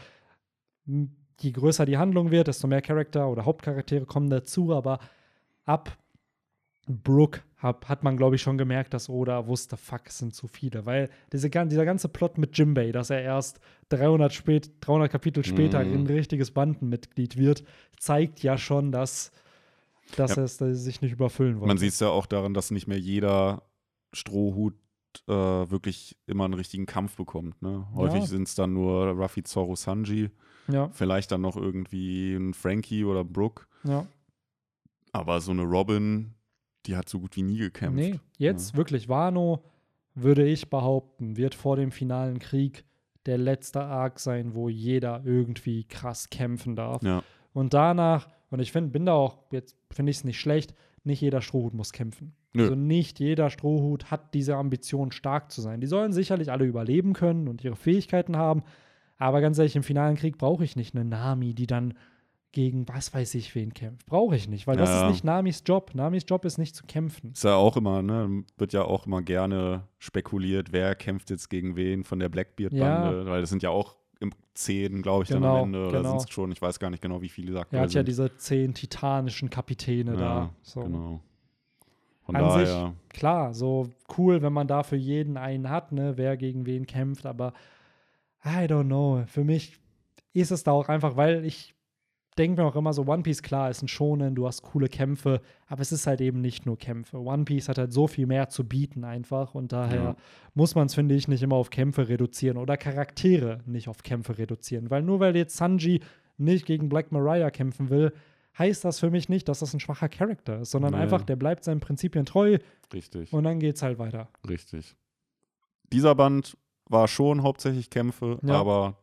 [1.41, 4.99] je größer die Handlung wird, desto mehr Charakter oder Hauptcharaktere kommen dazu, aber
[5.64, 5.96] ab
[6.87, 10.46] Brook hab, hat man, glaube ich, schon gemerkt, dass Oda wusste, fuck, es sind zu
[10.49, 10.87] viele.
[10.87, 13.61] Weil diese, dieser ganze Plot mit Jimbei, dass er erst
[13.91, 15.92] 300, spät, 300 Kapitel später Mhm.
[15.95, 17.64] ein richtiges Bandenmitglied wird,
[17.99, 19.33] zeigt ja schon, dass,
[20.17, 20.45] dass Ja.
[20.45, 21.67] es dass es sich nicht überfüllen wollte.
[21.68, 23.63] Man sieht es ja auch daran, dass nicht mehr jeder
[24.13, 24.75] Strohhut
[25.26, 27.61] äh, wirklich immer einen richtigen Kampf bekommt.
[27.61, 27.87] Ne?
[27.95, 28.26] Häufig Ja.
[28.29, 30.30] sind es dann nur Ruffy, Zorro, Sanji,
[30.70, 33.66] Ja, vielleicht dann noch irgendwie ein Frankie oder Brooke.
[33.84, 34.07] ja.
[35.11, 36.34] Aber so eine Robin,
[36.84, 37.96] die hat so gut wie nie gekämpft.
[37.96, 39.64] Nee, jetzt wirklich Wano,
[40.14, 42.84] würde ich behaupten, wird vor dem finalen Krieg
[43.24, 47.03] der letzte Arc sein, wo jeder irgendwie krass kämpfen darf.
[47.03, 47.22] Ja,
[47.53, 50.74] Und danach, und ich finde, bin da auch, jetzt finde ich es nicht schlecht,
[51.04, 52.34] nicht jeder Strohhut muss kämpfen.
[52.53, 52.64] Nö.
[52.64, 55.80] Also nicht jeder Strohhut hat diese Ambition, stark zu sein.
[55.80, 58.62] Die sollen sicherlich alle überleben können und ihre Fähigkeiten haben.
[59.18, 61.95] Aber ganz ehrlich, im finalen Krieg brauche ich nicht eine Nami, die dann
[62.53, 64.07] gegen was weiß ich wen kämpft.
[64.07, 65.04] Brauche ich nicht, weil das Ja.
[65.07, 65.90] ist nicht Namis Job.
[65.95, 67.32] Namis Job ist nicht zu kämpfen.
[67.32, 71.76] Ist ja auch immer, ne, wird ja auch immer gerne spekuliert, wer kämpft jetzt gegen
[71.76, 75.58] wen von der Blackbeard-Bande, weil das sind ja auch im zehn, glaube ich, dann Genau,
[75.58, 75.88] am Ende.
[75.88, 76.11] Oder genau.
[76.18, 78.34] sind es schon, ich weiß gar nicht genau, wie viele sagt Er hat ja diese
[78.38, 80.50] zehn titanischen Kapitäne da.
[80.62, 80.80] So.
[80.82, 81.20] Genau.
[82.22, 86.36] Von An daher, Klar, so cool, wenn man da für jeden einen hat, ne, wer
[86.36, 87.53] gegen wen kämpft, aber
[88.49, 89.25] I don't know.
[89.26, 89.76] Für mich
[90.33, 91.75] ist es da auch einfach, weil ich
[92.38, 95.41] denke mir auch immer so, One Piece, klar, ist ein Shonen, du hast coole Kämpfe,
[95.66, 97.18] aber es ist halt eben nicht nur Kämpfe.
[97.18, 100.16] One Piece hat halt so viel mehr zu bieten einfach und daher Ja.
[100.54, 104.38] muss man es, finde ich, nicht immer auf Kämpfe reduzieren oder Charaktere nicht auf Kämpfe
[104.38, 106.00] reduzieren, weil nur weil jetzt Sanji
[106.37, 108.12] nicht gegen Black Mariah kämpfen will,
[108.57, 110.99] heißt das für mich nicht, dass das ein schwacher Charakter ist, sondern Nee.
[111.00, 112.58] einfach, der bleibt seinen Prinzipien treu
[112.92, 114.29] richtig, und dann geht's halt weiter.
[114.49, 114.95] richtig.
[115.92, 116.57] Dieser Band
[116.89, 118.55] war schon hauptsächlich Kämpfe, Ja.
[118.55, 118.97] aber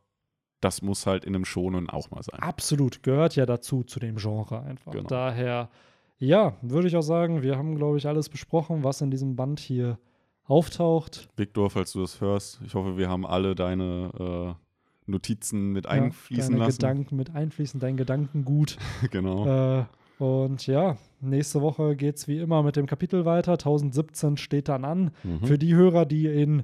[0.62, 2.40] das muss halt in einem Schonen auch mal sein.
[2.40, 4.92] Absolut, gehört ja dazu, zu dem Genre einfach.
[4.94, 5.08] Genau.
[5.08, 5.70] Daher,
[6.18, 9.60] ja, würde ich auch sagen, wir haben, glaube ich, alles besprochen, was in diesem Band
[9.60, 10.00] hier
[10.46, 11.30] auftaucht.
[11.36, 16.54] Victor, falls du das hörst, ich hoffe, wir haben alle deine äh, Notizen mit einfließen
[16.54, 16.78] deine lassen.
[16.80, 18.78] Gedanken mit einfließen, dein Gedankengut.
[19.12, 19.80] genau.
[19.80, 19.86] äh,
[20.18, 23.54] und ja, nächste Woche geht es wie immer mit dem Kapitel weiter.
[23.54, 25.12] 1017 steht dann an.
[25.24, 25.46] Mhm.
[25.46, 26.64] Für die Hörer, die in,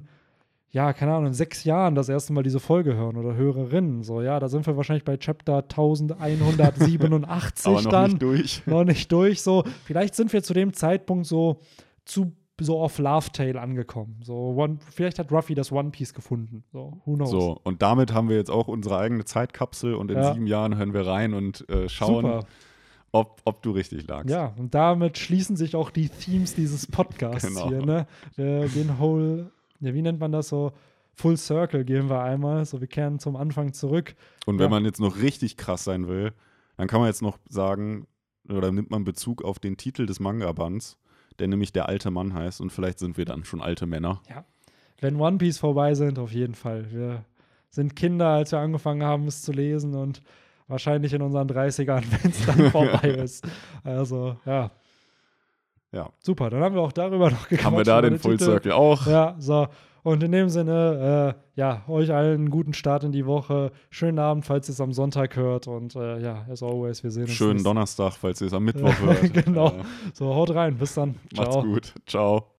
[0.72, 4.22] ja, keine Ahnung, in sechs Jahren das erste Mal diese Folge hören oder Hörerinnen, so,
[4.22, 5.58] ja, da sind wir wahrscheinlich bei Chapter
[6.56, 8.10] 1187 Aber noch dann.
[8.10, 8.62] nicht durch.
[8.66, 9.42] noch nicht durch.
[9.42, 11.60] So, vielleicht sind wir zu dem Zeitpunkt so
[12.04, 14.20] zu so auf Love Tale angekommen.
[14.22, 16.62] So, One, vielleicht hat Ruffy das One Piece gefunden.
[16.72, 17.30] So, who knows?
[17.30, 20.32] So, und damit haben wir jetzt auch unsere eigene Zeitkapsel und in Ja.
[20.32, 22.44] sieben Jahren hören wir rein und äh, schauen, Super.
[23.10, 24.30] ob, ob du richtig lagst.
[24.30, 27.68] Ja, und damit schließen sich auch die Themes dieses Podcasts Genau.
[27.68, 27.84] hier.
[27.84, 28.06] Ne?
[28.36, 29.50] Wir gehen whole,
[29.82, 30.72] ja, wie nennt man das so?
[31.14, 32.64] Full Circle gehen wir einmal.
[32.64, 34.14] So, wir kehren zum Anfang zurück.
[34.46, 34.70] Und wenn Ja.
[34.70, 36.32] man jetzt noch richtig krass sein will,
[36.78, 38.06] dann kann man jetzt noch sagen,
[38.48, 40.96] oder nimmt man Bezug auf den Titel des Manga-Bands,
[41.38, 44.22] der nämlich der alte Mann heißt und vielleicht sind wir dann schon alte Männer.
[45.00, 46.90] Wenn One Piece vorbei sind, auf jeden Fall.
[46.90, 47.24] Wir
[47.70, 50.22] sind Kinder, als wir angefangen haben, es zu lesen und
[50.68, 53.46] wahrscheinlich in unseren 30ern, wenn es dann vorbei ist.
[53.84, 54.70] Also, ja.
[55.92, 56.08] Ja.
[56.20, 57.64] Super, dann haben wir auch darüber noch gequatscht.
[57.64, 58.44] Haben wir da den Full Titel.
[58.50, 59.06] Circle auch?
[59.06, 59.68] Ja, so.
[60.04, 63.70] Und in dem Sinne, äh, ja, euch allen einen guten Start in die Woche.
[63.90, 65.68] Schönen Abend, falls ihr es am Sonntag hört.
[65.68, 67.32] Und äh, ja, as always, wir sehen uns.
[67.32, 69.32] Schönen nächste- Donnerstag, falls ihr es am Mittwoch hört.
[69.32, 69.72] Genau.
[70.14, 70.76] So, haut rein.
[70.76, 71.14] Bis dann.
[71.36, 71.62] macht's Ciao.
[71.62, 71.94] gut.
[72.06, 72.46] Ciao.